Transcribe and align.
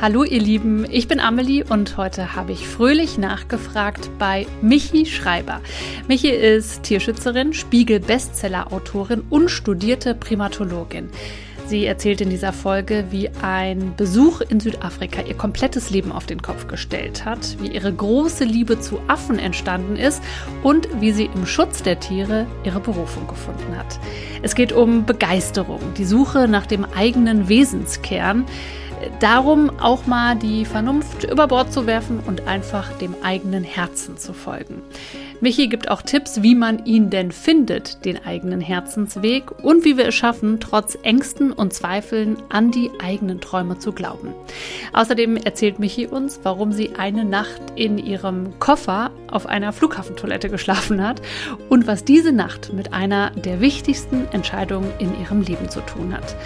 Hallo 0.00 0.22
ihr 0.22 0.40
Lieben, 0.40 0.86
ich 0.88 1.08
bin 1.08 1.18
Amelie 1.18 1.64
und 1.68 1.96
heute 1.96 2.36
habe 2.36 2.52
ich 2.52 2.68
fröhlich 2.68 3.18
nachgefragt 3.18 4.08
bei 4.16 4.46
Michi 4.62 5.06
Schreiber. 5.06 5.60
Michi 6.06 6.28
ist 6.28 6.84
Tierschützerin, 6.84 7.52
Spiegel-Bestseller-Autorin 7.52 9.24
und 9.28 9.48
studierte 9.48 10.14
Primatologin. 10.14 11.10
Sie 11.66 11.84
erzählt 11.84 12.20
in 12.20 12.30
dieser 12.30 12.52
Folge, 12.52 13.06
wie 13.10 13.28
ein 13.42 13.94
Besuch 13.96 14.40
in 14.40 14.60
Südafrika 14.60 15.20
ihr 15.22 15.34
komplettes 15.34 15.90
Leben 15.90 16.12
auf 16.12 16.26
den 16.26 16.42
Kopf 16.42 16.68
gestellt 16.68 17.24
hat, 17.24 17.60
wie 17.60 17.72
ihre 17.72 17.92
große 17.92 18.44
Liebe 18.44 18.78
zu 18.78 19.00
Affen 19.08 19.40
entstanden 19.40 19.96
ist 19.96 20.22
und 20.62 20.88
wie 21.00 21.10
sie 21.10 21.28
im 21.34 21.44
Schutz 21.44 21.82
der 21.82 21.98
Tiere 21.98 22.46
ihre 22.62 22.78
Berufung 22.78 23.26
gefunden 23.26 23.76
hat. 23.76 23.98
Es 24.42 24.54
geht 24.54 24.72
um 24.72 25.06
Begeisterung, 25.06 25.80
die 25.98 26.04
Suche 26.04 26.46
nach 26.46 26.66
dem 26.66 26.84
eigenen 26.84 27.48
Wesenskern, 27.48 28.46
darum, 29.20 29.70
auch 29.80 30.06
mal 30.06 30.36
die 30.36 30.64
Vernunft 30.64 31.24
über 31.24 31.48
Bord 31.48 31.72
zu 31.72 31.86
werfen 31.86 32.20
und 32.26 32.46
einfach 32.46 32.92
dem 32.98 33.14
eigenen 33.22 33.64
Herzen 33.64 34.16
zu 34.16 34.32
folgen. 34.32 34.82
Michi 35.40 35.68
gibt 35.68 35.88
auch 35.88 36.02
Tipps, 36.02 36.42
wie 36.42 36.56
man 36.56 36.84
ihn 36.84 37.10
denn 37.10 37.30
findet, 37.30 38.04
den 38.04 38.24
eigenen 38.24 38.60
Herzensweg 38.60 39.52
und 39.62 39.84
wie 39.84 39.96
wir 39.96 40.08
es 40.08 40.14
schaffen, 40.14 40.58
trotz 40.58 40.98
Ängsten 41.02 41.52
und 41.52 41.72
Zweifeln 41.72 42.38
an 42.48 42.72
die 42.72 42.90
eigenen 43.00 43.40
Träume 43.40 43.78
zu 43.78 43.92
glauben. 43.92 44.34
Außerdem 44.92 45.36
erzählt 45.36 45.78
Michi 45.78 46.06
uns, 46.06 46.40
warum 46.42 46.72
sie 46.72 46.96
eine 46.96 47.24
Nacht 47.24 47.62
in 47.76 47.98
ihrem 47.98 48.58
Koffer 48.58 49.12
auf 49.30 49.46
einer 49.46 49.72
Flughafentoilette 49.72 50.48
geschlafen 50.50 51.06
hat 51.06 51.22
und 51.68 51.86
was 51.86 52.04
diese 52.04 52.32
Nacht 52.32 52.72
mit 52.72 52.92
einer 52.92 53.30
der 53.30 53.60
wichtigsten 53.60 54.26
Entscheidungen 54.32 54.90
in 54.98 55.20
ihrem 55.20 55.42
Leben 55.42 55.68
zu 55.68 55.80
tun 55.82 56.14
hat. 56.14 56.36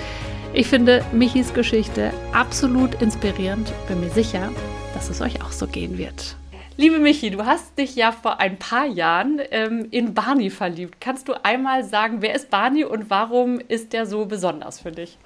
Ich 0.54 0.66
finde 0.66 1.02
Michis 1.12 1.54
Geschichte 1.54 2.12
absolut 2.34 3.00
inspirierend. 3.00 3.72
Bin 3.88 4.00
mir 4.00 4.10
sicher, 4.10 4.50
dass 4.92 5.08
es 5.08 5.22
euch 5.22 5.42
auch 5.42 5.50
so 5.50 5.66
gehen 5.66 5.96
wird. 5.96 6.36
Liebe 6.76 6.98
Michi, 6.98 7.30
du 7.30 7.46
hast 7.46 7.78
dich 7.78 7.96
ja 7.96 8.12
vor 8.12 8.38
ein 8.38 8.58
paar 8.58 8.84
Jahren 8.84 9.40
ähm, 9.50 9.88
in 9.90 10.12
Barney 10.12 10.50
verliebt. 10.50 11.00
Kannst 11.00 11.28
du 11.28 11.42
einmal 11.42 11.84
sagen, 11.84 12.20
wer 12.20 12.34
ist 12.34 12.50
Barney 12.50 12.84
und 12.84 13.08
warum 13.08 13.60
ist 13.60 13.94
der 13.94 14.04
so 14.04 14.26
besonders 14.26 14.80
für 14.80 14.92
dich? 14.92 15.16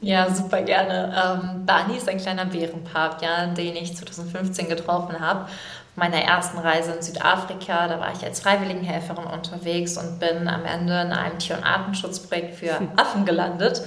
Ja, 0.00 0.30
super 0.30 0.62
gerne. 0.62 1.14
Ähm, 1.14 1.66
Barney 1.66 1.98
ist 1.98 2.08
ein 2.08 2.16
kleiner 2.16 2.46
Bärenpavian, 2.46 3.54
den 3.54 3.76
ich 3.76 3.94
2015 3.94 4.68
getroffen 4.68 5.20
habe. 5.20 5.44
Auf 5.44 5.96
meiner 5.96 6.22
ersten 6.22 6.58
Reise 6.58 6.92
in 6.92 7.02
Südafrika, 7.02 7.88
da 7.88 8.00
war 8.00 8.12
ich 8.14 8.24
als 8.24 8.40
Freiwilligenhelferin 8.40 9.26
unterwegs 9.26 9.98
und 9.98 10.18
bin 10.18 10.48
am 10.48 10.64
Ende 10.64 10.98
in 11.02 11.12
einem 11.12 11.38
Tier- 11.38 11.58
und 11.58 11.64
Artenschutzprojekt 11.64 12.54
für 12.54 12.80
Affen 12.96 13.26
gelandet. 13.26 13.82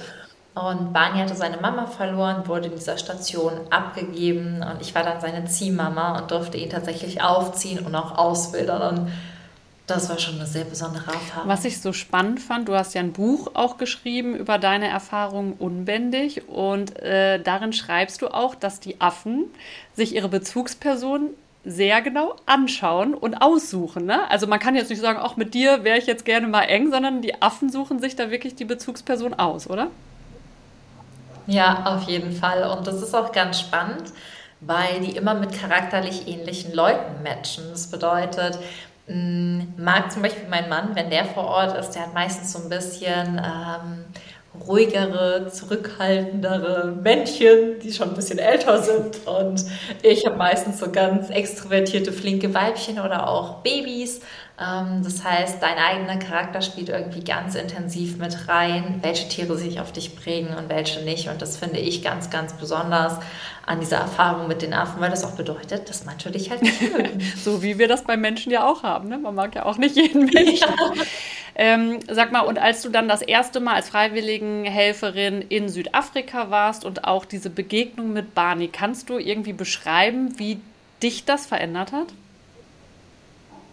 Und 0.54 0.92
Barney 0.92 1.20
hatte 1.20 1.36
seine 1.36 1.58
Mama 1.58 1.86
verloren, 1.86 2.46
wurde 2.48 2.66
in 2.66 2.74
dieser 2.74 2.98
Station 2.98 3.52
abgegeben 3.70 4.64
und 4.68 4.80
ich 4.80 4.94
war 4.94 5.04
dann 5.04 5.20
seine 5.20 5.44
Ziehmama 5.44 6.18
und 6.18 6.30
durfte 6.30 6.58
ihn 6.58 6.68
tatsächlich 6.68 7.22
aufziehen 7.22 7.86
und 7.86 7.94
auch 7.94 8.18
auswildern. 8.18 8.98
Und 8.98 9.12
das 9.86 10.08
war 10.08 10.18
schon 10.18 10.36
eine 10.36 10.46
sehr 10.46 10.64
besondere 10.64 11.06
Erfahrung. 11.06 11.48
Was 11.48 11.64
ich 11.64 11.80
so 11.80 11.92
spannend 11.92 12.40
fand, 12.40 12.68
du 12.68 12.74
hast 12.74 12.94
ja 12.94 13.00
ein 13.00 13.12
Buch 13.12 13.52
auch 13.54 13.76
geschrieben 13.76 14.34
über 14.34 14.58
deine 14.58 14.88
Erfahrungen 14.88 15.52
unbändig 15.52 16.48
und 16.48 16.98
äh, 17.00 17.40
darin 17.40 17.72
schreibst 17.72 18.20
du 18.22 18.28
auch, 18.28 18.56
dass 18.56 18.80
die 18.80 19.00
Affen 19.00 19.44
sich 19.94 20.14
ihre 20.14 20.28
Bezugsperson 20.28 21.30
sehr 21.64 22.00
genau 22.02 22.34
anschauen 22.46 23.14
und 23.14 23.34
aussuchen. 23.34 24.06
Ne? 24.06 24.28
Also 24.30 24.46
man 24.46 24.58
kann 24.58 24.74
jetzt 24.74 24.90
nicht 24.90 25.00
sagen, 25.00 25.18
auch 25.18 25.36
mit 25.36 25.54
dir 25.54 25.84
wäre 25.84 25.98
ich 25.98 26.06
jetzt 26.06 26.24
gerne 26.24 26.48
mal 26.48 26.62
eng, 26.62 26.90
sondern 26.90 27.22
die 27.22 27.40
Affen 27.40 27.70
suchen 27.70 28.00
sich 28.00 28.16
da 28.16 28.30
wirklich 28.30 28.54
die 28.54 28.64
Bezugsperson 28.64 29.34
aus, 29.34 29.68
oder? 29.68 29.90
Ja, 31.50 31.82
auf 31.86 32.04
jeden 32.04 32.32
Fall. 32.32 32.62
Und 32.70 32.86
das 32.86 33.02
ist 33.02 33.12
auch 33.14 33.32
ganz 33.32 33.58
spannend, 33.58 34.12
weil 34.60 35.00
die 35.00 35.16
immer 35.16 35.34
mit 35.34 35.52
charakterlich 35.52 36.28
ähnlichen 36.28 36.72
Leuten 36.72 37.22
matchen. 37.24 37.64
Das 37.72 37.90
bedeutet, 37.90 38.58
mm, 39.08 39.60
mag 39.76 40.12
zum 40.12 40.22
Beispiel 40.22 40.48
mein 40.48 40.68
Mann, 40.68 40.94
wenn 40.94 41.10
der 41.10 41.24
vor 41.24 41.46
Ort 41.46 41.76
ist, 41.76 41.90
der 41.92 42.02
hat 42.02 42.14
meistens 42.14 42.52
so 42.52 42.60
ein 42.62 42.68
bisschen 42.68 43.38
ähm, 43.44 44.04
ruhigere, 44.64 45.48
zurückhaltendere 45.50 46.92
Männchen, 47.02 47.80
die 47.82 47.92
schon 47.92 48.10
ein 48.10 48.14
bisschen 48.14 48.38
älter 48.38 48.80
sind. 48.82 49.26
Und 49.26 49.64
ich 50.02 50.26
habe 50.26 50.36
meistens 50.36 50.78
so 50.78 50.90
ganz 50.92 51.30
extrovertierte, 51.30 52.12
flinke 52.12 52.54
Weibchen 52.54 53.00
oder 53.00 53.28
auch 53.28 53.62
Babys. 53.62 54.20
Ähm, 54.60 55.02
das 55.02 55.24
heißt, 55.24 55.62
dein 55.62 55.78
eigener 55.78 56.18
Charakter 56.18 56.60
spielt 56.60 56.90
irgendwie 56.90 57.24
ganz 57.24 57.54
intensiv 57.54 58.18
mit 58.18 58.48
rein, 58.48 58.98
welche 59.00 59.28
Tiere 59.28 59.56
sich 59.56 59.80
auf 59.80 59.92
dich 59.92 60.16
prägen 60.16 60.54
und 60.54 60.68
welche 60.68 61.00
nicht. 61.00 61.28
Und 61.28 61.40
das 61.40 61.56
finde 61.56 61.78
ich 61.78 62.02
ganz, 62.02 62.28
ganz 62.28 62.52
besonders 62.52 63.18
an 63.64 63.80
dieser 63.80 63.98
Erfahrung 63.98 64.48
mit 64.48 64.62
den 64.62 64.74
Affen, 64.74 65.00
weil 65.00 65.10
das 65.10 65.24
auch 65.24 65.36
bedeutet, 65.36 65.88
dass 65.88 66.04
manche 66.04 66.30
dich 66.30 66.50
halt 66.50 66.62
nicht 66.62 66.82
mögen. 66.82 67.20
so 67.42 67.62
wie 67.62 67.78
wir 67.78 67.88
das 67.88 68.04
bei 68.04 68.16
Menschen 68.16 68.52
ja 68.52 68.68
auch 68.68 68.82
haben. 68.82 69.08
Ne? 69.08 69.18
Man 69.18 69.34
mag 69.34 69.54
ja 69.54 69.64
auch 69.64 69.78
nicht 69.78 69.96
jeden 69.96 70.26
Menschen. 70.26 70.68
Ja. 70.68 70.92
Ähm, 71.54 71.98
sag 72.08 72.32
mal, 72.32 72.40
und 72.40 72.58
als 72.58 72.82
du 72.82 72.90
dann 72.90 73.08
das 73.08 73.22
erste 73.22 73.60
Mal 73.60 73.74
als 73.74 73.88
Freiwilligenhelferin 73.90 75.42
in 75.42 75.68
Südafrika 75.68 76.50
warst 76.50 76.84
und 76.84 77.04
auch 77.04 77.24
diese 77.24 77.50
Begegnung 77.50 78.12
mit 78.12 78.34
Barney, 78.34 78.68
kannst 78.68 79.08
du 79.08 79.18
irgendwie 79.18 79.52
beschreiben, 79.52 80.38
wie 80.38 80.60
dich 81.02 81.24
das 81.24 81.46
verändert 81.46 81.92
hat? 81.92 82.08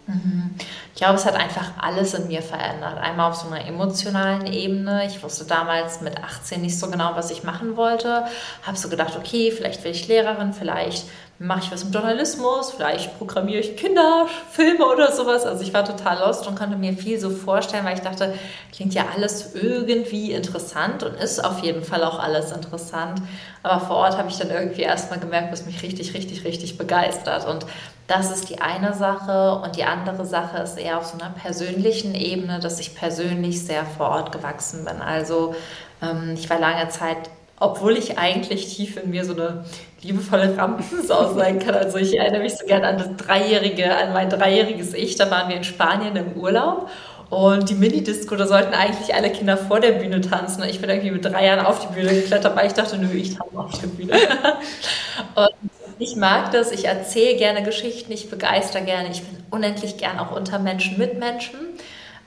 Mhm. 0.08 0.54
Ich 0.94 1.00
glaube, 1.00 1.14
es 1.14 1.26
hat 1.26 1.34
einfach 1.34 1.72
alles 1.78 2.14
in 2.14 2.26
mir 2.28 2.42
verändert. 2.42 2.98
Einmal 2.98 3.30
auf 3.30 3.36
so 3.36 3.46
einer 3.46 3.64
emotionalen 3.66 4.46
Ebene. 4.46 5.06
Ich 5.06 5.22
wusste 5.22 5.44
damals 5.44 6.00
mit 6.00 6.16
18 6.18 6.62
nicht 6.62 6.78
so 6.78 6.90
genau, 6.90 7.12
was 7.14 7.30
ich 7.30 7.44
machen 7.44 7.76
wollte. 7.76 8.24
Habe 8.66 8.76
so 8.76 8.88
gedacht, 8.88 9.16
okay, 9.16 9.52
vielleicht 9.52 9.84
will 9.84 9.92
ich 9.92 10.08
Lehrerin, 10.08 10.54
vielleicht 10.54 11.04
mache 11.38 11.60
ich 11.62 11.70
was 11.70 11.84
im 11.84 11.92
Journalismus, 11.92 12.72
vielleicht 12.72 13.16
programmiere 13.16 13.60
ich 13.60 13.76
Kinderfilme 13.76 14.84
oder 14.84 15.12
sowas. 15.12 15.44
Also 15.44 15.62
ich 15.62 15.72
war 15.72 15.84
total 15.84 16.18
lost 16.18 16.48
und 16.48 16.58
konnte 16.58 16.76
mir 16.76 16.94
viel 16.94 17.20
so 17.20 17.30
vorstellen, 17.30 17.84
weil 17.84 17.94
ich 17.94 18.02
dachte, 18.02 18.34
klingt 18.72 18.94
ja 18.94 19.04
alles 19.14 19.54
irgendwie 19.54 20.32
interessant 20.32 21.04
und 21.04 21.14
ist 21.14 21.44
auf 21.44 21.62
jeden 21.62 21.84
Fall 21.84 22.02
auch 22.02 22.18
alles 22.18 22.50
interessant. 22.50 23.22
Aber 23.62 23.78
vor 23.78 23.96
Ort 23.96 24.16
habe 24.16 24.30
ich 24.30 24.38
dann 24.38 24.50
irgendwie 24.50 24.82
erstmal 24.82 25.20
gemerkt, 25.20 25.52
was 25.52 25.64
mich 25.64 25.80
richtig, 25.82 26.14
richtig, 26.14 26.44
richtig 26.44 26.76
begeistert. 26.76 27.46
Und 27.46 27.66
das 28.08 28.32
ist 28.32 28.50
die 28.50 28.60
eine 28.60 28.94
Sache. 28.94 29.60
Und 29.62 29.76
die 29.76 29.84
andere 29.84 30.26
Sache 30.26 30.58
ist 30.58 30.76
eher 30.76 30.98
auf 30.98 31.06
so 31.06 31.16
einer 31.16 31.30
persönlichen 31.30 32.14
Ebene, 32.16 32.58
dass 32.58 32.80
ich 32.80 32.96
persönlich 32.96 33.64
sehr 33.64 33.84
vor 33.84 34.08
Ort 34.08 34.32
gewachsen 34.32 34.84
bin. 34.84 35.00
Also 35.00 35.54
ähm, 36.02 36.34
ich 36.34 36.50
war 36.50 36.58
lange 36.58 36.88
Zeit 36.88 37.30
obwohl 37.60 37.96
ich 37.96 38.18
eigentlich 38.18 38.74
tief 38.74 38.96
in 38.96 39.10
mir 39.10 39.24
so 39.24 39.32
eine 39.32 39.64
liebevolle 40.00 40.56
Rampensau 40.56 41.34
sein 41.34 41.58
kann. 41.58 41.74
Also 41.74 41.98
ich 41.98 42.16
erinnere 42.16 42.42
mich 42.42 42.56
so 42.56 42.66
gerne 42.66 42.86
an 42.86 42.98
das 42.98 43.16
dreijährige, 43.16 43.96
an 43.96 44.12
mein 44.12 44.30
dreijähriges 44.30 44.94
Ich. 44.94 45.16
Da 45.16 45.30
waren 45.30 45.48
wir 45.48 45.56
in 45.56 45.64
Spanien 45.64 46.14
im 46.16 46.34
Urlaub 46.34 46.88
und 47.30 47.68
die 47.68 47.74
Minidisco, 47.74 48.36
da 48.36 48.46
sollten 48.46 48.72
eigentlich 48.74 49.14
alle 49.14 49.30
Kinder 49.30 49.56
vor 49.56 49.80
der 49.80 49.92
Bühne 49.92 50.20
tanzen. 50.20 50.62
Ich 50.64 50.80
bin 50.80 50.88
irgendwie 50.88 51.10
mit 51.10 51.24
drei 51.24 51.46
Jahren 51.46 51.66
auf 51.66 51.86
die 51.86 51.92
Bühne 51.92 52.14
geklettert, 52.14 52.56
weil 52.56 52.68
ich 52.68 52.74
dachte, 52.74 52.96
nö, 52.96 53.10
ich 53.12 53.34
tanze 53.34 53.58
auf 53.58 53.78
der 53.80 53.88
Bühne. 53.88 54.12
und 55.34 55.70
ich 55.98 56.16
mag 56.16 56.50
das, 56.52 56.70
ich 56.70 56.86
erzähle 56.86 57.36
gerne 57.36 57.62
Geschichten, 57.62 58.12
ich 58.12 58.30
begeister 58.30 58.80
gerne, 58.80 59.10
ich 59.10 59.22
bin 59.22 59.42
unendlich 59.50 59.98
gern 59.98 60.18
auch 60.18 60.34
unter 60.34 60.58
Menschen 60.58 60.98
mit 60.98 61.18
Menschen. 61.18 61.58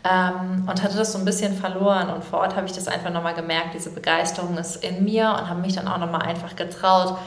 Ähm, 0.03 0.67
und 0.67 0.81
hatte 0.81 0.97
das 0.97 1.13
so 1.13 1.19
ein 1.19 1.25
bisschen 1.25 1.55
verloren. 1.55 2.09
Und 2.09 2.23
vor 2.23 2.39
Ort 2.39 2.55
habe 2.55 2.65
ich 2.65 2.73
das 2.73 2.87
einfach 2.87 3.11
nochmal 3.11 3.35
gemerkt, 3.35 3.75
diese 3.75 3.91
Begeisterung 3.91 4.57
ist 4.57 4.83
in 4.83 5.03
mir 5.03 5.29
und 5.29 5.47
habe 5.47 5.61
mich 5.61 5.75
dann 5.75 5.87
auch 5.87 5.99
nochmal 5.99 6.23
einfach 6.23 6.55
getraut, 6.55 7.17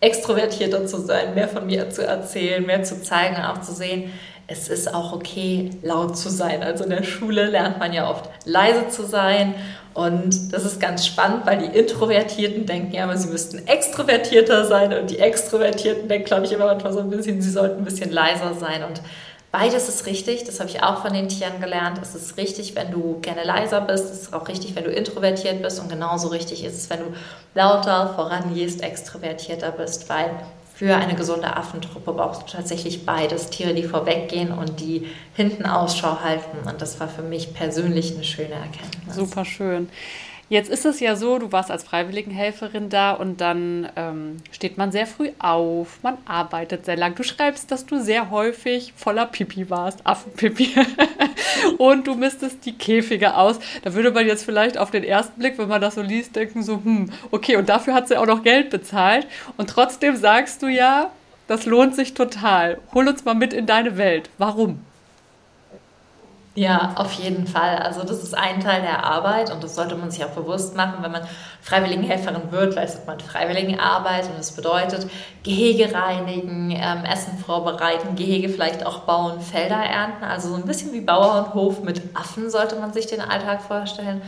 extrovertierter 0.00 0.84
zu 0.86 1.00
sein, 1.00 1.34
mehr 1.34 1.48
von 1.48 1.64
mir 1.66 1.90
zu 1.90 2.04
erzählen, 2.04 2.66
mehr 2.66 2.82
zu 2.82 3.00
zeigen 3.02 3.36
und 3.36 3.44
auch 3.44 3.60
zu 3.60 3.72
sehen, 3.72 4.12
es 4.46 4.68
ist 4.68 4.92
auch 4.92 5.12
okay, 5.12 5.70
laut 5.82 6.16
zu 6.16 6.28
sein. 6.28 6.62
Also 6.62 6.84
in 6.84 6.90
der 6.90 7.02
Schule 7.02 7.46
lernt 7.46 7.78
man 7.78 7.92
ja 7.92 8.10
oft 8.10 8.28
leise 8.44 8.88
zu 8.88 9.04
sein. 9.04 9.54
Und 9.94 10.52
das 10.52 10.64
ist 10.64 10.80
ganz 10.80 11.06
spannend, 11.06 11.46
weil 11.46 11.58
die 11.58 11.78
Introvertierten 11.78 12.66
denken 12.66 12.92
ja 12.92 13.04
immer, 13.04 13.16
sie 13.16 13.28
müssten 13.28 13.66
extrovertierter 13.66 14.64
sein 14.64 14.92
und 14.92 15.08
die 15.08 15.20
Extrovertierten 15.20 16.08
denken, 16.08 16.26
glaube 16.26 16.46
ich, 16.46 16.52
immer 16.52 16.66
manchmal 16.66 16.92
so 16.92 16.98
ein 16.98 17.10
bisschen, 17.10 17.40
sie 17.40 17.50
sollten 17.50 17.78
ein 17.78 17.84
bisschen 17.84 18.10
leiser 18.10 18.54
sein. 18.54 18.82
Und 18.82 19.00
Beides 19.56 19.88
ist 19.88 20.06
richtig, 20.06 20.42
das 20.42 20.58
habe 20.58 20.68
ich 20.68 20.82
auch 20.82 21.02
von 21.02 21.12
den 21.12 21.28
Tieren 21.28 21.60
gelernt. 21.60 22.00
Es 22.02 22.16
ist 22.16 22.36
richtig, 22.36 22.74
wenn 22.74 22.90
du 22.90 23.20
gerne 23.20 23.44
leiser 23.44 23.80
bist, 23.80 24.06
es 24.06 24.22
ist 24.22 24.34
auch 24.34 24.48
richtig, 24.48 24.74
wenn 24.74 24.82
du 24.82 24.90
introvertiert 24.90 25.62
bist 25.62 25.78
und 25.78 25.88
genauso 25.88 26.26
richtig 26.26 26.64
ist 26.64 26.74
es, 26.74 26.90
wenn 26.90 26.98
du 26.98 27.04
lauter 27.54 28.14
vorangehst, 28.16 28.82
extrovertierter 28.82 29.70
bist, 29.70 30.08
weil 30.08 30.32
für 30.84 30.96
eine 30.96 31.14
gesunde 31.14 31.56
Affentruppe 31.56 32.12
brauchst 32.12 32.42
du 32.42 32.56
tatsächlich 32.56 33.06
beides. 33.06 33.48
Tiere, 33.48 33.72
die 33.72 33.84
vorweggehen 33.84 34.52
und 34.52 34.80
die 34.80 35.06
hinten 35.34 35.64
Ausschau 35.64 36.20
halten. 36.20 36.68
Und 36.68 36.82
das 36.82 37.00
war 37.00 37.08
für 37.08 37.22
mich 37.22 37.54
persönlich 37.54 38.14
eine 38.14 38.24
schöne 38.24 38.52
Erkenntnis. 38.52 39.14
Super 39.14 39.46
schön. 39.46 39.88
Jetzt 40.50 40.68
ist 40.68 40.84
es 40.84 41.00
ja 41.00 41.16
so, 41.16 41.38
du 41.38 41.52
warst 41.52 41.70
als 41.70 41.84
Freiwilligenhelferin 41.84 42.90
da 42.90 43.12
und 43.12 43.40
dann 43.40 43.88
ähm, 43.96 44.36
steht 44.52 44.76
man 44.76 44.92
sehr 44.92 45.06
früh 45.06 45.30
auf, 45.38 46.02
man 46.02 46.18
arbeitet 46.26 46.84
sehr 46.84 46.96
lang. 46.96 47.14
Du 47.14 47.22
schreibst, 47.22 47.70
dass 47.70 47.86
du 47.86 47.98
sehr 47.98 48.30
häufig 48.30 48.92
voller 48.94 49.24
Pipi 49.24 49.70
warst, 49.70 50.06
Affenpipi. 50.06 50.74
und 51.78 52.06
du 52.06 52.14
misstest 52.14 52.66
die 52.66 52.76
Käfige 52.76 53.36
aus. 53.36 53.58
Da 53.82 53.94
würde 53.94 54.10
man 54.10 54.26
jetzt 54.26 54.44
vielleicht 54.44 54.76
auf 54.76 54.90
den 54.90 55.02
ersten 55.02 55.38
Blick, 55.40 55.56
wenn 55.58 55.68
man 55.68 55.80
das 55.80 55.94
so 55.94 56.02
liest, 56.02 56.36
denken 56.36 56.62
so, 56.62 56.74
hm, 56.74 57.10
okay, 57.30 57.56
und 57.56 57.70
dafür 57.70 57.94
hat 57.94 58.08
sie 58.08 58.18
auch 58.18 58.26
noch 58.26 58.42
Geld 58.42 58.68
bezahlt. 58.68 59.26
Und 59.56 59.70
trotzdem 59.70 60.14
sagst 60.16 60.62
du 60.62 60.66
ja, 60.66 61.10
das 61.48 61.64
lohnt 61.64 61.94
sich 61.94 62.12
total. 62.12 62.78
Hol 62.92 63.08
uns 63.08 63.24
mal 63.24 63.34
mit 63.34 63.54
in 63.54 63.64
deine 63.64 63.96
Welt. 63.96 64.28
Warum? 64.36 64.84
Ja, 66.56 66.92
auf 66.94 67.12
jeden 67.14 67.48
Fall. 67.48 67.78
Also 67.78 68.04
das 68.04 68.22
ist 68.22 68.32
ein 68.32 68.60
Teil 68.60 68.80
der 68.80 69.02
Arbeit 69.04 69.50
und 69.50 69.64
das 69.64 69.74
sollte 69.74 69.96
man 69.96 70.12
sich 70.12 70.24
auch 70.24 70.30
bewusst 70.30 70.76
machen. 70.76 71.02
Wenn 71.02 71.10
man 71.10 71.26
Freiwilligenhelferin 71.60 72.52
wird, 72.52 72.76
leistet 72.76 73.08
man 73.08 73.18
Freiwilligenarbeit 73.18 74.26
und 74.26 74.38
das 74.38 74.52
bedeutet 74.52 75.10
Gehege 75.42 75.92
reinigen, 75.92 76.70
ähm, 76.70 77.04
Essen 77.04 77.38
vorbereiten, 77.38 78.14
Gehege 78.14 78.48
vielleicht 78.48 78.86
auch 78.86 79.00
bauen, 79.00 79.40
Felder 79.40 79.82
ernten. 79.82 80.22
Also 80.22 80.50
so 80.50 80.54
ein 80.54 80.64
bisschen 80.64 80.92
wie 80.92 81.00
Bauernhof 81.00 81.82
mit 81.82 82.00
Affen 82.14 82.48
sollte 82.48 82.76
man 82.76 82.92
sich 82.92 83.06
den 83.06 83.20
Alltag 83.20 83.60
vorstellen. 83.60 84.22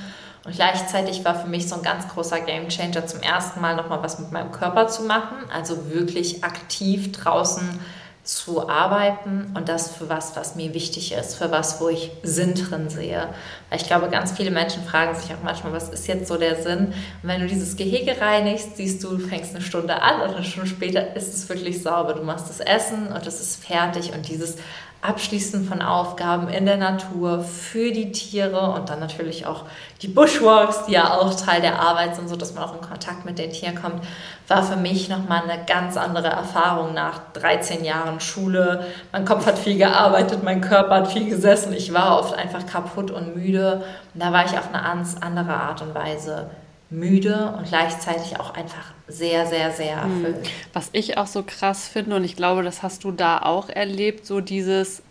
Und 0.44 0.52
gleichzeitig 0.52 1.24
war 1.24 1.36
für 1.36 1.48
mich 1.48 1.68
so 1.68 1.76
ein 1.76 1.82
ganz 1.82 2.08
großer 2.08 2.40
Gamechanger 2.40 3.06
zum 3.06 3.20
ersten 3.20 3.60
Mal 3.60 3.76
nochmal 3.76 4.02
was 4.02 4.18
mit 4.18 4.32
meinem 4.32 4.50
Körper 4.50 4.88
zu 4.88 5.04
machen. 5.04 5.36
Also 5.54 5.90
wirklich 5.90 6.42
aktiv 6.42 7.12
draußen 7.12 7.78
zu 8.26 8.68
arbeiten 8.68 9.52
und 9.54 9.68
das 9.68 9.92
für 9.92 10.08
was, 10.08 10.34
was 10.34 10.56
mir 10.56 10.74
wichtig 10.74 11.12
ist, 11.12 11.36
für 11.36 11.52
was, 11.52 11.80
wo 11.80 11.88
ich 11.88 12.10
Sinn 12.24 12.54
drin 12.54 12.90
sehe. 12.90 13.28
Weil 13.70 13.80
ich 13.80 13.86
glaube, 13.86 14.08
ganz 14.08 14.32
viele 14.32 14.50
Menschen 14.50 14.82
fragen 14.82 15.14
sich 15.14 15.32
auch 15.32 15.42
manchmal, 15.44 15.72
was 15.72 15.88
ist 15.90 16.08
jetzt 16.08 16.26
so 16.26 16.36
der 16.36 16.60
Sinn? 16.60 16.88
Und 16.88 16.94
wenn 17.22 17.40
du 17.40 17.46
dieses 17.46 17.76
Gehege 17.76 18.20
reinigst, 18.20 18.76
siehst 18.76 19.04
du, 19.04 19.16
du 19.16 19.28
fängst 19.28 19.54
eine 19.54 19.62
Stunde 19.62 20.02
an 20.02 20.22
und 20.22 20.34
eine 20.34 20.44
Stunde 20.44 20.68
später 20.68 21.14
ist 21.14 21.34
es 21.34 21.48
wirklich 21.48 21.80
sauber. 21.80 22.14
Du 22.14 22.24
machst 22.24 22.50
das 22.50 22.58
Essen 22.58 23.06
und 23.06 23.24
es 23.24 23.40
ist 23.40 23.64
fertig 23.64 24.12
und 24.12 24.28
dieses 24.28 24.56
Abschließen 25.02 25.66
von 25.66 25.82
Aufgaben 25.82 26.48
in 26.48 26.66
der 26.66 26.78
Natur 26.78 27.40
für 27.40 27.92
die 27.92 28.12
Tiere 28.12 28.72
und 28.72 28.88
dann 28.88 28.98
natürlich 28.98 29.46
auch 29.46 29.64
die 30.02 30.08
Bushwalks, 30.08 30.86
die 30.86 30.92
ja 30.92 31.14
auch 31.14 31.32
Teil 31.34 31.60
der 31.60 31.80
Arbeit 31.80 32.16
sind, 32.16 32.28
so 32.28 32.36
dass 32.36 32.54
man 32.54 32.64
auch 32.64 32.74
in 32.74 32.80
Kontakt 32.80 33.24
mit 33.24 33.38
den 33.38 33.52
Tieren 33.52 33.80
kommt, 33.80 34.02
war 34.48 34.62
für 34.62 34.76
mich 34.76 35.08
nochmal 35.08 35.42
eine 35.48 35.64
ganz 35.64 35.96
andere 35.96 36.28
Erfahrung 36.28 36.92
nach 36.94 37.20
13 37.34 37.84
Jahren 37.84 38.20
Schule. 38.20 38.86
Mein 39.12 39.24
Kopf 39.24 39.46
hat 39.46 39.58
viel 39.58 39.78
gearbeitet, 39.78 40.42
mein 40.42 40.60
Körper 40.60 40.96
hat 40.96 41.12
viel 41.12 41.28
gesessen, 41.28 41.72
ich 41.72 41.92
war 41.92 42.18
oft 42.18 42.34
einfach 42.34 42.66
kaputt 42.66 43.10
und 43.10 43.36
müde 43.36 43.84
und 44.12 44.22
da 44.22 44.32
war 44.32 44.44
ich 44.44 44.58
auf 44.58 44.72
eine 44.72 44.82
ganz 44.82 45.16
andere 45.20 45.54
Art 45.54 45.82
und 45.82 45.94
Weise 45.94 46.50
müde 46.90 47.54
und 47.56 47.68
gleichzeitig 47.68 48.38
auch 48.38 48.54
einfach 48.54 48.92
sehr, 49.08 49.46
sehr, 49.46 49.72
sehr 49.72 50.02
hm. 50.02 50.24
erfüllt. 50.24 50.50
Was 50.72 50.90
ich 50.92 51.18
auch 51.18 51.26
so 51.26 51.42
krass 51.42 51.88
finde, 51.88 52.16
und 52.16 52.24
ich 52.24 52.36
glaube, 52.36 52.62
das 52.62 52.82
hast 52.82 53.04
du 53.04 53.12
da 53.12 53.38
auch 53.38 53.68
erlebt, 53.68 54.26
so 54.26 54.40
dieses 54.40 55.02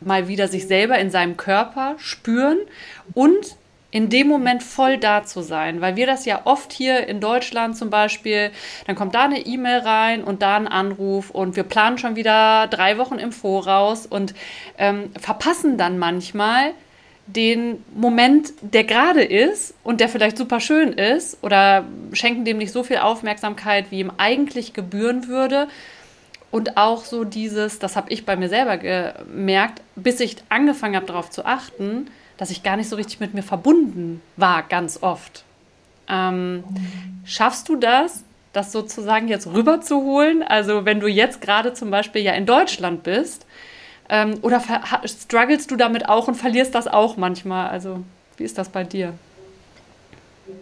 mal 0.00 0.28
wieder 0.28 0.48
sich 0.48 0.66
selber 0.66 0.98
in 0.98 1.10
seinem 1.10 1.36
Körper 1.36 1.94
spüren 1.98 2.58
und 3.14 3.56
in 3.94 4.10
dem 4.10 4.26
Moment 4.26 4.64
voll 4.64 4.98
da 4.98 5.22
zu 5.22 5.40
sein, 5.40 5.80
weil 5.80 5.94
wir 5.94 6.06
das 6.06 6.24
ja 6.24 6.40
oft 6.46 6.72
hier 6.72 7.06
in 7.06 7.20
Deutschland 7.20 7.76
zum 7.76 7.90
Beispiel, 7.90 8.50
dann 8.88 8.96
kommt 8.96 9.14
da 9.14 9.22
eine 9.22 9.46
E-Mail 9.46 9.78
rein 9.78 10.24
und 10.24 10.42
da 10.42 10.56
ein 10.56 10.66
Anruf 10.66 11.30
und 11.30 11.54
wir 11.54 11.62
planen 11.62 11.96
schon 11.96 12.16
wieder 12.16 12.66
drei 12.66 12.98
Wochen 12.98 13.20
im 13.20 13.30
Voraus 13.30 14.04
und 14.04 14.34
ähm, 14.78 15.12
verpassen 15.20 15.78
dann 15.78 15.96
manchmal 16.00 16.72
den 17.26 17.82
Moment, 17.94 18.52
der 18.60 18.84
gerade 18.84 19.22
ist 19.22 19.74
und 19.82 20.00
der 20.00 20.08
vielleicht 20.08 20.36
super 20.36 20.60
schön 20.60 20.92
ist 20.92 21.42
oder 21.42 21.84
schenken 22.12 22.44
dem 22.44 22.58
nicht 22.58 22.72
so 22.72 22.82
viel 22.82 22.98
Aufmerksamkeit, 22.98 23.86
wie 23.90 24.00
ihm 24.00 24.12
eigentlich 24.18 24.74
gebühren 24.74 25.28
würde. 25.28 25.68
Und 26.50 26.76
auch 26.76 27.04
so 27.04 27.24
dieses, 27.24 27.78
das 27.78 27.96
habe 27.96 28.12
ich 28.12 28.24
bei 28.24 28.36
mir 28.36 28.48
selber 28.48 28.76
gemerkt, 28.76 29.80
bis 29.96 30.20
ich 30.20 30.36
angefangen 30.50 30.94
habe, 30.94 31.06
darauf 31.06 31.30
zu 31.30 31.44
achten, 31.44 32.08
dass 32.36 32.50
ich 32.50 32.62
gar 32.62 32.76
nicht 32.76 32.88
so 32.88 32.96
richtig 32.96 33.20
mit 33.20 33.34
mir 33.34 33.42
verbunden 33.42 34.20
war, 34.36 34.62
ganz 34.62 35.02
oft. 35.02 35.44
Ähm, 36.08 36.62
schaffst 37.24 37.68
du 37.68 37.76
das, 37.76 38.22
das 38.52 38.70
sozusagen 38.70 39.28
jetzt 39.28 39.46
rüberzuholen? 39.46 40.42
Also 40.42 40.84
wenn 40.84 41.00
du 41.00 41.08
jetzt 41.08 41.40
gerade 41.40 41.72
zum 41.72 41.90
Beispiel 41.90 42.22
ja 42.22 42.32
in 42.32 42.46
Deutschland 42.46 43.02
bist, 43.02 43.46
ähm, 44.08 44.38
oder 44.42 44.62
strugglest 45.04 45.70
du 45.70 45.76
damit 45.76 46.08
auch 46.08 46.28
und 46.28 46.34
verlierst 46.34 46.74
das 46.74 46.86
auch 46.86 47.16
manchmal? 47.16 47.68
Also, 47.68 48.00
wie 48.36 48.44
ist 48.44 48.58
das 48.58 48.68
bei 48.68 48.84
dir? 48.84 49.14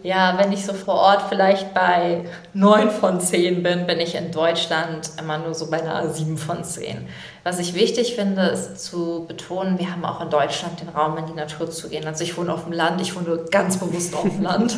Ja, 0.01 0.37
wenn 0.37 0.53
ich 0.53 0.65
so 0.65 0.73
vor 0.73 0.95
Ort 0.95 1.23
vielleicht 1.27 1.73
bei 1.73 2.25
9 2.53 2.89
von 2.89 3.19
10 3.19 3.63
bin, 3.63 3.85
bin 3.85 3.99
ich 3.99 4.15
in 4.15 4.31
Deutschland 4.31 5.11
immer 5.19 5.37
nur 5.39 5.53
so 5.53 5.69
bei 5.69 5.81
einer 5.81 6.09
7 6.09 6.37
von 6.37 6.63
10. 6.63 7.05
Was 7.43 7.59
ich 7.59 7.73
wichtig 7.73 8.15
finde, 8.15 8.43
ist 8.43 8.81
zu 8.81 9.25
betonen, 9.27 9.77
wir 9.77 9.91
haben 9.91 10.05
auch 10.05 10.21
in 10.21 10.29
Deutschland 10.29 10.79
den 10.79 10.87
Raum, 10.87 11.17
in 11.17 11.25
die 11.25 11.33
Natur 11.33 11.69
zu 11.69 11.89
gehen. 11.89 12.05
Also 12.07 12.23
ich 12.23 12.37
wohne 12.37 12.53
auf 12.53 12.63
dem 12.63 12.71
Land, 12.71 13.01
ich 13.01 13.13
wohne 13.13 13.43
ganz 13.51 13.77
bewusst 13.77 14.15
auf 14.15 14.23
dem 14.23 14.41
Land. 14.41 14.77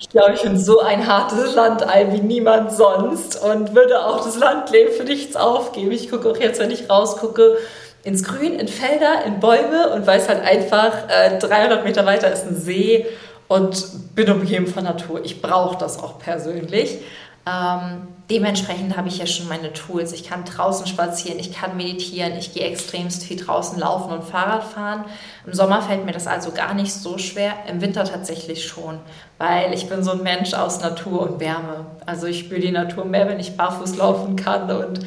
Ich 0.00 0.08
glaube, 0.08 0.34
ich 0.34 0.42
bin 0.42 0.58
so 0.58 0.80
ein 0.80 1.06
hartes 1.06 1.54
Landei 1.54 2.08
wie 2.10 2.20
niemand 2.20 2.72
sonst 2.72 3.40
und 3.40 3.76
würde 3.76 4.04
auch 4.04 4.24
das 4.24 4.36
Landleben 4.36 4.92
für 4.92 5.04
nichts 5.04 5.36
aufgeben. 5.36 5.92
Ich 5.92 6.10
gucke 6.10 6.28
auch 6.28 6.36
jetzt, 6.36 6.58
wenn 6.58 6.72
ich 6.72 6.90
rausgucke, 6.90 7.56
ins 8.02 8.24
Grün, 8.24 8.54
in 8.54 8.68
Felder, 8.68 9.24
in 9.26 9.40
Bäume 9.40 9.90
und 9.94 10.06
weiß 10.06 10.28
halt 10.28 10.42
einfach, 10.42 11.08
äh, 11.08 11.38
300 11.38 11.84
Meter 11.84 12.06
weiter 12.06 12.32
ist 12.32 12.46
ein 12.46 12.56
See 12.56 13.06
und 13.48 14.14
bin 14.14 14.30
umgeben 14.30 14.66
von 14.66 14.84
Natur. 14.84 15.24
Ich 15.24 15.42
brauche 15.42 15.76
das 15.76 16.02
auch 16.02 16.18
persönlich. 16.18 16.98
Ähm, 17.46 18.08
dementsprechend 18.30 18.96
habe 18.96 19.08
ich 19.08 19.18
ja 19.18 19.26
schon 19.26 19.48
meine 19.48 19.72
Tools. 19.72 20.12
Ich 20.12 20.28
kann 20.28 20.44
draußen 20.44 20.86
spazieren, 20.86 21.38
ich 21.38 21.52
kann 21.52 21.76
meditieren, 21.76 22.34
ich 22.38 22.52
gehe 22.52 22.64
extremst 22.64 23.24
viel 23.24 23.38
draußen 23.38 23.78
laufen 23.78 24.12
und 24.12 24.24
Fahrrad 24.24 24.62
fahren. 24.62 25.04
Im 25.46 25.54
Sommer 25.54 25.82
fällt 25.82 26.04
mir 26.04 26.12
das 26.12 26.26
also 26.26 26.52
gar 26.52 26.74
nicht 26.74 26.92
so 26.92 27.18
schwer, 27.18 27.54
im 27.66 27.80
Winter 27.80 28.04
tatsächlich 28.04 28.66
schon, 28.66 28.98
weil 29.38 29.72
ich 29.72 29.88
bin 29.88 30.04
so 30.04 30.12
ein 30.12 30.22
Mensch 30.22 30.52
aus 30.54 30.80
Natur 30.80 31.22
und 31.22 31.40
Wärme. 31.40 31.86
Also 32.04 32.26
ich 32.26 32.40
spüre 32.40 32.60
die 32.60 32.70
Natur 32.70 33.04
mehr, 33.04 33.26
wenn 33.26 33.40
ich 33.40 33.56
barfuß 33.56 33.96
laufen 33.96 34.36
kann 34.36 34.70
und 34.70 35.00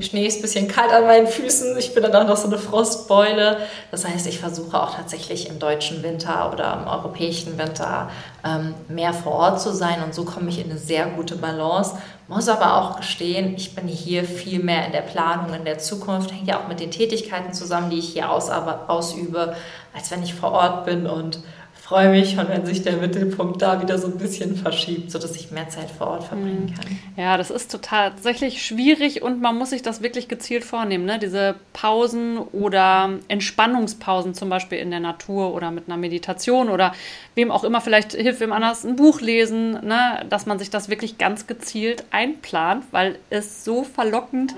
Schnee 0.00 0.26
ist 0.26 0.38
ein 0.38 0.42
bisschen 0.42 0.68
kalt 0.68 0.92
an 0.92 1.04
meinen 1.06 1.26
Füßen. 1.26 1.76
Ich 1.78 1.94
bin 1.94 2.02
dann 2.02 2.14
auch 2.14 2.26
noch 2.26 2.36
so 2.36 2.46
eine 2.46 2.58
Frostbeule. 2.58 3.58
Das 3.90 4.06
heißt, 4.06 4.26
ich 4.26 4.38
versuche 4.38 4.80
auch 4.80 4.94
tatsächlich 4.94 5.48
im 5.48 5.58
deutschen 5.58 6.02
Winter 6.02 6.52
oder 6.52 6.80
im 6.80 6.88
europäischen 6.88 7.58
Winter 7.58 8.10
ähm, 8.44 8.74
mehr 8.88 9.12
vor 9.12 9.32
Ort 9.32 9.60
zu 9.60 9.72
sein. 9.72 10.02
Und 10.02 10.14
so 10.14 10.24
komme 10.24 10.48
ich 10.48 10.58
in 10.58 10.70
eine 10.70 10.78
sehr 10.78 11.06
gute 11.06 11.36
Balance. 11.36 11.96
Muss 12.28 12.48
aber 12.48 12.76
auch 12.76 12.96
gestehen, 12.96 13.54
ich 13.56 13.74
bin 13.74 13.86
hier 13.86 14.24
viel 14.24 14.62
mehr 14.62 14.86
in 14.86 14.92
der 14.92 15.02
Planung, 15.02 15.54
in 15.54 15.64
der 15.64 15.78
Zukunft. 15.78 16.32
Hängt 16.32 16.48
ja 16.48 16.60
auch 16.60 16.68
mit 16.68 16.80
den 16.80 16.90
Tätigkeiten 16.90 17.52
zusammen, 17.52 17.90
die 17.90 17.98
ich 17.98 18.08
hier 18.08 18.30
ausübe, 18.30 19.54
als 19.94 20.10
wenn 20.10 20.22
ich 20.22 20.34
vor 20.34 20.52
Ort 20.52 20.84
bin 20.84 21.06
und 21.06 21.40
freue 21.86 22.10
mich 22.10 22.32
schon, 22.34 22.48
wenn 22.48 22.66
sich 22.66 22.82
der 22.82 22.96
Mittelpunkt 22.96 23.62
da 23.62 23.80
wieder 23.80 23.96
so 23.96 24.08
ein 24.08 24.18
bisschen 24.18 24.56
verschiebt, 24.56 25.12
sodass 25.12 25.36
ich 25.36 25.52
mehr 25.52 25.68
Zeit 25.68 25.88
vor 25.88 26.08
Ort 26.08 26.24
verbringen 26.24 26.66
mhm. 26.70 26.74
kann. 26.74 26.98
Ja, 27.16 27.36
das 27.36 27.50
ist 27.50 27.70
total 27.70 28.10
tatsächlich 28.10 28.64
schwierig 28.64 29.22
und 29.22 29.40
man 29.40 29.56
muss 29.56 29.70
sich 29.70 29.82
das 29.82 30.02
wirklich 30.02 30.26
gezielt 30.26 30.64
vornehmen. 30.64 31.04
Ne? 31.04 31.20
Diese 31.20 31.54
Pausen 31.72 32.38
oder 32.38 33.10
Entspannungspausen 33.28 34.34
zum 34.34 34.48
Beispiel 34.48 34.78
in 34.78 34.90
der 34.90 34.98
Natur 34.98 35.54
oder 35.54 35.70
mit 35.70 35.84
einer 35.86 35.96
Meditation 35.96 36.70
oder 36.70 36.92
wem 37.36 37.52
auch 37.52 37.62
immer, 37.62 37.80
vielleicht 37.80 38.12
hilft 38.14 38.40
wem 38.40 38.52
anders 38.52 38.84
ein 38.84 38.96
Buch 38.96 39.20
lesen, 39.20 39.72
ne? 39.72 40.26
dass 40.28 40.46
man 40.46 40.58
sich 40.58 40.70
das 40.70 40.88
wirklich 40.88 41.18
ganz 41.18 41.46
gezielt 41.46 42.04
einplant, 42.10 42.84
weil 42.90 43.18
es 43.30 43.64
so 43.64 43.84
verlockend 43.84 44.56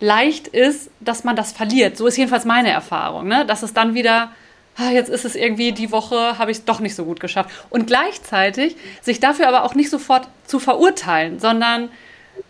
leicht 0.00 0.48
ist, 0.48 0.90
dass 1.00 1.22
man 1.22 1.36
das 1.36 1.52
verliert. 1.52 1.96
So 1.96 2.08
ist 2.08 2.16
jedenfalls 2.16 2.44
meine 2.44 2.70
Erfahrung, 2.70 3.28
ne? 3.28 3.46
dass 3.46 3.62
es 3.62 3.72
dann 3.72 3.94
wieder 3.94 4.30
jetzt 4.78 5.08
ist 5.08 5.24
es 5.24 5.34
irgendwie 5.34 5.72
die 5.72 5.90
Woche, 5.90 6.38
habe 6.38 6.50
ich 6.50 6.58
es 6.58 6.64
doch 6.64 6.80
nicht 6.80 6.94
so 6.94 7.04
gut 7.04 7.20
geschafft. 7.20 7.50
Und 7.70 7.86
gleichzeitig 7.86 8.76
sich 9.00 9.20
dafür 9.20 9.48
aber 9.48 9.64
auch 9.64 9.74
nicht 9.74 9.90
sofort 9.90 10.28
zu 10.46 10.58
verurteilen, 10.58 11.40
sondern 11.40 11.90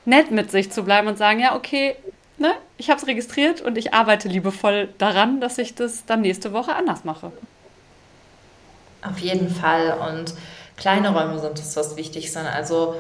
nett 0.05 0.31
mit 0.31 0.51
sich 0.51 0.73
zu 0.73 0.83
bleiben 0.83 1.07
und 1.07 1.19
sagen, 1.19 1.39
ja, 1.41 1.55
okay, 1.55 1.95
ne, 2.39 2.53
ich 2.79 2.91
habe 2.91 3.01
es 3.01 3.07
registriert 3.07 3.61
und 3.61 3.79
ich 3.79 3.95
arbeite 3.95 4.29
liebevoll 4.29 4.89
daran, 4.99 5.41
dass 5.41 5.59
ich 5.59 5.75
das 5.75 6.05
dann 6.05 6.23
nächste 6.23 6.53
Woche 6.53 6.75
anders 6.75 7.05
mache. 7.05 7.33
Auf 9.03 9.19
jeden 9.19 9.49
Fall. 9.49 9.97
Und 10.11 10.35
kleine 10.77 11.11
Räume 11.11 11.39
sind 11.39 11.59
das, 11.59 11.77
was 11.77 11.97
wichtig 11.97 12.33
sind. 12.33 12.47
Also 12.47 12.97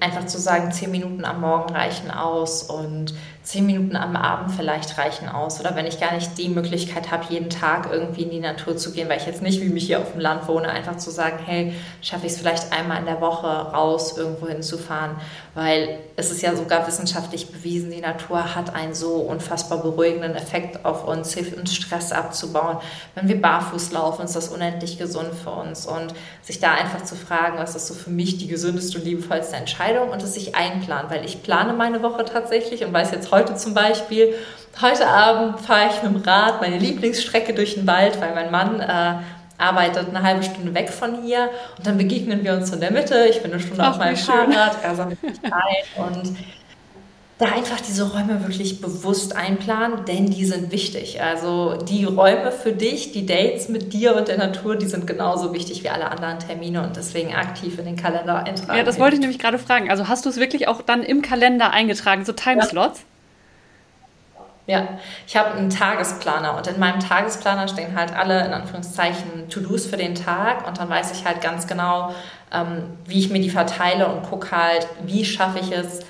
einfach 0.00 0.26
zu 0.26 0.38
sagen, 0.38 0.72
zehn 0.72 0.90
Minuten 0.90 1.24
am 1.24 1.40
Morgen 1.40 1.74
reichen 1.74 2.10
aus 2.10 2.62
und 2.62 3.12
zehn 3.42 3.66
Minuten 3.66 3.96
am 3.96 4.14
Abend 4.14 4.54
vielleicht 4.54 4.96
reichen 4.98 5.28
aus. 5.28 5.58
Oder 5.60 5.74
wenn 5.74 5.86
ich 5.86 6.00
gar 6.00 6.14
nicht 6.14 6.38
die 6.38 6.48
Möglichkeit 6.48 7.10
habe, 7.10 7.24
jeden 7.28 7.50
Tag 7.50 7.88
irgendwie 7.90 8.22
in 8.22 8.30
die 8.30 8.40
Natur 8.40 8.76
zu 8.76 8.92
gehen, 8.92 9.08
weil 9.08 9.18
ich 9.18 9.26
jetzt 9.26 9.42
nicht 9.42 9.60
wie 9.60 9.68
mich 9.68 9.86
hier 9.86 9.98
auf 9.98 10.12
dem 10.12 10.20
Land 10.20 10.46
wohne, 10.46 10.68
einfach 10.68 10.96
zu 10.96 11.10
sagen, 11.10 11.38
hey, 11.44 11.74
schaffe 12.00 12.26
ich 12.26 12.32
es 12.32 12.38
vielleicht 12.38 12.72
einmal 12.72 13.00
in 13.00 13.06
der 13.06 13.20
Woche 13.20 13.46
raus, 13.46 14.16
irgendwo 14.16 14.46
hinzufahren. 14.46 15.16
Weil 15.54 15.98
es 16.16 16.30
ist 16.30 16.40
ja 16.40 16.56
sogar 16.56 16.86
wissenschaftlich 16.86 17.50
bewiesen, 17.50 17.90
die 17.90 18.00
Natur 18.00 18.54
hat 18.54 18.74
einen 18.74 18.94
so 18.94 19.16
unfassbar 19.16 19.82
beruhigenden 19.82 20.34
Effekt 20.34 20.84
auf 20.84 21.06
uns, 21.06 21.34
hilft 21.34 21.58
uns 21.58 21.74
Stress 21.74 22.12
abzubauen. 22.12 22.78
Wenn 23.14 23.28
wir 23.28 23.40
barfuß 23.42 23.92
laufen, 23.92 24.24
ist 24.24 24.36
das 24.36 24.48
unendlich 24.48 24.98
gesund 24.98 25.34
für 25.34 25.50
uns. 25.50 25.86
Und 25.86 26.14
sich 26.42 26.60
da 26.60 26.72
einfach 26.72 27.02
zu 27.02 27.16
fragen, 27.16 27.58
was 27.58 27.74
ist 27.74 27.88
so 27.88 27.94
für 27.94 28.10
mich 28.10 28.38
die 28.38 28.46
gesündeste 28.46 28.98
und 28.98 29.04
liebevollste 29.04 29.41
wertvollste 29.42 29.56
Entscheidung 29.56 30.10
und 30.10 30.22
es 30.22 30.34
sich 30.34 30.54
einplanen, 30.54 31.10
weil 31.10 31.24
ich 31.24 31.42
plane 31.42 31.72
meine 31.72 32.02
Woche 32.02 32.24
tatsächlich 32.24 32.84
und 32.84 32.92
weiß 32.92 33.10
jetzt 33.10 33.30
heute 33.30 33.56
zum 33.56 33.74
Beispiel, 33.74 34.34
heute 34.80 35.06
Abend 35.06 35.60
fahre 35.60 35.90
ich 35.90 36.02
mit 36.02 36.14
dem 36.14 36.22
Rad 36.22 36.60
meine 36.60 36.78
Lieblingsstrecke 36.78 37.52
durch 37.54 37.74
den 37.74 37.86
Wald, 37.86 38.20
weil 38.20 38.34
mein 38.34 38.50
Mann 38.50 38.80
äh, 38.80 39.14
arbeitet 39.58 40.08
eine 40.08 40.22
halbe 40.22 40.42
Stunde 40.42 40.74
weg 40.74 40.90
von 40.90 41.22
hier 41.22 41.50
und 41.76 41.86
dann 41.86 41.98
begegnen 41.98 42.42
wir 42.42 42.54
uns 42.54 42.72
in 42.72 42.80
der 42.80 42.90
Mitte. 42.90 43.26
Ich 43.28 43.42
bin 43.42 43.52
eine 43.52 43.60
Stunde 43.60 43.82
Ach, 43.82 43.90
auf 43.90 43.98
meinem 43.98 44.16
Fahrrad, 44.16 44.76
er 44.82 44.94
sammelt 44.94 45.22
mich 45.22 45.38
ein 45.44 46.04
und 46.04 46.36
da 47.42 47.52
einfach 47.52 47.80
diese 47.80 48.10
Räume 48.10 48.40
wirklich 48.46 48.80
bewusst 48.80 49.34
einplanen, 49.34 50.04
denn 50.04 50.26
die 50.26 50.44
sind 50.44 50.70
wichtig. 50.70 51.20
Also 51.20 51.76
die 51.76 52.04
Räume 52.04 52.52
für 52.52 52.72
dich, 52.72 53.12
die 53.12 53.26
Dates 53.26 53.68
mit 53.68 53.92
dir 53.92 54.16
und 54.16 54.28
der 54.28 54.38
Natur, 54.38 54.76
die 54.76 54.86
sind 54.86 55.06
genauso 55.06 55.52
wichtig 55.52 55.82
wie 55.82 55.88
alle 55.88 56.10
anderen 56.10 56.38
Termine 56.38 56.82
und 56.82 56.96
deswegen 56.96 57.34
aktiv 57.34 57.78
in 57.78 57.84
den 57.84 57.96
Kalender 57.96 58.44
eintragen. 58.44 58.78
Ja, 58.78 58.84
das 58.84 59.00
wollte 59.00 59.14
ich 59.16 59.20
nämlich 59.20 59.40
gerade 59.40 59.58
fragen. 59.58 59.90
Also 59.90 60.08
hast 60.08 60.24
du 60.24 60.28
es 60.28 60.36
wirklich 60.36 60.68
auch 60.68 60.82
dann 60.82 61.02
im 61.02 61.20
Kalender 61.20 61.70
eingetragen, 61.72 62.24
so 62.24 62.32
Timeslots? 62.32 63.00
Ja. 63.00 63.06
Ja, 64.68 64.86
ich 65.26 65.36
habe 65.36 65.54
einen 65.54 65.70
Tagesplaner 65.70 66.56
und 66.56 66.68
in 66.68 66.78
meinem 66.78 67.00
Tagesplaner 67.00 67.66
stehen 67.66 67.96
halt 67.96 68.14
alle 68.14 68.46
in 68.46 68.52
Anführungszeichen 68.52 69.48
To-Dos 69.50 69.86
für 69.86 69.96
den 69.96 70.14
Tag 70.14 70.68
und 70.68 70.78
dann 70.78 70.88
weiß 70.88 71.10
ich 71.10 71.24
halt 71.26 71.40
ganz 71.40 71.66
genau, 71.66 72.14
ähm, 72.52 72.84
wie 73.04 73.18
ich 73.18 73.30
mir 73.30 73.40
die 73.40 73.50
verteile 73.50 74.06
und 74.06 74.22
gucke 74.22 74.56
halt, 74.56 74.86
wie 75.04 75.24
schaffe 75.24 75.58
ich 75.58 75.72
es, 75.72 76.00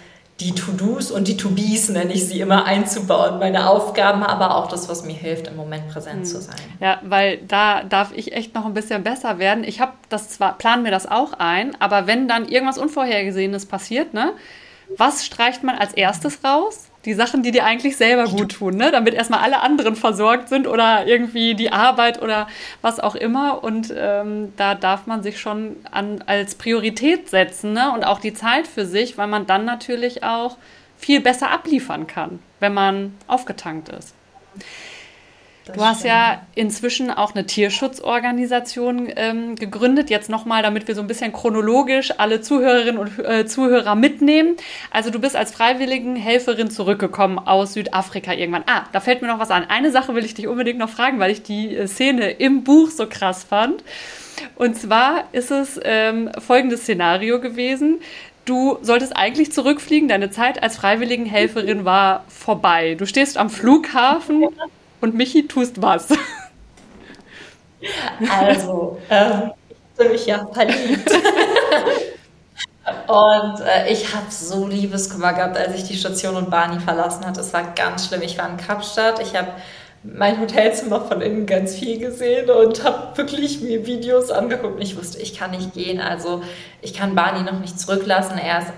die 0.43 0.53
To-Dos 0.53 1.11
und 1.11 1.29
die 1.29 1.37
To-Bes, 1.37 1.89
nenne 1.89 2.13
ich 2.13 2.27
sie 2.27 2.41
immer, 2.41 2.65
einzubauen. 2.65 3.39
Meine 3.39 3.69
Aufgaben, 3.69 4.23
aber 4.23 4.57
auch 4.57 4.69
das, 4.69 4.89
was 4.89 5.05
mir 5.05 5.15
hilft, 5.15 5.47
im 5.49 5.57
Moment 5.57 5.89
präsent 5.89 6.21
hm. 6.21 6.25
zu 6.25 6.41
sein. 6.41 6.57
Ja, 6.81 7.01
weil 7.03 7.39
da 7.39 7.85
darf 7.85 8.13
ich 8.15 8.33
echt 8.33 8.55
noch 8.55 8.67
ein 8.67 8.75
bisschen 8.75 9.03
besser 9.03 9.39
werden. 9.39 9.65
Ich 9.65 9.81
habe 9.81 9.93
das 10.09 10.29
zwar, 10.29 10.59
plan 10.59 10.83
mir 10.83 10.91
das 10.91 11.11
auch 11.11 11.35
ein, 11.35 11.81
aber 11.81 12.07
wenn 12.07 12.29
dann 12.29 12.49
irgendwas 12.49 12.79
Unvorhergesehenes 12.79 13.67
passiert, 13.67 14.15
ne, 14.15 14.33
was 14.97 15.25
streicht 15.25 15.63
man 15.63 15.77
als 15.77 15.95
erstes 15.95 16.45
raus? 16.45 16.92
Die 17.05 17.15
Sachen, 17.15 17.43
die 17.43 17.51
dir 17.51 17.65
eigentlich 17.65 17.97
selber 17.97 18.25
gut 18.25 18.53
tun, 18.53 18.77
ne? 18.77 18.91
damit 18.93 19.15
erstmal 19.15 19.41
alle 19.41 19.61
anderen 19.61 19.97
versorgt 19.97 20.49
sind 20.49 20.67
oder 20.67 21.07
irgendwie 21.07 21.55
die 21.55 21.73
Arbeit 21.73 22.23
oder 22.23 22.47
was 22.81 23.01
auch 23.01 23.15
immer. 23.15 23.65
Und 23.65 23.93
ähm, 23.97 24.53
da 24.57 24.75
darf 24.75 25.07
man 25.07 25.23
sich 25.23 25.41
schon 25.41 25.77
an, 25.91 26.23
als 26.27 26.55
Priorität 26.55 27.29
setzen 27.29 27.73
ne? 27.73 27.93
und 27.93 28.05
auch 28.05 28.21
die 28.21 28.35
Zeit 28.35 28.67
für 28.67 28.87
sich, 28.87 29.19
weil 29.19 29.27
man 29.27 29.47
dann 29.47 29.65
natürlich 29.65 30.23
auch 30.23 30.57
viel 30.97 31.21
besser 31.21 31.51
abliefern 31.51 32.07
kann, 32.07 32.39
wenn 32.61 32.75
man 32.75 33.15
aufgetankt 33.27 33.89
ist. 33.89 34.15
Das 35.65 35.77
du 35.77 35.85
hast 35.85 35.99
stimmt. 36.01 36.15
ja 36.15 36.43
inzwischen 36.55 37.11
auch 37.11 37.35
eine 37.35 37.47
Tierschutzorganisation 37.47 39.09
ähm, 39.15 39.55
gegründet. 39.55 40.11
Jetzt 40.11 40.29
nochmal, 40.29 40.63
damit 40.63 40.89
wir 40.89 40.95
so 40.95 41.01
ein 41.01 41.07
bisschen 41.07 41.33
chronologisch 41.33 42.13
alle 42.19 42.41
Zuhörerinnen 42.41 42.99
und 42.99 43.19
äh, 43.21 43.47
Zuhörer 43.47 43.95
mitnehmen. 43.95 44.57
Also 44.91 45.11
du 45.11 45.21
bist 45.21 45.37
als 45.37 45.53
Freiwilligenhelferin 45.53 46.71
zurückgekommen 46.71 47.39
aus 47.39 47.75
Südafrika 47.75 48.33
irgendwann. 48.33 48.65
Ah, 48.67 48.85
da 48.93 49.01
fällt 49.01 49.23
mir 49.23 49.29
noch 49.29 49.39
was 49.39 49.51
an. 49.51 49.65
Eine 49.69 49.93
Sache 49.93 50.15
will 50.15 50.25
ich 50.25 50.35
dich 50.35 50.49
unbedingt 50.49 50.79
noch 50.79 50.91
fragen, 50.91 51.21
weil 51.21 51.31
ich 51.31 51.43
die 51.43 51.77
äh, 51.77 51.87
Szene 51.87 52.31
im 52.31 52.65
Buch 52.65 52.91
so 52.91 53.07
krass 53.07 53.45
fand. 53.45 53.85
Und 54.57 54.77
zwar 54.77 55.25
ist 55.33 55.53
es 55.53 55.79
ähm, 55.85 56.31
folgendes 56.39 56.83
Szenario 56.83 57.41
gewesen. 57.41 58.01
Du 58.45 58.79
solltest 58.83 59.17
eigentlich 59.17 59.53
zurückfliegen, 59.53 60.09
deine 60.09 60.31
Zeit 60.31 60.61
als 60.61 60.77
Freiwilligenhelferin 60.77 61.85
war 61.85 62.25
vorbei. 62.27 62.97
Du 62.97 63.07
stehst 63.07 63.37
am 63.37 63.51
Flughafen 63.51 64.49
und 65.03 65.15
Michi 65.15 65.47
tust 65.47 65.83
was? 65.83 66.09
Also, 68.31 68.99
ähm, 69.11 69.51
ich 69.69 69.99
bin 69.99 70.13
mich 70.13 70.27
ja 70.27 70.47
verliebt. 70.53 71.11
und 73.09 73.61
äh, 73.61 73.93
ich 73.93 74.15
habe 74.15 74.27
so 74.31 74.67
Liebeskummer 74.67 75.33
gehabt, 75.33 75.59
als 75.59 75.75
ich 75.75 75.85
die 75.85 75.97
Station 75.97 76.37
und 76.37 76.51
Barney 76.51 76.81
verlassen 76.81 77.27
hatte. 77.27 77.41
Es 77.41 77.53
war 77.53 77.75
ganz 77.75 78.07
schlimm. 78.07 78.23
Ich 78.23 78.39
war 78.39 78.49
in 78.49 78.57
Kapstadt. 78.57 79.21
Ich 79.21 79.35
habe 79.37 79.49
mein 80.05 80.41
Hotelzimmer 80.41 81.01
von 81.01 81.21
innen 81.21 81.47
ganz 81.47 81.75
viel 81.75 81.99
gesehen 81.99 82.51
und 82.51 82.83
habe 82.85 83.17
wirklich 83.17 83.61
mir 83.61 83.87
Videos 83.87 84.31
angeguckt. 84.31 84.83
Ich 84.83 84.97
wusste, 84.97 85.21
ich 85.21 85.37
kann 85.37 85.51
nicht 85.51 85.75
gehen. 85.75 86.01
Also 86.01 86.43
ich 86.81 86.95
kann 86.95 87.17
Barney 87.17 87.43
noch 87.43 87.59
nicht 87.59 87.79
zurücklassen. 87.79 88.39
Er 88.39 88.61
ist 88.61 88.73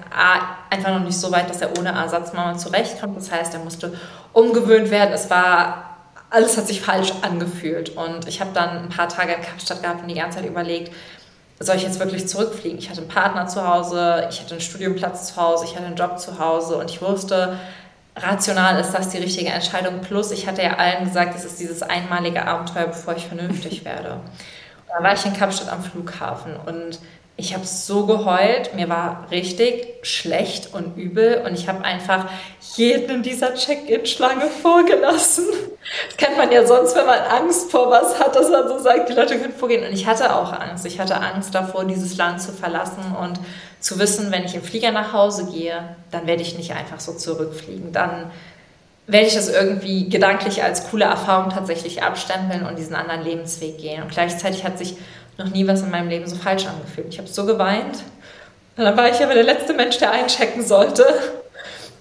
einfach 0.70 0.90
noch 0.90 1.04
nicht 1.04 1.18
so 1.18 1.30
weit, 1.32 1.50
dass 1.50 1.60
er 1.60 1.78
ohne 1.78 1.90
Ersatzmama 1.90 2.56
zurechtkommt. 2.56 3.16
Das 3.16 3.30
heißt, 3.30 3.52
er 3.52 3.60
musste 3.60 3.92
umgewöhnt 4.32 4.90
werden. 4.90 5.12
Es 5.12 5.28
war 5.28 5.93
alles 6.34 6.56
hat 6.56 6.66
sich 6.66 6.80
falsch 6.80 7.12
angefühlt. 7.22 7.90
Und 7.90 8.26
ich 8.28 8.40
habe 8.40 8.50
dann 8.52 8.84
ein 8.84 8.88
paar 8.88 9.08
Tage 9.08 9.32
in 9.32 9.42
Kapstadt 9.42 9.82
gehabt 9.82 10.02
und 10.02 10.08
die 10.08 10.14
ganze 10.14 10.38
Zeit 10.38 10.46
überlegt, 10.46 10.92
soll 11.60 11.76
ich 11.76 11.84
jetzt 11.84 12.00
wirklich 12.00 12.26
zurückfliegen? 12.26 12.78
Ich 12.78 12.90
hatte 12.90 13.00
einen 13.00 13.08
Partner 13.08 13.46
zu 13.46 13.66
Hause, 13.66 14.26
ich 14.28 14.40
hatte 14.40 14.52
einen 14.52 14.60
Studiumplatz 14.60 15.28
zu 15.28 15.36
Hause, 15.40 15.64
ich 15.66 15.76
hatte 15.76 15.86
einen 15.86 15.96
Job 15.96 16.18
zu 16.18 16.38
Hause 16.38 16.76
und 16.76 16.90
ich 16.90 17.00
wusste, 17.00 17.58
rational 18.16 18.80
ist 18.80 18.92
das 18.92 19.10
die 19.10 19.18
richtige 19.18 19.50
Entscheidung. 19.50 20.00
Plus, 20.00 20.32
ich 20.32 20.48
hatte 20.48 20.62
ja 20.62 20.74
allen 20.74 21.04
gesagt, 21.04 21.36
es 21.36 21.44
ist 21.44 21.60
dieses 21.60 21.82
einmalige 21.82 22.44
Abenteuer, 22.46 22.88
bevor 22.88 23.16
ich 23.16 23.26
vernünftig 23.26 23.84
werde. 23.84 24.14
Und 24.14 24.22
dann 24.92 25.04
war 25.04 25.14
ich 25.14 25.24
in 25.24 25.32
Kapstadt 25.32 25.72
am 25.72 25.82
Flughafen 25.82 26.56
und 26.66 26.98
ich 27.36 27.52
habe 27.52 27.66
so 27.66 28.06
geheult, 28.06 28.74
mir 28.74 28.88
war 28.88 29.26
richtig 29.32 29.86
schlecht 30.02 30.72
und 30.72 30.96
übel 30.96 31.42
und 31.44 31.54
ich 31.54 31.68
habe 31.68 31.84
einfach 31.84 32.26
jeden 32.76 33.10
in 33.10 33.22
dieser 33.22 33.54
Check-in-Schlange 33.54 34.46
vorgelassen. 34.62 35.44
Das 36.08 36.16
kennt 36.16 36.36
man 36.36 36.52
ja 36.52 36.64
sonst, 36.64 36.94
wenn 36.94 37.06
man 37.06 37.18
Angst 37.18 37.72
vor 37.72 37.90
was 37.90 38.20
hat, 38.20 38.36
dass 38.36 38.50
man 38.50 38.68
so 38.68 38.78
sagt, 38.78 39.08
die 39.08 39.14
Leute 39.14 39.38
können 39.38 39.52
vorgehen. 39.52 39.84
Und 39.84 39.92
ich 39.92 40.06
hatte 40.06 40.34
auch 40.34 40.52
Angst. 40.52 40.86
Ich 40.86 41.00
hatte 41.00 41.20
Angst 41.20 41.54
davor, 41.54 41.84
dieses 41.84 42.16
Land 42.16 42.40
zu 42.40 42.52
verlassen 42.52 43.02
und 43.20 43.40
zu 43.80 43.98
wissen, 43.98 44.30
wenn 44.30 44.44
ich 44.44 44.54
im 44.54 44.62
Flieger 44.62 44.92
nach 44.92 45.12
Hause 45.12 45.46
gehe, 45.46 45.96
dann 46.12 46.26
werde 46.26 46.42
ich 46.42 46.56
nicht 46.56 46.72
einfach 46.72 47.00
so 47.00 47.12
zurückfliegen. 47.12 47.92
Dann 47.92 48.30
werde 49.06 49.26
ich 49.26 49.34
das 49.34 49.48
irgendwie 49.48 50.08
gedanklich 50.08 50.62
als 50.62 50.88
coole 50.88 51.04
Erfahrung 51.04 51.50
tatsächlich 51.50 52.02
abstempeln 52.02 52.64
und 52.64 52.78
diesen 52.78 52.94
anderen 52.94 53.22
Lebensweg 53.22 53.78
gehen. 53.78 54.02
Und 54.02 54.10
gleichzeitig 54.10 54.64
hat 54.64 54.78
sich 54.78 54.96
noch 55.38 55.50
nie 55.50 55.66
was 55.66 55.82
in 55.82 55.90
meinem 55.90 56.08
Leben 56.08 56.26
so 56.26 56.36
falsch 56.36 56.66
angefühlt. 56.66 57.08
Ich 57.10 57.18
habe 57.18 57.28
so 57.28 57.44
geweint. 57.46 58.02
Und 58.76 58.84
dann 58.84 58.96
war 58.96 59.08
ich 59.08 59.22
aber 59.22 59.34
der 59.34 59.44
letzte 59.44 59.72
Mensch, 59.72 59.98
der 59.98 60.10
einchecken 60.10 60.64
sollte. 60.64 61.06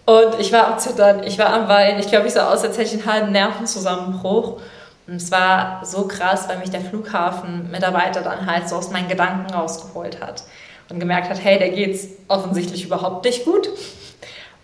Und 0.06 0.40
ich 0.40 0.52
war 0.52 0.68
am 0.68 0.80
Zittern, 0.80 1.24
ich 1.24 1.38
war 1.38 1.48
am 1.48 1.68
Weinen. 1.68 2.00
Ich 2.00 2.08
glaube, 2.08 2.28
ich 2.28 2.34
sah 2.34 2.52
aus, 2.52 2.64
als 2.64 2.78
hätte 2.78 2.90
ich 2.90 2.94
einen 2.94 3.06
halben 3.06 3.32
Nervenzusammenbruch. 3.32 4.60
Und 5.08 5.16
es 5.16 5.32
war 5.32 5.82
so 5.84 6.08
krass, 6.08 6.48
weil 6.48 6.60
mich 6.60 6.70
der 6.70 6.82
Flughafenmitarbeiter 6.82 8.22
dann 8.22 8.46
halt 8.46 8.70
so 8.70 8.76
aus 8.76 8.92
meinen 8.92 9.08
Gedanken 9.08 9.54
rausgeholt 9.54 10.22
hat 10.22 10.44
und 10.90 11.00
gemerkt 11.00 11.30
hat, 11.30 11.44
hey, 11.44 11.58
der 11.58 11.70
geht's 11.70 12.08
offensichtlich 12.28 12.86
überhaupt 12.86 13.26
nicht 13.26 13.46
gut. 13.46 13.70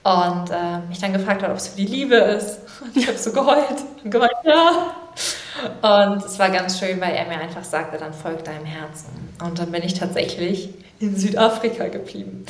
Und 0.04 0.50
äh, 0.50 0.80
mich 0.88 1.00
dann 1.00 1.12
gefragt 1.12 1.44
hat, 1.44 1.50
ob 1.50 1.58
es 1.58 1.68
für 1.68 1.78
die 1.78 1.86
Liebe 1.86 2.16
ist. 2.16 2.60
Und 2.82 2.96
ich 2.96 3.08
habe 3.08 3.18
so 3.18 3.34
geheult 3.34 3.84
und 4.02 4.10
gemeint, 4.10 4.32
ja. 4.46 4.96
Und 5.82 6.24
es 6.24 6.40
war 6.40 6.50
ganz 6.50 6.80
schön, 6.80 7.02
weil 7.02 7.14
er 7.14 7.26
mir 7.26 7.38
einfach 7.38 7.66
sagte, 7.66 7.98
dann 7.98 8.14
folgt 8.14 8.48
deinem 8.48 8.64
Herzen. 8.64 9.10
Und 9.44 9.60
dann 9.60 9.72
bin 9.72 9.84
ich 9.84 9.96
tatsächlich 9.96 10.70
in 11.02 11.18
Südafrika 11.18 11.90
geblieben. 11.90 12.46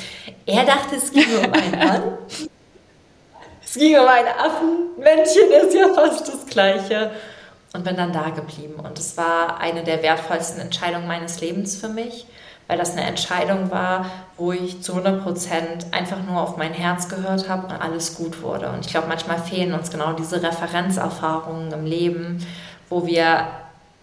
Er 0.46 0.66
dachte, 0.66 0.96
es 0.98 1.12
ging 1.12 1.26
um 1.44 1.52
einen 1.52 1.72
Mann. 1.72 2.04
Es 3.62 3.76
ging 3.76 4.00
um 4.00 4.08
einen 4.08 4.28
Affen. 4.28 4.98
Männchen 4.98 5.52
ist 5.64 5.76
ja 5.76 5.94
fast 5.94 6.28
das 6.28 6.48
Gleiche. 6.48 7.12
Und 7.72 7.84
bin 7.84 7.96
dann 7.96 8.12
da 8.12 8.30
geblieben. 8.32 8.80
Und 8.80 8.98
es 8.98 9.16
war 9.16 9.60
eine 9.60 9.84
der 9.84 10.02
wertvollsten 10.02 10.60
Entscheidungen 10.60 11.08
meines 11.08 11.40
Lebens 11.40 11.76
für 11.76 11.88
mich, 11.88 12.26
weil 12.70 12.78
das 12.78 12.94
eine 12.94 13.02
Entscheidung 13.06 13.72
war, 13.72 14.06
wo 14.38 14.54
ich 14.54 14.82
zu 14.82 14.94
100 14.94 15.22
Prozent 15.22 15.88
einfach 15.92 16.24
nur 16.24 16.40
auf 16.40 16.56
mein 16.56 16.72
Herz 16.72 17.10
gehört 17.10 17.50
habe 17.50 17.68
und 17.68 17.82
alles 17.82 18.16
gut 18.16 18.42
wurde. 18.42 18.70
Und 18.70 18.86
ich 18.86 18.92
glaube, 18.92 19.10
manchmal 19.10 19.40
fehlen 19.40 19.74
uns 19.74 19.92
genau 19.92 20.14
diese 20.14 20.42
Referenzerfahrungen 20.42 21.74
im 21.74 21.86
Leben 21.86 22.46
wo 22.90 23.06
wir 23.06 23.48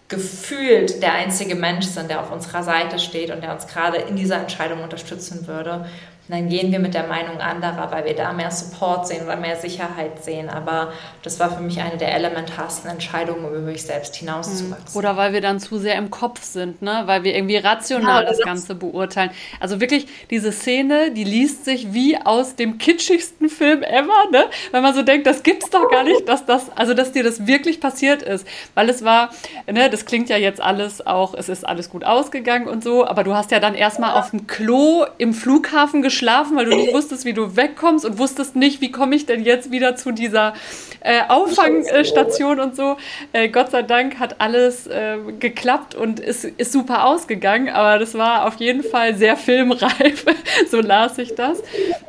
gefühlt 0.07 1.03
der 1.03 1.13
einzige 1.13 1.55
Mensch 1.55 1.85
sind, 1.85 2.09
der 2.09 2.21
auf 2.21 2.31
unserer 2.31 2.63
Seite 2.63 2.97
steht 2.97 3.29
und 3.29 3.43
der 3.43 3.53
uns 3.53 3.67
gerade 3.67 3.97
in 3.97 4.15
dieser 4.15 4.37
Entscheidung 4.37 4.81
unterstützen 4.81 5.47
würde. 5.47 5.85
Und 6.27 6.35
dann 6.35 6.49
gehen 6.49 6.73
wir 6.73 6.79
mit 6.79 6.93
der 6.93 7.07
Meinung 7.07 7.39
anderer, 7.39 7.89
weil 7.89 8.03
wir 8.03 8.13
da 8.13 8.33
mehr 8.33 8.51
Support 8.51 9.07
sehen 9.07 9.23
oder 9.23 9.37
mehr 9.37 9.55
Sicherheit 9.55 10.21
sehen. 10.25 10.49
Aber 10.49 10.91
das 11.23 11.39
war 11.39 11.55
für 11.55 11.63
mich 11.63 11.79
eine 11.79 11.95
der 11.95 12.13
elementarsten 12.13 12.89
Entscheidungen, 12.89 13.45
um 13.45 13.51
über 13.51 13.59
mich 13.59 13.83
selbst 13.83 14.13
hinauszuwachsen. 14.17 14.99
Oder 14.99 15.15
weil 15.15 15.31
wir 15.31 15.39
dann 15.39 15.61
zu 15.61 15.77
sehr 15.79 15.95
im 15.95 16.11
Kopf 16.11 16.43
sind, 16.43 16.81
ne? 16.81 17.03
weil 17.05 17.23
wir 17.23 17.33
irgendwie 17.33 17.55
rational 17.55 18.23
ja, 18.23 18.29
das, 18.29 18.39
das 18.39 18.45
Ganze 18.45 18.75
beurteilen. 18.75 19.31
Also 19.61 19.79
wirklich, 19.79 20.07
diese 20.29 20.51
Szene, 20.51 21.11
die 21.11 21.23
liest 21.23 21.63
sich 21.63 21.93
wie 21.93 22.17
aus 22.17 22.57
dem 22.57 22.77
kitschigsten 22.77 23.47
Film 23.47 23.83
ever, 23.83 24.29
ne? 24.31 24.47
Wenn 24.71 24.83
man 24.83 24.93
so 24.93 25.03
denkt, 25.03 25.27
das 25.27 25.43
gibt's 25.43 25.69
doch 25.69 25.89
gar 25.89 26.03
nicht, 26.03 26.27
dass 26.27 26.45
das, 26.45 26.69
also 26.75 26.93
dass 26.93 27.13
dir 27.13 27.23
das 27.23 27.47
wirklich 27.47 27.79
passiert 27.79 28.21
ist. 28.21 28.45
Weil 28.75 28.89
es 28.89 29.05
war, 29.05 29.29
ne, 29.71 29.89
das 29.89 30.05
klingt 30.05 30.27
ja 30.27 30.35
jetzt 30.35 30.59
alles 30.59 31.07
auch, 31.07 31.33
es 31.35 31.47
ist 31.47 31.65
alles 31.65 31.89
gut 31.89 32.03
ausgegangen 32.03 32.67
und 32.67 32.83
so, 32.83 33.05
aber 33.05 33.23
du 33.23 33.33
hast 33.33 33.51
ja 33.51 33.61
dann 33.61 33.75
erstmal 33.75 34.19
auf 34.19 34.31
dem 34.31 34.45
Klo 34.45 35.05
im 35.17 35.33
Flughafen 35.33 36.01
gespielt 36.01 36.16
geschlafen, 36.17 36.57
weil 36.57 36.65
du 36.65 36.75
nicht 36.75 36.93
wusstest, 36.93 37.25
wie 37.25 37.33
du 37.33 37.55
wegkommst 37.55 38.03
und 38.03 38.17
wusstest 38.17 38.55
nicht, 38.55 38.81
wie 38.81 38.91
komme 38.91 39.15
ich 39.15 39.27
denn 39.27 39.43
jetzt 39.43 39.71
wieder 39.71 39.95
zu 39.95 40.11
dieser 40.11 40.53
äh, 41.01 41.21
Auffangstation 41.27 42.59
und 42.59 42.75
so. 42.75 42.97
Äh, 43.33 43.49
Gott 43.49 43.69
sei 43.69 43.83
Dank 43.83 44.17
hat 44.17 44.41
alles 44.41 44.87
äh, 44.87 45.17
geklappt 45.39 45.93
und 45.93 46.19
ist, 46.19 46.43
ist 46.43 46.71
super 46.71 47.05
ausgegangen, 47.05 47.69
aber 47.69 47.99
das 47.99 48.15
war 48.15 48.47
auf 48.47 48.55
jeden 48.55 48.83
Fall 48.83 49.15
sehr 49.15 49.37
filmreif, 49.37 50.25
so 50.71 50.81
las 50.81 51.19
ich 51.19 51.35
das. 51.35 51.61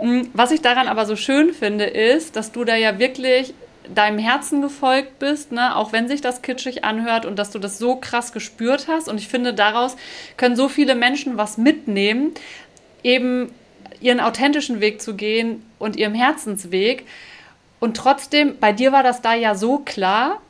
Mm, 0.03 0.23
was 0.33 0.53
ich 0.53 0.62
daran 0.62 0.88
aber 0.88 1.05
so 1.05 1.15
schön 1.15 1.53
finde, 1.53 1.85
ist, 1.85 2.35
dass 2.35 2.50
du 2.50 2.65
da 2.65 2.77
ja 2.77 2.99
wirklich 2.99 3.53
deinem 3.95 4.19
Herzen 4.19 4.62
gefolgt 4.62 5.19
bist, 5.19 5.53
ne? 5.53 5.77
auch 5.77 5.93
wenn 5.93 6.09
sich 6.09 6.23
das 6.23 6.41
kitschig 6.41 6.85
anhört 6.85 7.27
und 7.27 7.38
dass 7.38 7.50
du 7.50 7.59
das 7.59 7.79
so 7.79 7.97
krass 7.97 8.33
gespürt 8.33 8.87
hast. 8.88 9.09
Und 9.09 9.19
ich 9.19 9.29
finde, 9.29 9.53
daraus 9.53 9.97
können 10.38 10.57
so 10.57 10.69
viele 10.69 10.95
Menschen 10.95 11.37
was 11.37 11.59
mitnehmen, 11.59 12.33
eben 13.03 13.50
ihren 14.00 14.21
authentischen 14.21 14.81
Weg 14.81 15.00
zu 15.02 15.14
gehen 15.14 15.62
und 15.78 15.97
ihrem 15.97 16.14
Herzensweg. 16.14 17.07
Und 17.81 17.97
trotzdem, 17.97 18.59
bei 18.59 18.73
dir 18.73 18.93
war 18.93 19.02
das 19.02 19.23
da 19.23 19.35
ja 19.35 19.55
so 19.55 19.78
klar. 19.78 20.40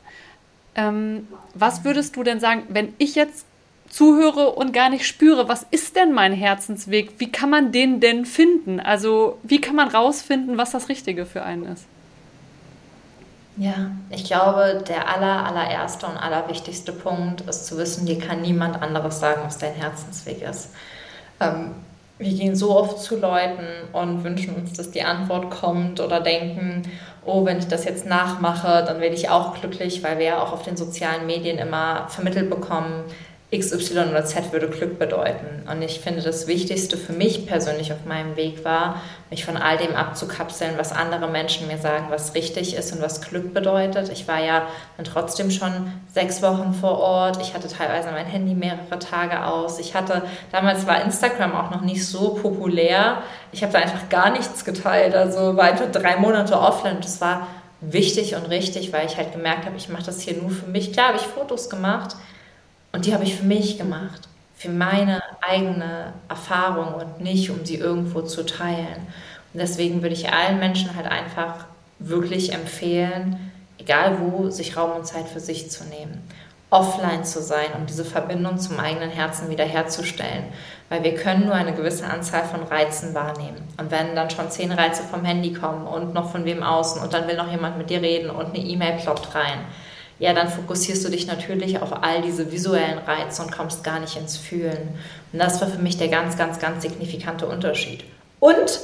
Ähm, 0.75 1.27
was 1.53 1.83
würdest 1.83 2.15
du 2.15 2.23
denn 2.23 2.39
sagen, 2.39 2.63
wenn 2.69 2.93
ich 2.97 3.15
jetzt 3.15 3.45
zuhöre 3.89 4.51
und 4.51 4.71
gar 4.71 4.89
nicht 4.89 5.05
spüre, 5.05 5.49
was 5.49 5.65
ist 5.71 5.95
denn 5.95 6.13
mein 6.13 6.33
Herzensweg? 6.33 7.13
Wie 7.17 7.31
kann 7.31 7.49
man 7.49 7.71
den 7.71 7.99
denn 7.99 8.25
finden? 8.25 8.79
Also, 8.79 9.39
wie 9.43 9.61
kann 9.61 9.75
man 9.75 9.89
rausfinden, 9.89 10.57
was 10.57 10.71
das 10.71 10.89
Richtige 10.89 11.25
für 11.25 11.43
einen 11.43 11.65
ist? 11.65 11.85
Ja, 13.57 13.91
ich 14.09 14.23
glaube, 14.23 14.83
der 14.87 15.13
aller, 15.13 15.45
allererste 15.45 16.05
und 16.05 16.15
allerwichtigste 16.15 16.93
Punkt 16.93 17.41
ist 17.41 17.65
zu 17.65 17.77
wissen, 17.77 18.05
dir 18.05 18.17
kann 18.17 18.41
niemand 18.41 18.81
anderes 18.81 19.19
sagen, 19.19 19.41
was 19.43 19.57
dein 19.57 19.73
Herzensweg 19.73 20.41
ist. 20.41 20.69
Ähm, 21.41 21.71
wir 22.19 22.33
gehen 22.33 22.55
so 22.55 22.77
oft 22.77 22.99
zu 22.99 23.17
Leuten 23.17 23.65
und 23.93 24.25
wünschen 24.25 24.53
uns, 24.55 24.73
dass 24.73 24.91
die 24.91 25.03
Antwort 25.03 25.49
kommt 25.49 26.01
oder 26.01 26.19
denken, 26.19 26.83
oh, 27.25 27.45
wenn 27.45 27.59
ich 27.59 27.67
das 27.67 27.85
jetzt 27.85 28.05
nachmache, 28.05 28.83
dann 28.85 28.99
werde 28.99 29.15
ich 29.15 29.29
auch 29.29 29.59
glücklich, 29.59 30.03
weil 30.03 30.19
wir 30.19 30.25
ja 30.25 30.43
auch 30.43 30.51
auf 30.51 30.63
den 30.63 30.75
sozialen 30.75 31.25
Medien 31.25 31.57
immer 31.57 32.07
vermittelt 32.09 32.49
bekommen, 32.49 33.05
XY 33.51 34.09
oder 34.11 34.25
Z 34.25 34.51
würde 34.53 34.67
Glück 34.67 34.99
bedeuten. 34.99 35.67
Und 35.67 35.81
ich 35.81 35.99
finde, 35.99 36.21
das 36.21 36.45
Wichtigste 36.45 36.97
für 36.97 37.13
mich 37.13 37.47
persönlich 37.47 37.91
auf 37.91 38.05
meinem 38.05 38.35
Weg 38.35 38.63
war, 38.63 39.01
mich 39.31 39.43
von 39.43 39.57
all 39.57 39.77
dem 39.77 39.95
abzukapseln, 39.95 40.77
was 40.77 40.91
andere 40.91 41.27
Menschen 41.27 41.67
mir 41.67 41.79
sagen, 41.79 42.07
was 42.09 42.35
richtig 42.35 42.75
ist 42.75 42.93
und 42.93 43.01
was 43.01 43.21
Glück 43.21 43.51
bedeutet. 43.53 44.09
Ich 44.09 44.27
war 44.27 44.43
ja 44.43 44.67
dann 44.97 45.05
trotzdem 45.05 45.49
schon 45.49 45.91
sechs 46.13 46.43
Wochen 46.43 46.75
vor 46.75 46.99
Ort. 46.99 47.41
Ich 47.41 47.55
hatte 47.55 47.67
teilweise 47.67 48.11
mein 48.11 48.27
Handy 48.27 48.53
mehrere 48.53 48.99
Tage 48.99 49.43
aus. 49.43 49.79
Ich 49.79 49.95
hatte, 49.95 50.21
damals 50.51 50.85
war 50.85 51.01
Instagram 51.01 51.55
auch 51.55 51.71
noch 51.71 51.81
nicht 51.81 52.05
so 52.05 52.35
populär. 52.35 53.23
Ich 53.51 53.63
habe 53.63 53.73
da 53.73 53.79
einfach 53.79 54.09
gar 54.09 54.29
nichts 54.29 54.63
geteilt. 54.63 55.15
Also 55.15 55.57
war 55.57 55.63
einfach 55.63 55.91
drei 55.91 56.17
Monate 56.17 56.59
offline. 56.59 56.97
Das 57.01 57.19
war 57.19 57.47
wichtig 57.81 58.35
und 58.35 58.45
richtig, 58.45 58.93
weil 58.93 59.07
ich 59.07 59.17
halt 59.17 59.31
gemerkt 59.31 59.65
habe, 59.65 59.77
ich 59.77 59.89
mache 59.89 60.03
das 60.03 60.21
hier 60.21 60.35
nur 60.35 60.51
für 60.51 60.67
mich. 60.67 60.93
Klar 60.93 61.09
habe 61.09 61.17
ich 61.17 61.23
Fotos 61.23 61.69
gemacht, 61.69 62.15
und 62.91 63.05
die 63.05 63.13
habe 63.13 63.23
ich 63.23 63.35
für 63.35 63.45
mich 63.45 63.77
gemacht, 63.77 64.27
für 64.55 64.69
meine 64.69 65.21
eigene 65.41 66.13
Erfahrung 66.27 66.93
und 66.95 67.21
nicht, 67.21 67.49
um 67.49 67.65
sie 67.65 67.75
irgendwo 67.75 68.21
zu 68.21 68.45
teilen. 68.45 69.07
Und 69.53 69.59
deswegen 69.59 70.01
würde 70.01 70.15
ich 70.15 70.31
allen 70.31 70.59
Menschen 70.59 70.95
halt 70.95 71.07
einfach 71.07 71.65
wirklich 71.99 72.53
empfehlen, 72.53 73.51
egal 73.77 74.19
wo, 74.19 74.49
sich 74.49 74.75
Raum 74.75 74.91
und 74.91 75.05
Zeit 75.07 75.27
für 75.27 75.39
sich 75.39 75.71
zu 75.71 75.83
nehmen. 75.85 76.21
Offline 76.71 77.23
zu 77.23 77.41
sein, 77.41 77.67
um 77.75 77.87
diese 77.87 78.05
Verbindung 78.05 78.59
zum 78.59 78.79
eigenen 78.79 79.09
Herzen 79.09 79.49
wiederherzustellen. 79.49 80.43
Weil 80.89 81.03
wir 81.03 81.15
können 81.15 81.45
nur 81.45 81.55
eine 81.55 81.73
gewisse 81.73 82.05
Anzahl 82.05 82.43
von 82.43 82.63
Reizen 82.63 83.15
wahrnehmen. 83.15 83.67
Und 83.79 83.89
wenn 83.89 84.15
dann 84.15 84.29
schon 84.29 84.51
zehn 84.51 84.71
Reize 84.71 85.03
vom 85.03 85.25
Handy 85.25 85.53
kommen 85.53 85.87
und 85.87 86.13
noch 86.13 86.31
von 86.31 86.45
wem 86.45 86.61
außen 86.61 87.01
und 87.01 87.13
dann 87.13 87.27
will 87.27 87.37
noch 87.37 87.49
jemand 87.49 87.77
mit 87.77 87.89
dir 87.89 88.01
reden 88.01 88.29
und 88.29 88.47
eine 88.47 88.59
E-Mail 88.59 88.97
ploppt 88.97 89.33
rein, 89.33 89.65
ja, 90.19 90.33
dann 90.33 90.49
fokussierst 90.49 91.03
du 91.05 91.09
dich 91.09 91.27
natürlich 91.27 91.81
auf 91.81 92.03
all 92.03 92.21
diese 92.21 92.51
visuellen 92.51 92.99
Reize 92.99 93.41
und 93.41 93.51
kommst 93.51 93.83
gar 93.83 93.99
nicht 93.99 94.17
ins 94.17 94.37
Fühlen. 94.37 94.89
Und 95.31 95.39
das 95.39 95.61
war 95.61 95.69
für 95.69 95.81
mich 95.81 95.97
der 95.97 96.09
ganz, 96.09 96.37
ganz, 96.37 96.59
ganz 96.59 96.81
signifikante 96.83 97.47
Unterschied. 97.47 98.03
Und 98.39 98.81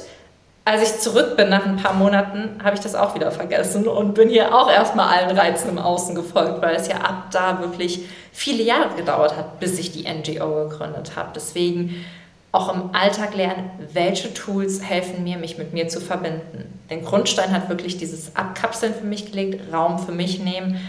als 0.64 0.82
ich 0.82 0.98
zurück 0.98 1.36
bin 1.36 1.50
nach 1.50 1.64
ein 1.64 1.76
paar 1.76 1.94
Monaten, 1.94 2.58
habe 2.64 2.74
ich 2.74 2.80
das 2.80 2.96
auch 2.96 3.14
wieder 3.14 3.30
vergessen 3.30 3.86
und 3.86 4.14
bin 4.14 4.28
hier 4.28 4.52
auch 4.52 4.68
erstmal 4.68 5.16
allen 5.16 5.38
Reizen 5.38 5.70
im 5.70 5.78
Außen 5.78 6.14
gefolgt, 6.14 6.60
weil 6.60 6.74
es 6.74 6.88
ja 6.88 6.96
ab 6.96 7.26
da 7.30 7.60
wirklich 7.60 8.06
viele 8.32 8.64
Jahre 8.64 8.96
gedauert 8.96 9.36
hat, 9.36 9.60
bis 9.60 9.78
ich 9.78 9.92
die 9.92 10.08
NGO 10.08 10.68
gegründet 10.68 11.12
habe. 11.14 11.30
Deswegen 11.36 12.04
auch 12.50 12.74
im 12.74 12.94
Alltag 12.94 13.36
lernen, 13.36 13.70
welche 13.92 14.32
Tools 14.34 14.82
helfen 14.82 15.22
mir, 15.22 15.36
mich 15.36 15.58
mit 15.58 15.72
mir 15.72 15.88
zu 15.88 16.00
verbinden. 16.00 16.80
Den 16.90 17.04
Grundstein 17.04 17.52
hat 17.52 17.68
wirklich 17.68 17.98
dieses 17.98 18.34
Abkapseln 18.34 18.94
für 18.94 19.06
mich 19.06 19.30
gelegt, 19.30 19.72
Raum 19.72 19.98
für 19.98 20.12
mich 20.12 20.40
nehmen, 20.40 20.80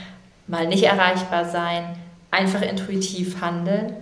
mal 0.47 0.67
nicht 0.67 0.83
erreichbar 0.83 1.45
sein, 1.45 1.97
einfach 2.31 2.61
intuitiv 2.61 3.41
handeln. 3.41 3.95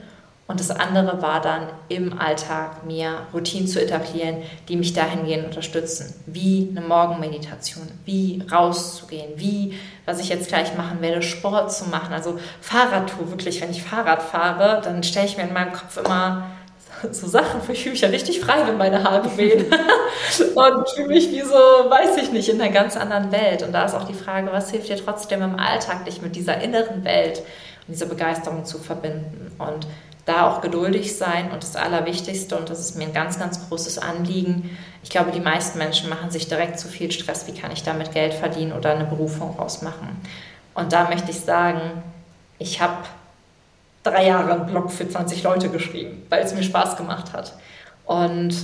Und 0.48 0.60
das 0.60 0.70
andere 0.70 1.24
war 1.24 1.42
dann 1.42 1.70
im 1.90 2.20
Alltag 2.20 2.86
mir 2.86 3.22
Routinen 3.34 3.68
zu 3.68 3.82
etablieren, 3.82 4.44
die 4.70 4.76
mich 4.76 4.94
dahingehend 4.94 5.46
unterstützen. 5.46 6.14
Wie 6.28 6.70
eine 6.70 6.86
Morgenmeditation, 6.86 7.88
wie 8.06 8.44
rauszugehen, 8.52 9.34
wie, 9.38 9.74
was 10.06 10.20
ich 10.20 10.30
jetzt 10.30 10.50
gleich 10.50 10.78
machen 10.78 11.02
werde, 11.02 11.24
Sport 11.24 11.74
zu 11.74 11.90
machen. 11.90 12.14
Also 12.14 12.38
Fahrradtour, 12.62 13.32
wirklich, 13.32 13.60
wenn 13.60 13.72
ich 13.72 13.82
Fahrrad 13.82 14.22
fahre, 14.22 14.82
dann 14.84 15.02
stelle 15.02 15.26
ich 15.26 15.36
mir 15.36 15.48
in 15.48 15.54
meinem 15.54 15.74
Kopf 15.74 15.98
immer 15.98 16.52
so 17.14 17.28
Sachen, 17.28 17.62
ich 17.72 17.82
fühle 17.82 17.94
mich 17.94 18.02
ja 18.02 18.10
richtig 18.10 18.40
frei, 18.40 18.66
wenn 18.66 18.78
meine 18.78 19.04
Haare 19.04 19.38
wehen. 19.38 19.66
und 20.56 20.90
fühle 20.90 21.08
mich 21.08 21.32
wie 21.32 21.42
so, 21.42 21.54
weiß 21.54 22.18
ich 22.18 22.32
nicht, 22.32 22.50
in 22.50 22.62
einer 22.62 22.72
ganz 22.72 22.98
anderen 22.98 23.32
Welt. 23.32 23.64
Und 23.64 23.72
da 23.72 23.86
ist 23.86 23.94
auch 23.94 24.06
die 24.06 24.14
Frage, 24.14 24.52
was 24.52 24.72
hilft 24.72 24.90
dir 24.90 24.98
trotzdem 24.98 25.42
im 25.42 25.60
Alltag, 25.60 26.06
dich 26.06 26.22
mit 26.22 26.36
dieser 26.36 26.62
inneren 26.62 27.04
Welt 27.04 27.40
und 27.88 27.94
dieser 27.94 28.08
Begeisterung 28.08 28.66
zu 28.66 28.80
verbinden. 28.80 29.52
Und 29.58 29.88
da 30.26 30.50
auch 30.50 30.62
geduldig 30.62 31.18
sein 31.18 31.52
und 31.52 31.62
das 31.62 31.76
Allerwichtigste, 31.76 32.58
und 32.58 32.70
das 32.70 32.80
ist 32.80 32.98
mir 32.98 33.06
ein 33.06 33.14
ganz, 33.14 33.38
ganz 33.38 33.70
großes 33.70 34.00
Anliegen. 34.00 34.76
Ich 35.04 35.12
glaube, 35.12 35.32
die 35.32 35.40
meisten 35.40 35.78
Menschen 35.78 36.10
machen 36.10 36.32
sich 36.32 36.48
direkt 36.48 36.80
zu 36.80 36.88
viel 36.88 37.12
Stress, 37.12 37.46
wie 37.48 37.54
kann 37.54 37.72
ich 37.72 37.84
damit 37.84 38.12
Geld 38.12 38.34
verdienen 38.34 38.74
oder 38.74 38.92
eine 38.92 39.06
Berufung 39.06 39.56
rausmachen. 39.58 40.10
Und 40.74 40.94
da 40.94 41.10
möchte 41.10 41.30
ich 41.30 41.40
sagen, 41.40 41.80
ich 42.58 42.82
habe 42.82 42.98
drei 44.06 44.28
Jahre 44.28 44.54
einen 44.54 44.66
Blog 44.68 44.92
für 44.92 45.10
20 45.10 45.44
Leute 45.44 45.70
geschrieben, 45.70 46.26
weil 46.30 46.44
es 46.44 46.54
mir 46.54 46.64
Spaß 46.64 46.96
gemacht 46.96 47.34
hat. 47.34 47.54
Und 48.06 48.56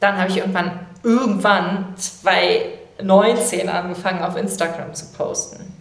dann 0.00 0.18
habe 0.18 0.30
ich 0.30 0.38
irgendwann, 0.38 0.86
irgendwann 1.02 1.94
2019 1.96 3.68
angefangen, 3.68 4.22
auf 4.22 4.36
Instagram 4.36 4.94
zu 4.94 5.06
posten. 5.12 5.72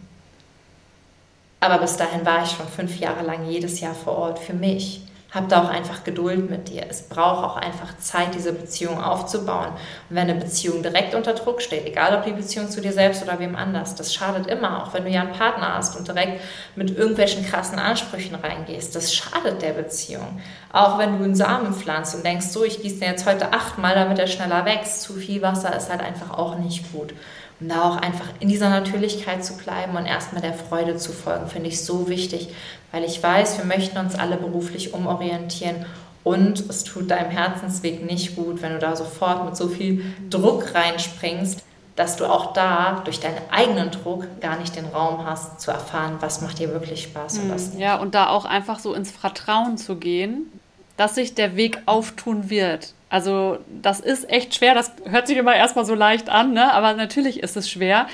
Aber 1.60 1.80
bis 1.80 1.98
dahin 1.98 2.26
war 2.26 2.44
ich 2.44 2.52
schon 2.52 2.68
fünf 2.68 3.00
Jahre 3.00 3.26
lang 3.26 3.50
jedes 3.50 3.80
Jahr 3.80 3.96
vor 3.96 4.16
Ort 4.18 4.40
für 4.40 4.54
mich. 4.54 5.02
Hab 5.32 5.50
da 5.50 5.64
auch 5.64 5.70
einfach 5.70 6.06
Geduld 6.06 6.50
mit 6.50 6.70
dir. 6.70 6.86
Es 6.90 7.10
braucht 7.10 7.44
auch 7.44 7.58
einfach 7.58 7.98
Zeit, 7.98 8.34
diese 8.34 8.54
Beziehung 8.54 9.04
aufzubauen. 9.04 9.72
Und 10.10 10.16
wenn 10.16 10.30
eine 10.30 10.40
Beziehung 10.40 10.82
direkt 10.82 11.16
unter 11.16 11.34
Druck 11.34 11.62
steht, 11.62 11.86
egal 11.86 12.16
ob 12.16 12.24
die 12.24 12.32
Beziehung 12.32 12.70
zu 12.70 12.80
dir 12.80 12.94
selbst 12.94 13.22
oder 13.24 13.38
wem 13.38 13.58
anders, 13.58 13.96
das 13.96 14.14
schadet 14.14 14.48
immer, 14.48 14.84
auch 14.84 14.94
wenn 14.94 15.04
du 15.04 15.10
ja 15.10 15.22
einen 15.22 15.34
Partner 15.34 15.76
hast 15.76 15.98
und 15.98 16.08
direkt 16.08 16.42
mit 16.76 16.98
irgendwelchen 16.98 17.46
krassen 17.46 17.78
Ansprüchen 17.78 18.36
reingehst. 18.36 18.96
Das 18.96 19.14
schadet 19.14 19.62
der 19.62 19.74
Beziehung. 19.74 20.42
Auch 20.72 20.98
wenn 20.98 21.18
du 21.18 21.26
einen 21.26 21.36
Samen 21.36 21.74
pflanzt 21.74 22.16
und 22.16 22.26
denkst, 22.26 22.48
so, 22.48 22.64
ich 22.64 22.82
gieße 22.82 23.00
den 23.00 23.12
jetzt 23.12 23.26
heute 23.26 23.52
achtmal, 23.52 23.96
damit 23.96 24.20
er 24.20 24.28
schneller 24.28 24.64
wächst. 24.64 25.02
Zu 25.02 25.16
viel 25.16 25.42
Wasser 25.42 25.76
ist 25.76 25.90
halt 25.90 26.02
einfach 26.02 26.32
auch 26.32 26.58
nicht 26.58 26.92
gut. 26.94 27.14
Und 27.60 27.70
da 27.70 27.90
auch 27.90 27.98
einfach 27.98 28.28
in 28.40 28.50
dieser 28.50 28.70
Natürlichkeit 28.70 29.44
zu 29.44 29.58
bleiben 29.58 29.98
und 29.98 30.06
erstmal 30.06 30.42
der 30.42 30.54
Freude 30.54 30.98
zu 30.98 31.12
folgen, 31.12 31.48
finde 31.48 31.70
ich 31.70 31.84
so 31.84 32.08
wichtig, 32.08 32.50
weil 32.92 33.04
ich 33.04 33.22
weiß, 33.22 33.58
wir 33.58 33.66
möchten 33.66 33.98
uns 33.98 34.16
alle 34.16 34.38
beruflich 34.38 34.94
umorientieren 34.94 35.86
und 36.24 36.70
es 36.70 36.84
tut 36.84 37.10
deinem 37.10 37.32
Herzensweg 37.32 38.06
nicht 38.06 38.36
gut, 38.36 38.62
wenn 38.62 38.74
du 38.74 38.80
da 38.80 38.96
sofort 38.96 39.46
mit 39.46 39.56
so 39.56 39.70
viel 39.70 40.04
Druck 40.30 40.76
reinspringst, 40.76 41.64
dass 41.96 42.16
du 42.16 42.26
auch 42.26 42.54
da 42.54 43.02
durch 43.06 43.20
deinen 43.20 43.40
eigenen 43.50 43.90
Druck 43.92 44.26
gar 44.40 44.60
nicht 44.60 44.76
den 44.76 44.86
Raum 44.86 45.26
hast 45.26 45.60
zu 45.60 45.72
erfahren, 45.72 46.18
was 46.20 46.42
macht 46.42 46.60
dir 46.60 46.70
wirklich 46.70 47.04
Spaß 47.04 47.40
und 47.40 47.50
was 47.50 47.70
nicht. 47.70 47.80
Ja, 47.80 47.96
und 47.96 48.14
da 48.14 48.28
auch 48.28 48.46
einfach 48.46 48.78
so 48.78 48.94
ins 48.94 49.10
Vertrauen 49.10 49.78
zu 49.78 49.96
gehen, 49.96 50.52
dass 50.98 51.16
sich 51.16 51.36
der 51.36 51.56
Weg 51.56 51.80
auftun 51.86 52.50
wird. 52.50 52.94
Also 53.10 53.60
das 53.82 54.00
ist 54.00 54.30
echt 54.30 54.56
schwer. 54.56 54.74
Das 54.74 54.92
hört 55.06 55.28
sich 55.28 55.38
immer 55.38 55.56
erstmal 55.56 55.86
so 55.86 55.96
leicht 55.96 56.30
an, 56.30 56.54
ne? 56.54 56.74
aber 56.74 56.94
natürlich 56.94 57.42
ist 57.42 57.56
es 57.56 57.70
schwer. 57.70 58.08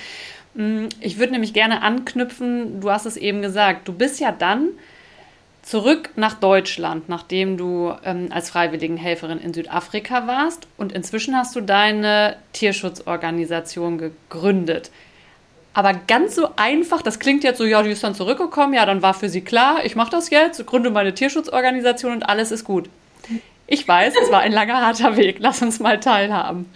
Mm, 0.53 0.87
ich 0.99 1.17
würde 1.17 1.33
nämlich 1.33 1.53
gerne 1.53 1.81
anknüpfen, 1.81 2.79
du 2.81 2.91
hast 2.91 3.05
es 3.05 3.17
eben 3.17 3.41
gesagt, 3.41 3.87
du 3.87 3.93
bist 3.93 4.19
ja 4.19 4.31
dann 4.31 4.69
zurück 5.63 6.11
nach 6.15 6.35
Deutschland, 6.35 7.09
nachdem 7.09 7.57
du 7.57 7.93
ähm, 8.03 8.27
als 8.31 8.49
Freiwilligenhelferin 8.49 9.39
in 9.39 9.53
Südafrika 9.53 10.27
warst 10.27 10.67
und 10.77 10.91
inzwischen 10.91 11.35
hast 11.35 11.55
du 11.55 11.61
deine 11.61 12.35
Tierschutzorganisation 12.51 13.97
gegründet. 13.97 14.91
Aber 15.73 15.93
ganz 15.93 16.35
so 16.35 16.49
einfach, 16.55 17.01
das 17.01 17.19
klingt 17.19 17.43
jetzt 17.43 17.57
so, 17.57 17.65
ja, 17.65 17.81
die 17.81 17.89
ist 17.89 18.03
dann 18.03 18.13
zurückgekommen, 18.13 18.73
ja, 18.73 18.85
dann 18.85 19.01
war 19.01 19.13
für 19.13 19.29
sie 19.29 19.41
klar, 19.41 19.83
ich 19.83 19.95
mache 19.95 20.11
das 20.11 20.29
jetzt, 20.29 20.63
gründe 20.67 20.91
meine 20.91 21.13
Tierschutzorganisation 21.13 22.11
und 22.11 22.23
alles 22.23 22.51
ist 22.51 22.63
gut. 22.63 22.89
Ich 23.65 23.87
weiß, 23.87 24.13
es 24.21 24.31
war 24.31 24.41
ein 24.41 24.51
langer, 24.51 24.85
harter 24.85 25.15
Weg. 25.17 25.37
Lass 25.39 25.61
uns 25.61 25.79
mal 25.79 25.99
teilhaben. 25.99 26.69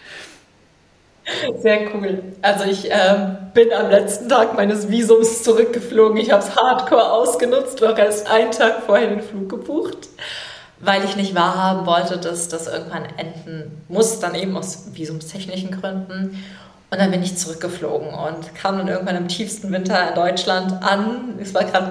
Sehr 1.62 1.94
cool. 1.94 2.24
Also 2.42 2.64
ich 2.64 2.86
ähm, 2.90 3.38
bin 3.54 3.74
am 3.74 3.90
letzten 3.90 4.30
Tag 4.30 4.56
meines 4.56 4.90
Visums 4.90 5.44
zurückgeflogen. 5.44 6.18
Ich 6.18 6.32
habe 6.32 6.42
es 6.42 6.56
hardcore 6.56 7.12
ausgenutzt, 7.12 7.82
noch 7.82 7.98
erst 7.98 8.32
einen 8.32 8.52
Tag 8.52 8.84
vorher 8.86 9.10
den 9.10 9.22
Flug 9.22 9.50
gebucht, 9.50 10.08
weil 10.80 11.04
ich 11.04 11.18
nicht 11.18 11.36
wahrhaben 11.36 11.86
wollte, 11.86 12.18
dass 12.18 12.48
das 12.48 12.68
irgendwann 12.68 13.06
enden 13.18 13.84
muss, 13.90 14.22
dann 14.22 14.36
eben 14.36 14.56
aus 14.56 14.86
visumstechnischen 14.94 15.72
Gründen. 15.82 16.44
Und 16.90 17.00
dann 17.00 17.12
bin 17.12 17.22
ich 17.22 17.38
zurückgeflogen 17.38 18.14
und 18.14 18.56
kam 18.56 18.78
dann 18.78 18.88
irgendwann 18.88 19.18
im 19.18 19.28
tiefsten 19.28 19.72
Winter 19.74 20.08
in 20.08 20.16
Deutschland 20.16 20.82
an. 20.82 21.38
Es 21.42 21.54
war 21.54 21.66
gerade 21.66 21.90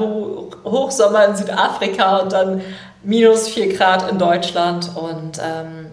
Hochsommer 0.65 1.27
in 1.27 1.37
Südafrika 1.37 2.19
und 2.19 2.33
dann 2.33 2.63
minus 3.03 3.49
4 3.49 3.77
Grad 3.77 4.11
in 4.11 4.19
Deutschland. 4.19 4.91
Und 4.97 5.39
ähm, 5.39 5.91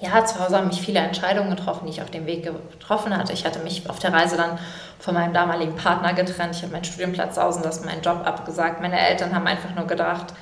ja, 0.00 0.24
zu 0.24 0.40
Hause 0.40 0.56
haben 0.56 0.68
mich 0.68 0.80
viele 0.80 1.00
Entscheidungen 1.00 1.50
getroffen, 1.50 1.84
die 1.84 1.92
ich 1.92 2.00
auf 2.00 2.10
dem 2.10 2.24
Weg 2.24 2.44
getroffen 2.44 3.14
hatte. 3.14 3.34
Ich 3.34 3.44
hatte 3.44 3.58
mich 3.58 3.88
auf 3.90 3.98
der 3.98 4.14
Reise 4.14 4.38
dann 4.38 4.58
von 4.98 5.12
meinem 5.12 5.34
damaligen 5.34 5.76
Partner 5.76 6.14
getrennt. 6.14 6.56
Ich 6.56 6.62
habe 6.62 6.72
meinen 6.72 6.84
Studienplatz 6.84 7.34
sausen 7.34 7.62
lassen, 7.62 7.84
meinen 7.84 8.02
Job 8.02 8.22
abgesagt. 8.24 8.80
Meine 8.80 8.98
Eltern 8.98 9.34
haben 9.34 9.46
einfach 9.46 9.74
nur 9.74 9.86
gedacht, 9.86 10.32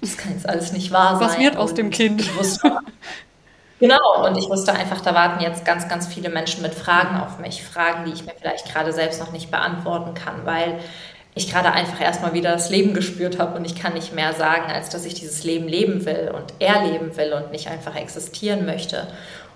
das 0.00 0.16
kann 0.16 0.32
jetzt 0.32 0.48
alles 0.48 0.72
nicht 0.72 0.92
wahr 0.92 1.16
sein. 1.16 1.28
Was 1.28 1.38
wird 1.38 1.56
aus 1.56 1.74
dem 1.74 1.90
Kind? 1.90 2.20
Ich 2.20 2.36
wusste, 2.36 2.78
Genau, 3.78 4.24
und 4.26 4.38
ich 4.38 4.48
wusste 4.48 4.72
einfach, 4.72 5.02
da 5.02 5.14
warten 5.14 5.42
jetzt 5.42 5.64
ganz, 5.66 5.86
ganz 5.86 6.06
viele 6.06 6.30
Menschen 6.30 6.62
mit 6.62 6.74
Fragen 6.74 7.20
auf 7.20 7.38
mich. 7.38 7.62
Fragen, 7.62 8.06
die 8.06 8.12
ich 8.12 8.24
mir 8.24 8.32
vielleicht 8.38 8.72
gerade 8.72 8.92
selbst 8.92 9.20
noch 9.20 9.32
nicht 9.32 9.50
beantworten 9.50 10.14
kann, 10.14 10.46
weil 10.46 10.80
ich 11.34 11.50
gerade 11.52 11.70
einfach 11.72 12.00
erstmal 12.00 12.32
wieder 12.32 12.52
das 12.52 12.70
Leben 12.70 12.94
gespürt 12.94 13.38
habe 13.38 13.58
und 13.58 13.66
ich 13.66 13.74
kann 13.74 13.92
nicht 13.92 14.14
mehr 14.14 14.32
sagen, 14.32 14.72
als 14.72 14.88
dass 14.88 15.04
ich 15.04 15.12
dieses 15.12 15.44
Leben 15.44 15.68
leben 15.68 16.06
will 16.06 16.32
und 16.34 16.54
erleben 16.58 17.14
will 17.18 17.34
und 17.34 17.50
nicht 17.52 17.68
einfach 17.68 17.94
existieren 17.94 18.64
möchte. 18.64 19.06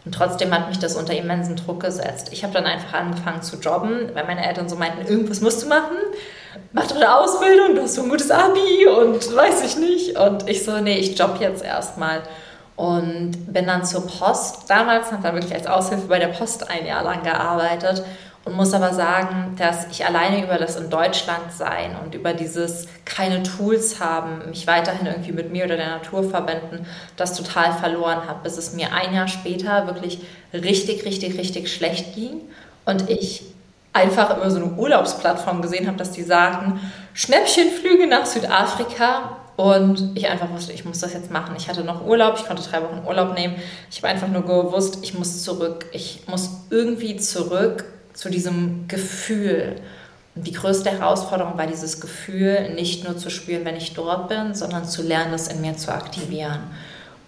Und 0.05 0.15
trotzdem 0.15 0.53
hat 0.53 0.69
mich 0.69 0.79
das 0.79 0.97
unter 0.97 1.15
immensen 1.15 1.57
Druck 1.57 1.81
gesetzt. 1.81 2.29
Ich 2.33 2.43
habe 2.43 2.53
dann 2.53 2.65
einfach 2.65 2.93
angefangen 2.93 3.41
zu 3.41 3.57
jobben, 3.57 4.11
weil 4.15 4.27
meine 4.27 4.47
Eltern 4.47 4.69
so 4.69 4.77
meinten, 4.77 5.07
irgendwas 5.07 5.41
musst 5.41 5.63
du 5.63 5.69
machen, 5.69 5.97
mach 6.73 6.87
doch 6.87 6.97
eine 6.97 7.15
Ausbildung, 7.15 7.75
du 7.75 7.83
hast 7.83 7.95
so 7.95 8.03
ein 8.03 8.11
gutes 8.11 8.31
Abi 8.31 8.87
und 8.87 9.35
weiß 9.35 9.65
ich 9.65 9.77
nicht. 9.77 10.19
Und 10.19 10.49
ich 10.49 10.65
so, 10.65 10.79
nee, 10.81 10.99
ich 10.99 11.19
jobb 11.19 11.41
jetzt 11.41 11.65
erstmal 11.65 12.23
und 12.81 13.53
bin 13.53 13.67
dann 13.67 13.85
zur 13.85 14.07
Post. 14.07 14.71
Damals 14.71 15.13
habe 15.13 15.23
dann 15.23 15.35
wirklich 15.35 15.53
als 15.53 15.67
Aushilfe 15.67 16.07
bei 16.07 16.19
der 16.19 16.29
Post 16.29 16.71
ein 16.71 16.87
Jahr 16.87 17.05
lang 17.05 17.23
gearbeitet 17.23 18.03
und 18.47 18.57
muss 18.57 18.73
aber 18.73 18.95
sagen, 18.95 19.55
dass 19.59 19.87
ich 19.91 20.07
alleine 20.07 20.43
über 20.43 20.57
das 20.57 20.77
in 20.77 20.89
Deutschland 20.89 21.53
sein 21.53 21.95
und 22.03 22.15
über 22.15 22.33
dieses 22.33 22.87
keine 23.05 23.43
Tools 23.43 24.01
haben, 24.01 24.49
mich 24.49 24.67
weiterhin 24.67 25.07
irgendwie 25.07 25.33
mit 25.33 25.53
mir 25.53 25.67
oder 25.67 25.77
der 25.77 25.91
Natur 25.91 26.25
verbinden, 26.31 26.87
das 27.19 27.37
total 27.37 27.75
verloren 27.75 28.27
habe, 28.27 28.41
bis 28.45 28.57
es 28.57 28.73
mir 28.73 28.95
ein 28.95 29.13
Jahr 29.13 29.29
später 29.29 29.87
wirklich 29.87 30.23
richtig, 30.55 31.05
richtig, 31.05 31.37
richtig 31.37 31.71
schlecht 31.71 32.15
ging 32.15 32.41
und 32.87 33.11
ich 33.11 33.43
einfach 33.93 34.35
über 34.39 34.51
so 34.51 34.57
eine 34.57 34.73
Urlaubsplattform 34.73 35.61
gesehen 35.61 35.87
habe, 35.87 35.99
dass 35.99 36.13
die 36.13 36.23
sagten, 36.23 36.81
Schnäppchenflüge 37.13 38.07
nach 38.07 38.25
Südafrika 38.25 39.37
und 39.61 40.13
ich 40.15 40.27
einfach 40.27 40.51
wusste, 40.51 40.73
ich 40.73 40.87
muss 40.87 41.01
das 41.01 41.13
jetzt 41.13 41.31
machen. 41.31 41.55
Ich 41.59 41.69
hatte 41.69 41.85
noch 41.85 42.07
Urlaub, 42.07 42.37
ich 42.39 42.47
konnte 42.47 42.63
drei 42.63 42.83
Wochen 42.83 43.07
Urlaub 43.07 43.35
nehmen. 43.35 43.57
Ich 43.91 43.99
habe 43.99 44.09
einfach 44.09 44.29
nur 44.29 44.41
gewusst, 44.41 45.01
ich 45.03 45.13
muss 45.13 45.43
zurück. 45.43 45.85
Ich 45.93 46.23
muss 46.29 46.49
irgendwie 46.71 47.17
zurück 47.19 47.85
zu 48.15 48.31
diesem 48.31 48.89
Gefühl. 48.89 49.77
Und 50.35 50.47
die 50.47 50.53
größte 50.53 50.91
Herausforderung 50.91 51.59
war 51.59 51.67
dieses 51.67 52.01
Gefühl, 52.01 52.73
nicht 52.75 53.05
nur 53.05 53.19
zu 53.19 53.29
spüren, 53.29 53.67
wenn 53.67 53.77
ich 53.77 53.93
dort 53.93 54.31
bin, 54.31 54.55
sondern 54.55 54.87
zu 54.87 55.03
lernen, 55.03 55.33
das 55.33 55.49
in 55.49 55.61
mir 55.61 55.77
zu 55.77 55.93
aktivieren. 55.93 56.61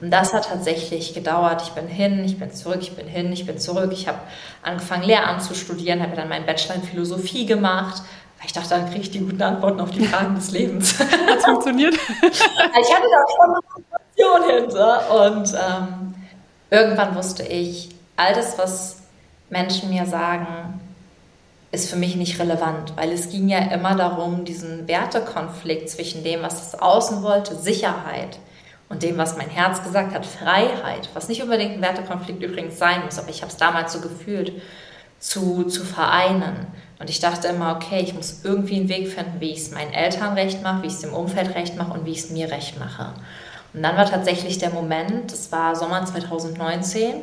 Und 0.01 0.11
das 0.11 0.33
hat 0.33 0.49
tatsächlich 0.49 1.13
gedauert. 1.13 1.61
Ich 1.63 1.71
bin 1.73 1.87
hin, 1.87 2.25
ich 2.25 2.39
bin 2.39 2.51
zurück, 2.51 2.79
ich 2.81 2.93
bin 2.97 3.07
hin, 3.07 3.31
ich 3.31 3.45
bin 3.45 3.59
zurück. 3.59 3.91
Ich 3.93 4.09
habe 4.09 4.19
angefangen, 4.63 5.03
Lehramt 5.03 5.43
zu 5.43 5.55
studieren, 5.55 6.03
habe 6.03 6.17
dann 6.17 6.31
meinen 6.31 6.47
Bachelor 6.47 6.77
in 6.77 6.83
Philosophie 6.83 7.45
gemacht, 7.45 8.03
ich 8.45 8.53
dachte, 8.53 8.71
dann 8.71 8.87
kriege 8.87 9.01
ich 9.01 9.11
die 9.11 9.21
guten 9.21 9.41
Antworten 9.41 9.81
auf 9.81 9.91
die 9.91 10.05
Fragen 10.05 10.35
des 10.35 10.51
Lebens. 10.51 10.99
Hat 11.01 11.43
funktioniert? 11.43 11.95
ich 12.23 12.95
hatte 12.95 13.09
da 13.11 13.25
schon 13.37 13.55
eine 13.55 13.61
Situation 13.77 14.61
hinter. 14.61 15.27
Und 15.27 15.55
ähm, 15.55 16.15
irgendwann 16.71 17.15
wusste 17.15 17.45
ich, 17.45 17.91
all 18.17 18.35
das, 18.35 18.59
was 18.59 19.03
Menschen 19.51 19.91
mir 19.91 20.07
sagen, 20.07 20.81
ist 21.71 21.89
für 21.89 21.97
mich 21.97 22.17
nicht 22.17 22.39
relevant, 22.39 22.93
weil 22.97 23.13
es 23.13 23.31
ging 23.31 23.49
ja 23.49 23.59
immer 23.59 23.95
darum, 23.95 24.45
diesen 24.45 24.87
Wertekonflikt 24.87 25.89
zwischen 25.89 26.23
dem, 26.23 26.43
was 26.43 26.57
das 26.57 26.81
Außen 26.81 27.23
wollte, 27.23 27.57
Sicherheit, 27.57 28.39
und 28.93 29.03
dem, 29.03 29.17
was 29.17 29.39
mein 29.39 29.49
Herz 29.49 29.83
gesagt 29.83 30.15
hat, 30.15 30.27
Freiheit, 30.27 31.09
was 31.15 31.29
nicht 31.29 31.43
unbedingt 31.43 31.73
ein 31.73 31.81
Wertekonflikt 31.81 32.43
übrigens 32.43 32.79
sein 32.79 33.03
muss, 33.07 33.19
aber 33.19 33.31
ich 33.31 33.41
habe 33.41 33.51
es 33.51 33.57
damals 33.57 33.95
so 33.95 34.03
gefühlt, 34.03 34.61
zu, 35.19 35.65
zu 35.65 35.83
vereinen. 35.83 36.67
Und 37.03 37.11
ich 37.11 37.19
dachte 37.19 37.49
immer, 37.49 37.75
okay, 37.75 38.01
ich 38.01 38.15
muss 38.15 38.43
irgendwie 38.45 38.77
einen 38.77 38.89
Weg 38.89 39.09
finden, 39.09 39.41
wie 39.41 39.51
ich 39.51 39.59
es 39.59 39.71
meinen 39.73 39.93
Eltern 39.93 40.35
recht 40.35 40.63
mache, 40.63 40.85
wie 40.85 40.87
ich 40.87 40.93
es 40.93 41.01
dem 41.01 41.13
Umfeld 41.13 41.53
recht 41.57 41.77
mache 41.77 41.95
und 41.95 42.07
wie 42.07 42.13
ich 42.13 42.19
es 42.19 42.31
mir 42.31 42.49
recht 42.49 42.79
mache. 42.79 43.15
Und 43.75 43.83
dann 43.83 43.97
war 43.97 44.09
tatsächlich 44.09 44.59
der 44.59 44.71
Moment, 44.71 45.33
das 45.33 45.51
war 45.51 45.75
Sommer 45.75 46.05
2019, 46.05 47.15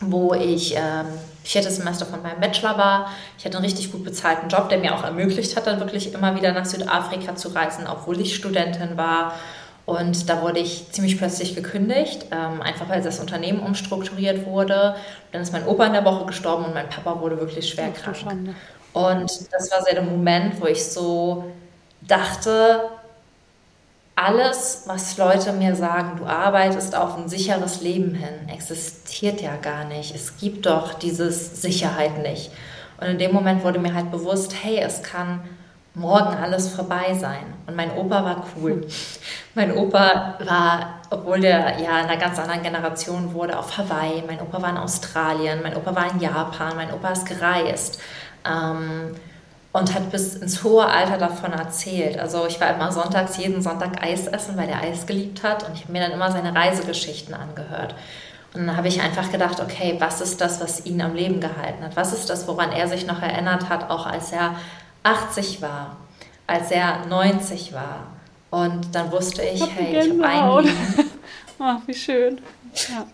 wo 0.00 0.34
ich 0.34 0.74
ähm, 0.74 1.06
viertes 1.44 1.76
Semester 1.76 2.04
von 2.04 2.20
meinem 2.20 2.40
Bachelor 2.40 2.76
war. 2.78 3.12
Ich 3.38 3.44
hatte 3.44 3.58
einen 3.58 3.64
richtig 3.64 3.92
gut 3.92 4.02
bezahlten 4.02 4.48
Job, 4.48 4.68
der 4.70 4.78
mir 4.78 4.92
auch 4.92 5.04
ermöglicht 5.04 5.54
hat, 5.54 5.68
dann 5.68 5.78
wirklich 5.78 6.12
immer 6.12 6.34
wieder 6.34 6.50
nach 6.50 6.66
Südafrika 6.66 7.36
zu 7.36 7.50
reisen, 7.50 7.86
obwohl 7.86 8.20
ich 8.20 8.34
Studentin 8.34 8.96
war. 8.96 9.34
Und 9.86 10.28
da 10.28 10.42
wurde 10.42 10.58
ich 10.58 10.90
ziemlich 10.90 11.16
plötzlich 11.16 11.54
gekündigt, 11.54 12.26
ähm, 12.32 12.60
einfach 12.60 12.88
weil 12.88 13.02
das 13.02 13.20
Unternehmen 13.20 13.60
umstrukturiert 13.60 14.46
wurde. 14.46 14.96
Dann 15.30 15.42
ist 15.42 15.52
mein 15.52 15.64
Opa 15.64 15.86
in 15.86 15.92
der 15.92 16.04
Woche 16.04 16.26
gestorben 16.26 16.64
und 16.64 16.74
mein 16.74 16.88
Papa 16.88 17.20
wurde 17.20 17.38
wirklich 17.38 17.68
schwer 17.68 17.92
krank. 17.92 18.16
Und 18.92 19.52
das 19.52 19.70
war 19.70 19.80
so 19.80 19.92
der 19.92 20.02
Moment, 20.02 20.60
wo 20.60 20.66
ich 20.66 20.84
so 20.84 21.44
dachte, 22.02 22.90
alles, 24.16 24.82
was 24.86 25.16
Leute 25.16 25.52
mir 25.52 25.74
sagen, 25.74 26.18
du 26.18 26.26
arbeitest 26.26 26.94
auf 26.94 27.16
ein 27.16 27.28
sicheres 27.28 27.80
Leben 27.80 28.14
hin, 28.14 28.48
existiert 28.52 29.40
ja 29.40 29.56
gar 29.56 29.84
nicht. 29.84 30.14
Es 30.14 30.36
gibt 30.36 30.66
doch 30.66 30.94
diese 30.94 31.30
Sicherheit 31.30 32.18
nicht. 32.18 32.50
Und 33.00 33.06
in 33.06 33.18
dem 33.18 33.32
Moment 33.32 33.64
wurde 33.64 33.78
mir 33.78 33.94
halt 33.94 34.10
bewusst, 34.10 34.54
hey, 34.62 34.78
es 34.78 35.02
kann 35.02 35.40
morgen 35.94 36.36
alles 36.36 36.68
vorbei 36.68 37.14
sein. 37.18 37.44
Und 37.66 37.76
mein 37.76 37.96
Opa 37.96 38.24
war 38.24 38.46
cool. 38.56 38.86
Mein 39.54 39.76
Opa 39.76 40.36
war, 40.44 41.00
obwohl 41.10 41.40
der 41.40 41.80
ja 41.80 42.00
in 42.00 42.06
einer 42.06 42.16
ganz 42.16 42.38
anderen 42.38 42.62
Generation 42.62 43.34
wurde, 43.34 43.58
auf 43.58 43.76
Hawaii. 43.76 44.22
Mein 44.26 44.40
Opa 44.40 44.62
war 44.62 44.70
in 44.70 44.76
Australien. 44.76 45.60
Mein 45.62 45.76
Opa 45.76 45.94
war 45.94 46.12
in 46.12 46.20
Japan. 46.20 46.76
Mein 46.76 46.92
Opa 46.92 47.10
ist 47.10 47.26
gereist. 47.26 48.00
Ähm, 48.44 49.14
und 49.72 49.94
hat 49.94 50.10
bis 50.10 50.34
ins 50.34 50.64
hohe 50.64 50.84
Alter 50.84 51.16
davon 51.16 51.52
erzählt. 51.52 52.18
Also 52.18 52.46
ich 52.46 52.60
war 52.60 52.74
immer 52.74 52.90
sonntags 52.90 53.36
jeden 53.36 53.62
Sonntag 53.62 54.02
Eis 54.02 54.26
essen, 54.26 54.56
weil 54.56 54.68
er 54.68 54.82
Eis 54.82 55.06
geliebt 55.06 55.44
hat 55.44 55.66
und 55.66 55.74
ich 55.74 55.82
habe 55.82 55.92
mir 55.92 56.00
dann 56.00 56.12
immer 56.12 56.32
seine 56.32 56.54
Reisegeschichten 56.54 57.34
angehört. 57.34 57.94
Und 58.52 58.66
dann 58.66 58.76
habe 58.76 58.88
ich 58.88 59.00
einfach 59.00 59.30
gedacht, 59.30 59.60
okay, 59.60 59.94
was 60.00 60.20
ist 60.20 60.40
das, 60.40 60.60
was 60.60 60.84
ihn 60.86 61.00
am 61.00 61.14
Leben 61.14 61.40
gehalten 61.40 61.84
hat? 61.84 61.94
Was 61.94 62.12
ist 62.12 62.28
das, 62.30 62.48
woran 62.48 62.72
er 62.72 62.88
sich 62.88 63.06
noch 63.06 63.22
erinnert 63.22 63.68
hat, 63.68 63.90
auch 63.90 64.06
als 64.06 64.32
er 64.32 64.56
80 65.04 65.62
war, 65.62 65.96
als 66.48 66.72
er 66.72 67.06
90 67.06 67.72
war? 67.72 68.08
Und 68.50 68.92
dann 68.92 69.12
wusste 69.12 69.42
ich, 69.42 69.62
ich 69.62 69.70
hey, 69.72 70.00
ich 70.00 70.10
habe 70.10 70.24
ein 70.24 70.64
Leben. 70.64 71.10
Ach, 71.60 71.78
wie 71.86 71.94
schön. 71.94 72.40
Ja. 72.74 73.06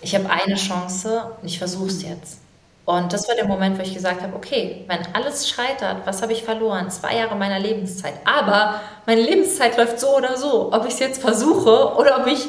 Ich 0.00 0.14
habe 0.14 0.30
eine 0.30 0.54
Chance 0.54 1.32
und 1.42 1.46
ich 1.46 1.58
versuche 1.58 1.88
es 1.88 2.02
jetzt. 2.02 2.38
Und 2.84 3.14
das 3.14 3.26
war 3.28 3.34
der 3.34 3.46
Moment, 3.46 3.78
wo 3.78 3.82
ich 3.82 3.94
gesagt 3.94 4.20
habe, 4.20 4.36
okay, 4.36 4.84
wenn 4.88 5.00
alles 5.14 5.48
scheitert, 5.48 6.04
was 6.04 6.20
habe 6.20 6.34
ich 6.34 6.44
verloren? 6.44 6.90
Zwei 6.90 7.16
Jahre 7.16 7.34
meiner 7.34 7.58
Lebenszeit. 7.58 8.14
Aber 8.24 8.80
meine 9.06 9.22
Lebenszeit 9.22 9.76
läuft 9.78 9.98
so 10.00 10.16
oder 10.16 10.36
so. 10.36 10.70
Ob 10.72 10.86
ich 10.86 10.94
es 10.94 11.00
jetzt 11.00 11.20
versuche 11.22 11.94
oder 11.96 12.20
ob 12.20 12.26
ich 12.26 12.46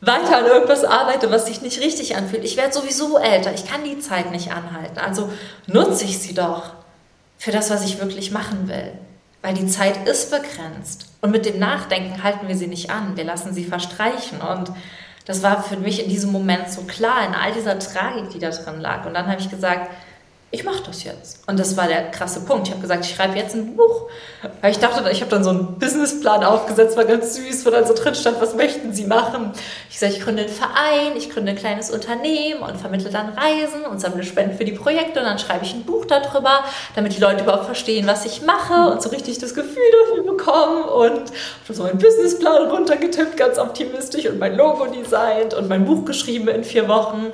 weiter 0.00 0.38
an 0.38 0.46
irgendwas 0.46 0.84
arbeite, 0.84 1.30
was 1.30 1.46
sich 1.46 1.62
nicht 1.62 1.80
richtig 1.80 2.16
anfühlt. 2.16 2.44
Ich 2.44 2.56
werde 2.56 2.72
sowieso 2.72 3.18
älter. 3.18 3.52
Ich 3.54 3.66
kann 3.66 3.82
die 3.82 3.98
Zeit 3.98 4.30
nicht 4.30 4.52
anhalten. 4.52 4.98
Also 4.98 5.30
nutze 5.66 6.04
ich 6.04 6.18
sie 6.18 6.34
doch 6.34 6.72
für 7.38 7.50
das, 7.50 7.70
was 7.70 7.84
ich 7.84 7.98
wirklich 7.98 8.30
machen 8.30 8.68
will. 8.68 8.92
Weil 9.42 9.54
die 9.54 9.66
Zeit 9.66 10.08
ist 10.08 10.30
begrenzt. 10.30 11.06
Und 11.20 11.32
mit 11.32 11.44
dem 11.44 11.58
Nachdenken 11.58 12.22
halten 12.22 12.46
wir 12.46 12.56
sie 12.56 12.68
nicht 12.68 12.90
an. 12.90 13.16
Wir 13.16 13.24
lassen 13.24 13.52
sie 13.52 13.64
verstreichen. 13.64 14.40
Und 14.40 14.70
das 15.24 15.42
war 15.42 15.62
für 15.62 15.76
mich 15.76 16.02
in 16.02 16.08
diesem 16.08 16.32
Moment 16.32 16.70
so 16.70 16.82
klar, 16.82 17.26
in 17.26 17.34
all 17.34 17.52
dieser 17.52 17.78
Tragik, 17.78 18.30
die 18.30 18.38
da 18.38 18.50
drin 18.50 18.80
lag. 18.80 19.06
Und 19.06 19.14
dann 19.14 19.26
habe 19.26 19.40
ich 19.40 19.50
gesagt, 19.50 19.90
ich 20.54 20.64
mache 20.64 20.82
das 20.86 21.02
jetzt. 21.02 21.38
Und 21.46 21.58
das 21.58 21.78
war 21.78 21.88
der 21.88 22.10
krasse 22.10 22.42
Punkt. 22.42 22.68
Ich 22.68 22.72
habe 22.72 22.82
gesagt, 22.82 23.06
ich 23.06 23.14
schreibe 23.14 23.38
jetzt 23.38 23.54
ein 23.54 23.74
Buch. 23.74 24.08
Weil 24.60 24.72
ich 24.72 24.78
dachte, 24.78 25.02
ich 25.10 25.22
habe 25.22 25.30
dann 25.30 25.42
so 25.42 25.48
einen 25.48 25.78
Businessplan 25.78 26.44
aufgesetzt, 26.44 26.94
war 26.94 27.06
ganz 27.06 27.36
süß, 27.36 27.64
wo 27.64 27.70
dann 27.70 27.86
so 27.86 27.94
drin 27.94 28.14
stand, 28.14 28.38
was 28.38 28.54
möchten 28.54 28.92
Sie 28.92 29.06
machen? 29.06 29.52
Ich 29.88 29.98
sage, 29.98 30.12
ich 30.12 30.20
gründe 30.20 30.42
einen 30.42 30.52
Verein, 30.52 31.16
ich 31.16 31.30
gründe 31.30 31.52
ein 31.52 31.56
kleines 31.56 31.90
Unternehmen 31.90 32.60
und 32.60 32.76
vermittle 32.76 33.08
dann 33.08 33.30
Reisen 33.30 33.86
und 33.86 33.98
sammle 33.98 34.24
Spenden 34.24 34.58
für 34.58 34.66
die 34.66 34.72
Projekte 34.72 35.20
und 35.20 35.24
dann 35.24 35.38
schreibe 35.38 35.64
ich 35.64 35.72
ein 35.72 35.84
Buch 35.84 36.04
darüber, 36.04 36.64
damit 36.96 37.16
die 37.16 37.20
Leute 37.20 37.44
überhaupt 37.44 37.64
verstehen, 37.64 38.06
was 38.06 38.26
ich 38.26 38.42
mache 38.42 38.92
und 38.92 39.00
so 39.00 39.08
richtig 39.08 39.38
das 39.38 39.54
Gefühl 39.54 39.82
dafür 40.06 40.24
bekommen 40.24 40.84
und 40.84 41.30
habe 41.64 41.74
so 41.74 41.84
meinen 41.84 41.98
Businessplan 41.98 42.68
runtergetippt, 42.68 43.38
ganz 43.38 43.58
optimistisch 43.58 44.26
und 44.26 44.38
mein 44.38 44.54
Logo 44.54 44.84
designt 44.84 45.54
und 45.54 45.70
mein 45.70 45.86
Buch 45.86 46.04
geschrieben 46.04 46.48
in 46.48 46.62
vier 46.62 46.88
Wochen. 46.88 47.32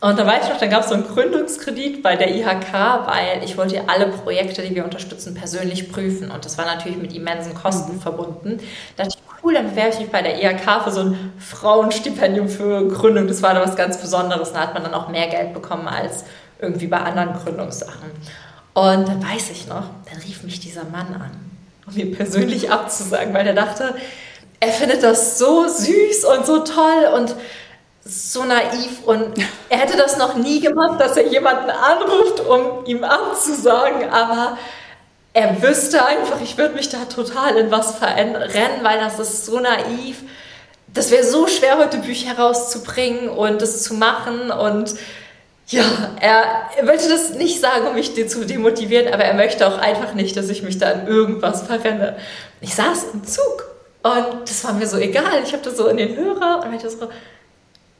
Und 0.00 0.18
da 0.18 0.26
weiß 0.26 0.44
ich 0.44 0.50
noch, 0.50 0.58
dann 0.58 0.70
gab 0.70 0.82
es 0.82 0.88
so 0.88 0.94
einen 0.94 1.06
Gründungskredit 1.06 2.02
bei 2.02 2.16
der 2.16 2.34
IHK, 2.34 2.72
weil 3.06 3.42
ich 3.44 3.56
wollte 3.56 3.76
ja 3.76 3.82
alle 3.86 4.08
Projekte, 4.08 4.62
die 4.62 4.74
wir 4.74 4.84
unterstützen, 4.84 5.34
persönlich 5.34 5.90
prüfen. 5.90 6.30
Und 6.30 6.44
das 6.44 6.58
war 6.58 6.66
natürlich 6.66 6.98
mit 6.98 7.14
immensen 7.14 7.54
Kosten 7.54 7.94
mhm. 7.94 8.00
verbunden. 8.00 8.58
Da 8.96 9.04
dachte 9.04 9.16
ich, 9.18 9.42
cool, 9.42 9.54
dann 9.54 9.70
bewerbe 9.70 9.94
ich 9.94 10.00
mich 10.00 10.10
bei 10.10 10.20
der 10.20 10.42
IHK 10.42 10.84
für 10.84 10.90
so 10.90 11.00
ein 11.00 11.32
Frauenstipendium 11.38 12.48
für 12.48 12.86
Gründung. 12.88 13.26
Das 13.26 13.42
war 13.42 13.54
da 13.54 13.62
was 13.62 13.74
ganz 13.74 13.98
Besonderes. 13.98 14.52
Da 14.52 14.60
hat 14.60 14.74
man 14.74 14.82
dann 14.82 14.92
auch 14.92 15.08
mehr 15.08 15.28
Geld 15.28 15.54
bekommen 15.54 15.88
als 15.88 16.24
irgendwie 16.60 16.88
bei 16.88 16.98
anderen 16.98 17.32
Gründungssachen. 17.32 18.10
Und 18.74 19.08
dann 19.08 19.22
weiß 19.22 19.50
ich 19.50 19.66
noch, 19.66 19.84
dann 20.10 20.20
rief 20.26 20.42
mich 20.42 20.60
dieser 20.60 20.84
Mann 20.84 21.14
an, 21.14 21.30
um 21.86 21.94
mir 21.94 22.14
persönlich 22.14 22.70
abzusagen, 22.70 23.32
weil 23.32 23.46
er 23.46 23.54
dachte, 23.54 23.94
er 24.60 24.68
findet 24.68 25.02
das 25.02 25.38
so 25.38 25.66
süß 25.66 26.24
und 26.36 26.46
so 26.46 26.58
toll 26.58 27.08
und 27.14 27.34
so 28.08 28.44
naiv 28.44 29.04
und 29.04 29.38
er 29.68 29.78
hätte 29.78 29.96
das 29.96 30.16
noch 30.16 30.36
nie 30.36 30.60
gemacht, 30.60 31.00
dass 31.00 31.16
er 31.16 31.26
jemanden 31.26 31.70
anruft, 31.70 32.40
um 32.40 32.84
ihm 32.86 33.04
abzusagen, 33.04 34.08
aber 34.10 34.56
er 35.32 35.62
wüsste 35.62 36.04
einfach, 36.04 36.40
ich 36.40 36.56
würde 36.56 36.74
mich 36.74 36.88
da 36.88 37.04
total 37.04 37.56
in 37.56 37.70
was 37.70 38.00
rennen, 38.00 38.82
weil 38.82 38.98
das 38.98 39.18
ist 39.18 39.44
so 39.44 39.60
naiv. 39.60 40.22
Das 40.86 41.10
wäre 41.10 41.24
so 41.24 41.46
schwer, 41.46 41.78
heute 41.78 41.98
Bücher 41.98 42.28
herauszubringen 42.28 43.28
und 43.28 43.60
das 43.60 43.82
zu 43.82 43.94
machen 43.94 44.50
und 44.50 44.94
ja, 45.68 45.82
er, 46.20 46.70
er 46.76 46.86
wollte 46.86 47.08
das 47.08 47.30
nicht 47.30 47.60
sagen, 47.60 47.88
um 47.88 47.94
mich 47.94 48.14
zu 48.28 48.46
demotivieren, 48.46 49.12
aber 49.12 49.24
er 49.24 49.34
möchte 49.34 49.66
auch 49.66 49.78
einfach 49.78 50.14
nicht, 50.14 50.36
dass 50.36 50.48
ich 50.48 50.62
mich 50.62 50.78
da 50.78 50.92
in 50.92 51.08
irgendwas 51.08 51.62
verrenne. 51.62 52.16
Ich 52.60 52.74
saß 52.76 53.06
im 53.12 53.24
Zug 53.24 53.64
und 54.04 54.48
das 54.48 54.64
war 54.64 54.74
mir 54.74 54.86
so 54.86 54.96
egal. 54.96 55.42
Ich 55.44 55.52
habe 55.52 55.64
das 55.64 55.76
so 55.76 55.88
in 55.88 55.96
den 55.96 56.16
Hörer 56.16 56.60
und 56.62 56.70
meinte 56.70 56.88
so, 56.88 57.08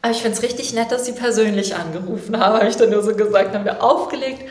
aber 0.03 0.13
ich 0.13 0.23
finde 0.23 0.37
es 0.37 0.43
richtig 0.43 0.73
nett, 0.73 0.93
dass 0.93 1.07
Sie 1.07 1.13
persönlich 1.13 1.75
angerufen 1.75 2.39
haben, 2.39 2.59
habe 2.59 2.69
ich 2.69 2.77
dann 2.77 2.91
nur 2.91 3.03
so 3.03 3.15
gesagt, 3.15 3.55
haben 3.55 3.65
wir 3.65 3.83
aufgelegt. 3.83 4.43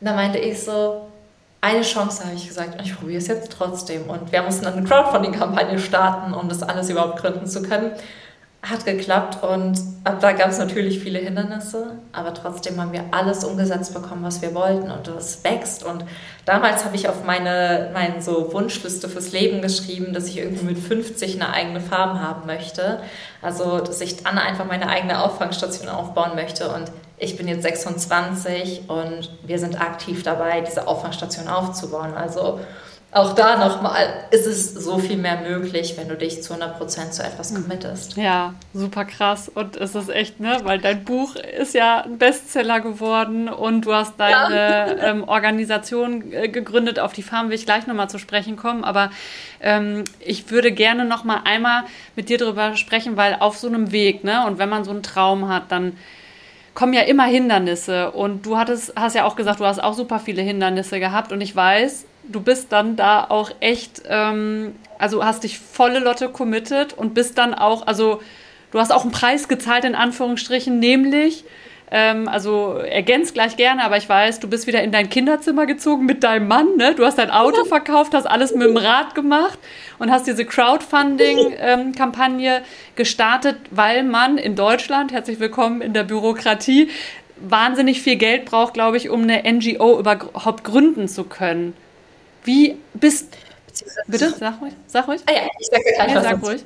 Und 0.00 0.06
da 0.06 0.14
meinte 0.14 0.38
ich 0.38 0.62
so, 0.62 1.08
eine 1.60 1.82
Chance 1.82 2.24
habe 2.24 2.34
ich 2.34 2.46
gesagt, 2.46 2.78
und 2.78 2.84
ich 2.84 2.96
probiere 2.96 3.18
es 3.18 3.26
jetzt 3.26 3.50
trotzdem. 3.52 4.08
Und 4.08 4.30
wir 4.30 4.42
mussten 4.42 4.64
dann 4.64 4.74
eine 4.74 4.86
Crowdfunding-Kampagne 4.86 5.78
starten, 5.78 6.34
um 6.34 6.48
das 6.48 6.62
alles 6.62 6.88
überhaupt 6.90 7.20
gründen 7.20 7.46
zu 7.46 7.62
können 7.62 7.92
hat 8.60 8.84
geklappt 8.84 9.44
und 9.44 9.78
ab 10.02 10.18
da 10.20 10.32
gab 10.32 10.50
es 10.50 10.58
natürlich 10.58 10.98
viele 10.98 11.20
Hindernisse, 11.20 11.92
aber 12.12 12.34
trotzdem 12.34 12.80
haben 12.80 12.92
wir 12.92 13.04
alles 13.12 13.44
umgesetzt 13.44 13.94
bekommen, 13.94 14.24
was 14.24 14.42
wir 14.42 14.52
wollten 14.52 14.90
und 14.90 15.06
das 15.06 15.44
wächst. 15.44 15.84
Und 15.84 16.04
damals 16.44 16.84
habe 16.84 16.96
ich 16.96 17.08
auf 17.08 17.24
meine, 17.24 17.90
meine 17.94 18.20
so 18.20 18.52
Wunschliste 18.52 19.08
fürs 19.08 19.30
Leben 19.30 19.62
geschrieben, 19.62 20.12
dass 20.12 20.26
ich 20.26 20.38
irgendwie 20.38 20.64
mit 20.64 20.78
50 20.78 21.36
eine 21.36 21.52
eigene 21.52 21.80
Farm 21.80 22.20
haben 22.20 22.46
möchte. 22.46 23.00
Also, 23.42 23.78
dass 23.78 24.00
ich 24.00 24.24
dann 24.24 24.38
einfach 24.38 24.64
meine 24.64 24.88
eigene 24.88 25.22
Auffangstation 25.22 25.88
aufbauen 25.88 26.34
möchte. 26.34 26.68
Und 26.70 26.90
ich 27.16 27.36
bin 27.36 27.46
jetzt 27.46 27.62
26 27.62 28.88
und 28.88 29.30
wir 29.44 29.60
sind 29.60 29.80
aktiv 29.80 30.24
dabei, 30.24 30.62
diese 30.62 30.88
Auffangstation 30.88 31.46
aufzubauen. 31.46 32.12
Also, 32.14 32.58
auch 33.10 33.34
da 33.34 33.56
nochmal 33.56 34.06
ist 34.30 34.46
es 34.46 34.74
so 34.74 34.98
viel 34.98 35.16
mehr 35.16 35.40
möglich, 35.40 35.94
wenn 35.96 36.08
du 36.08 36.14
dich 36.14 36.42
zu 36.42 36.52
100% 36.52 37.10
zu 37.10 37.22
etwas 37.22 37.54
committest. 37.54 38.18
Ja, 38.18 38.52
super 38.74 39.06
krass. 39.06 39.48
Und 39.48 39.76
es 39.76 39.94
ist 39.94 40.10
echt, 40.10 40.40
ne, 40.40 40.58
weil 40.64 40.78
dein 40.78 41.04
Buch 41.04 41.34
ist 41.36 41.72
ja 41.72 42.02
ein 42.02 42.18
Bestseller 42.18 42.80
geworden 42.80 43.48
und 43.48 43.86
du 43.86 43.94
hast 43.94 44.20
deine 44.20 44.54
ja. 44.54 45.10
ähm, 45.10 45.24
Organisation 45.26 46.30
äh, 46.32 46.48
gegründet. 46.50 47.00
Auf 47.00 47.14
die 47.14 47.22
Farm 47.22 47.48
will 47.48 47.54
ich 47.54 47.64
gleich 47.64 47.86
nochmal 47.86 48.10
zu 48.10 48.18
sprechen 48.18 48.56
kommen. 48.56 48.84
Aber 48.84 49.10
ähm, 49.62 50.04
ich 50.20 50.50
würde 50.50 50.70
gerne 50.70 51.06
nochmal 51.06 51.40
einmal 51.44 51.84
mit 52.14 52.28
dir 52.28 52.36
darüber 52.36 52.76
sprechen, 52.76 53.16
weil 53.16 53.36
auf 53.40 53.56
so 53.56 53.68
einem 53.68 53.90
Weg, 53.90 54.22
ne, 54.22 54.46
und 54.46 54.58
wenn 54.58 54.68
man 54.68 54.84
so 54.84 54.90
einen 54.90 55.02
Traum 55.02 55.48
hat, 55.48 55.72
dann 55.72 55.96
kommen 56.74 56.92
ja 56.92 57.02
immer 57.02 57.24
Hindernisse. 57.24 58.10
Und 58.10 58.44
du 58.44 58.58
hattest, 58.58 58.92
hast 58.96 59.14
ja 59.14 59.24
auch 59.24 59.34
gesagt, 59.34 59.60
du 59.60 59.64
hast 59.64 59.82
auch 59.82 59.94
super 59.94 60.18
viele 60.18 60.42
Hindernisse 60.42 61.00
gehabt. 61.00 61.32
Und 61.32 61.40
ich 61.40 61.56
weiß, 61.56 62.04
du 62.28 62.40
bist 62.40 62.72
dann 62.72 62.96
da 62.96 63.26
auch 63.28 63.50
echt, 63.60 64.02
ähm, 64.08 64.74
also 64.98 65.24
hast 65.24 65.44
dich 65.44 65.58
volle 65.58 66.00
Lotte 66.00 66.28
committed 66.28 66.92
und 66.92 67.14
bist 67.14 67.38
dann 67.38 67.54
auch, 67.54 67.86
also 67.86 68.20
du 68.70 68.78
hast 68.78 68.92
auch 68.92 69.02
einen 69.02 69.12
Preis 69.12 69.48
gezahlt, 69.48 69.84
in 69.84 69.94
Anführungsstrichen, 69.94 70.78
nämlich, 70.78 71.44
ähm, 71.90 72.28
also 72.28 72.74
ergänzt 72.74 73.32
gleich 73.32 73.56
gerne, 73.56 73.82
aber 73.82 73.96
ich 73.96 74.06
weiß, 74.08 74.40
du 74.40 74.48
bist 74.48 74.66
wieder 74.66 74.82
in 74.82 74.92
dein 74.92 75.08
Kinderzimmer 75.08 75.64
gezogen 75.64 76.04
mit 76.04 76.22
deinem 76.22 76.46
Mann, 76.46 76.76
ne? 76.76 76.94
Du 76.94 77.06
hast 77.06 77.16
dein 77.16 77.30
Auto 77.30 77.64
verkauft, 77.64 78.12
hast 78.12 78.26
alles 78.26 78.54
mit 78.54 78.68
dem 78.68 78.76
Rad 78.76 79.14
gemacht 79.14 79.58
und 79.98 80.10
hast 80.10 80.26
diese 80.26 80.44
Crowdfunding-Kampagne 80.44 82.56
ähm, 82.56 82.62
gestartet, 82.94 83.56
weil 83.70 84.02
man 84.02 84.36
in 84.36 84.54
Deutschland, 84.54 85.12
herzlich 85.12 85.40
willkommen 85.40 85.80
in 85.80 85.94
der 85.94 86.04
Bürokratie, 86.04 86.90
wahnsinnig 87.40 88.02
viel 88.02 88.16
Geld 88.16 88.44
braucht, 88.44 88.74
glaube 88.74 88.98
ich, 88.98 89.08
um 89.08 89.22
eine 89.22 89.50
NGO 89.50 89.98
überhaupt 89.98 90.64
gründen 90.64 91.08
zu 91.08 91.24
können. 91.24 91.72
Wie 92.48 92.78
bist 92.94 93.36
Bitte, 94.06 94.34
sag 94.38 94.60
ruhig. 94.62 94.72
Sag 94.86 95.06
ruhig. 95.06 95.20
Ah 95.26 95.32
ja, 95.32 95.42
ich 95.60 95.68
sag 95.70 96.00
einfach 96.00 96.14
ja, 96.14 96.22
sag 96.22 96.42
ruhig. 96.42 96.64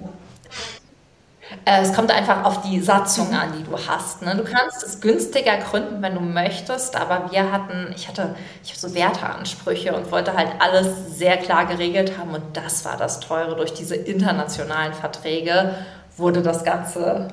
Äh, 1.65 1.83
es 1.83 1.93
kommt 1.93 2.13
einfach 2.13 2.45
auf 2.45 2.63
die 2.63 2.81
Satzung 2.81 3.35
an, 3.35 3.53
die 3.59 3.65
du 3.65 3.77
hast. 3.77 4.23
Ne? 4.23 4.37
Du 4.37 4.45
kannst 4.45 4.85
es 4.85 5.01
günstiger 5.01 5.57
gründen, 5.59 6.01
wenn 6.01 6.15
du 6.15 6.21
möchtest, 6.21 6.95
aber 6.95 7.33
wir 7.33 7.51
hatten, 7.51 7.93
ich 7.97 8.07
hatte, 8.07 8.37
ich 8.63 8.71
habe 8.71 8.79
so 8.79 8.95
Werteansprüche 8.95 9.95
und 9.95 10.11
wollte 10.13 10.35
halt 10.35 10.51
alles 10.61 11.19
sehr 11.19 11.37
klar 11.37 11.67
geregelt 11.67 12.17
haben 12.17 12.31
und 12.31 12.57
das 12.57 12.85
war 12.85 12.97
das 12.97 13.19
Teure. 13.19 13.57
Durch 13.57 13.75
diese 13.75 13.97
internationalen 13.97 14.95
Verträge 14.95 15.75
wurde 16.17 16.43
das 16.43 16.65
Ganze 16.65 17.29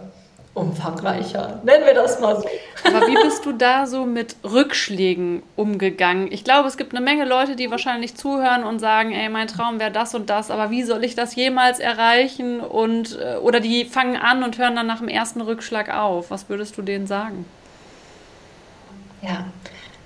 umfangreicher. 0.53 1.61
Nennen 1.63 1.85
wir 1.85 1.93
das 1.93 2.19
mal 2.19 2.35
so. 2.35 2.47
Aber 2.83 3.07
wie 3.07 3.15
bist 3.23 3.45
du 3.45 3.51
da 3.51 3.85
so 3.85 4.05
mit 4.05 4.35
Rückschlägen 4.43 5.43
umgegangen? 5.55 6.31
Ich 6.31 6.43
glaube, 6.43 6.67
es 6.67 6.77
gibt 6.77 6.93
eine 6.93 7.03
Menge 7.03 7.25
Leute, 7.25 7.55
die 7.55 7.71
wahrscheinlich 7.71 8.15
zuhören 8.15 8.63
und 8.63 8.79
sagen, 8.79 9.11
ey, 9.11 9.29
mein 9.29 9.47
Traum 9.47 9.79
wäre 9.79 9.91
das 9.91 10.15
und 10.15 10.29
das, 10.29 10.51
aber 10.51 10.71
wie 10.71 10.83
soll 10.83 11.03
ich 11.03 11.15
das 11.15 11.35
jemals 11.35 11.79
erreichen? 11.79 12.59
Und, 12.59 13.17
äh, 13.19 13.37
oder 13.37 13.59
die 13.59 13.85
fangen 13.85 14.17
an 14.17 14.43
und 14.43 14.57
hören 14.57 14.75
dann 14.75 14.87
nach 14.87 14.99
dem 14.99 15.07
ersten 15.07 15.41
Rückschlag 15.41 15.93
auf. 15.93 16.31
Was 16.31 16.49
würdest 16.49 16.77
du 16.77 16.81
denen 16.81 17.07
sagen? 17.07 17.45
Ja, 19.21 19.45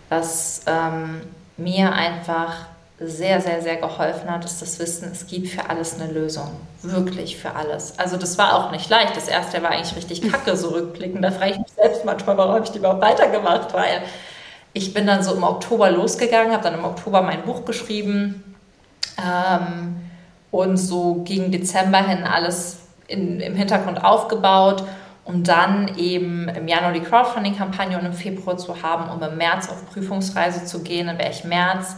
was 0.10 0.64
ähm, 0.68 1.22
mir 1.58 1.94
einfach 1.94 2.68
sehr, 3.08 3.42
sehr, 3.42 3.62
sehr 3.62 3.78
geholfen 3.78 4.30
hat, 4.30 4.46
ist 4.46 4.62
das 4.62 4.80
Wissen, 4.80 5.10
es 5.12 5.28
gibt 5.28 5.50
für 5.50 5.70
alles 5.70 6.00
eine 6.00 6.12
Lösung. 6.12 6.50
Wirklich 6.82 7.38
für 7.38 7.56
alles. 7.56 7.98
Also 7.98 8.18
das 8.18 8.38
war 8.38 8.56
auch 8.56 8.72
nicht 8.72 8.90
leicht. 8.90 9.16
Das 9.16 9.28
erste 9.28 9.62
war 9.64 9.72
eigentlich 9.72 9.96
richtig 9.96 10.22
kacke, 10.32 10.56
so 10.56 10.70
rückblickend. 10.70 11.24
Da 11.24 11.32
frage 11.32 11.52
ich 11.52 11.58
mich 11.60 11.72
selbst 11.76 12.06
manchmal, 12.06 12.38
warum 12.38 12.54
habe 12.54 12.66
ich 12.66 12.72
die 12.72 12.80
überhaupt 12.80 13.02
weitergemacht, 13.02 13.74
weil 13.74 14.04
ich 14.74 14.94
bin 14.94 15.06
dann 15.06 15.24
so 15.24 15.36
im 15.36 15.44
Oktober 15.44 15.92
losgegangen, 15.92 16.52
habe 16.52 16.64
dann 16.64 16.74
im 16.74 16.86
Oktober 16.86 17.22
mein 17.22 17.44
Buch 17.44 17.66
geschrieben 17.66 18.56
ähm, 19.18 19.96
und 20.52 20.78
so 20.78 21.22
gegen 21.24 21.52
Dezember 21.52 22.00
hin 22.00 22.24
alles 22.24 22.80
in, 23.08 23.40
im 23.40 23.56
Hintergrund 23.56 24.04
aufgebaut, 24.04 24.84
um 25.26 25.44
dann 25.44 25.96
eben 25.98 26.50
im 26.50 26.68
Januar 26.68 26.92
die 26.92 27.02
Crowdfunding-Kampagne 27.02 27.98
und 27.98 28.06
im 28.06 28.14
Februar 28.14 28.58
zu 28.58 28.82
haben, 28.82 29.10
um 29.10 29.22
im 29.22 29.38
März 29.38 29.70
auf 29.70 29.86
Prüfungsreise 29.94 30.66
zu 30.66 30.82
gehen. 30.82 31.08
Dann 31.08 31.18
wäre 31.18 31.32
ich 31.32 31.44
März 31.44 31.96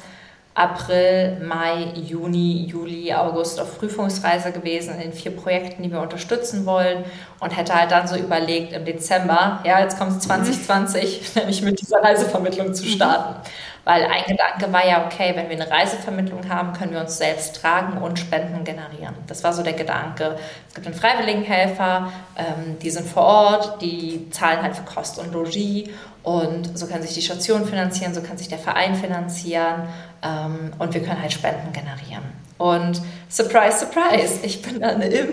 April, 0.55 1.41
Mai, 1.45 1.91
Juni, 1.95 2.65
Juli, 2.65 3.13
August 3.13 3.59
auf 3.59 3.77
Prüfungsreise 3.77 4.53
gewesen 4.53 4.99
in 5.01 5.11
vier 5.11 5.35
Projekten, 5.35 5.83
die 5.83 5.91
wir 5.91 5.99
unterstützen 5.99 6.65
wollen 6.65 7.03
und 7.41 7.49
hätte 7.55 7.75
halt 7.75 7.91
dann 7.91 8.07
so 8.07 8.15
überlegt, 8.15 8.71
im 8.71 8.85
Dezember, 8.85 9.59
ja, 9.65 9.81
jetzt 9.81 9.99
kommt 9.99 10.13
es 10.13 10.19
2020, 10.19 11.35
nämlich 11.35 11.61
mit 11.61 11.81
dieser 11.81 12.01
Reisevermittlung 12.01 12.73
zu 12.73 12.85
starten. 12.85 13.41
Weil 13.85 14.03
ein 14.03 14.23
Gedanke 14.27 14.73
war 14.73 14.85
ja, 14.85 15.05
okay, 15.05 15.33
wenn 15.35 15.47
wir 15.47 15.55
eine 15.55 15.69
Reisevermittlung 15.69 16.49
haben, 16.49 16.73
können 16.73 16.91
wir 16.91 17.01
uns 17.01 17.17
selbst 17.17 17.61
tragen 17.61 17.99
und 17.99 18.17
Spenden 18.17 18.63
generieren. 18.63 19.13
Das 19.27 19.43
war 19.43 19.53
so 19.53 19.61
der 19.61 19.73
Gedanke. 19.73 20.37
Es 20.67 20.73
gibt 20.73 20.87
einen 20.87 20.95
Freiwilligenhelfer, 20.95 22.11
ähm, 22.35 22.79
die 22.81 22.89
sind 22.89 23.07
vor 23.07 23.23
Ort, 23.23 23.81
die 23.83 24.27
zahlen 24.31 24.63
halt 24.63 24.75
für 24.75 24.83
Kost 24.83 25.19
und 25.19 25.31
Logis 25.31 25.89
und 26.23 26.77
so 26.77 26.87
kann 26.87 27.03
sich 27.03 27.13
die 27.13 27.21
Station 27.21 27.65
finanzieren, 27.65 28.15
so 28.15 28.21
kann 28.21 28.37
sich 28.37 28.47
der 28.47 28.57
Verein 28.57 28.95
finanzieren 28.95 29.87
ähm, 30.23 30.73
und 30.79 30.93
wir 30.95 31.03
können 31.03 31.21
halt 31.21 31.31
Spenden 31.31 31.71
generieren. 31.71 32.23
Und 32.57 33.01
surprise, 33.29 33.79
surprise, 33.79 34.39
ich 34.43 34.61
bin 34.63 34.79
dann 34.79 35.01
im, 35.01 35.29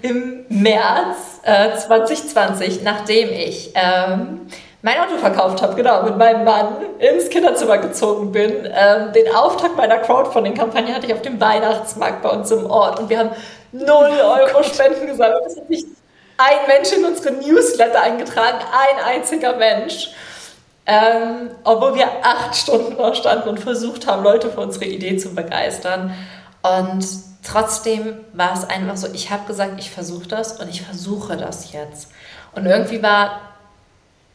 im 0.00 0.44
März 0.48 1.40
äh, 1.42 1.76
2020, 1.76 2.82
nachdem 2.82 3.30
ich 3.30 3.72
ähm, 3.74 4.42
mein 4.82 4.98
Auto 4.98 5.16
verkauft 5.16 5.62
habe, 5.62 5.76
genau, 5.76 6.02
mit 6.02 6.18
meinem 6.18 6.44
Mann 6.44 6.76
ins 6.98 7.30
Kinderzimmer 7.30 7.78
gezogen 7.78 8.32
bin. 8.32 8.68
Ähm, 8.72 9.12
den 9.12 9.32
Auftakt 9.34 9.76
meiner 9.76 9.98
Crowdfunding-Kampagne 9.98 10.92
hatte 10.92 11.06
ich 11.06 11.14
auf 11.14 11.22
dem 11.22 11.40
Weihnachtsmarkt 11.40 12.20
bei 12.22 12.30
uns 12.30 12.50
im 12.50 12.68
Ort 12.68 12.98
und 12.98 13.08
wir 13.08 13.20
haben 13.20 13.30
0 13.70 13.86
Euro 13.88 14.58
oh 14.58 14.62
Spenden 14.62 15.06
gesammelt. 15.06 15.42
Es 15.46 15.56
hat 15.56 15.70
nicht 15.70 15.86
ein 16.36 16.66
Mensch 16.66 16.92
in 16.92 17.04
unsere 17.04 17.32
Newsletter 17.34 18.02
eingetragen, 18.02 18.58
ein 18.58 19.04
einziger 19.04 19.56
Mensch. 19.56 20.10
Ähm, 20.84 21.52
obwohl 21.62 21.94
wir 21.94 22.08
acht 22.24 22.56
Stunden 22.56 22.96
da 22.98 23.14
standen 23.14 23.48
und 23.48 23.60
versucht 23.60 24.08
haben, 24.08 24.24
Leute 24.24 24.50
für 24.50 24.60
unsere 24.60 24.86
Idee 24.86 25.16
zu 25.16 25.32
begeistern. 25.32 26.12
Und 26.62 27.06
trotzdem 27.46 28.18
war 28.32 28.52
es 28.54 28.68
einfach 28.68 28.96
so, 28.96 29.06
ich 29.12 29.30
habe 29.30 29.46
gesagt, 29.46 29.74
ich 29.78 29.92
versuche 29.92 30.26
das 30.26 30.60
und 30.60 30.68
ich 30.68 30.82
versuche 30.82 31.36
das 31.36 31.72
jetzt. 31.72 32.08
Und 32.56 32.66
irgendwie 32.66 33.00
war 33.00 33.51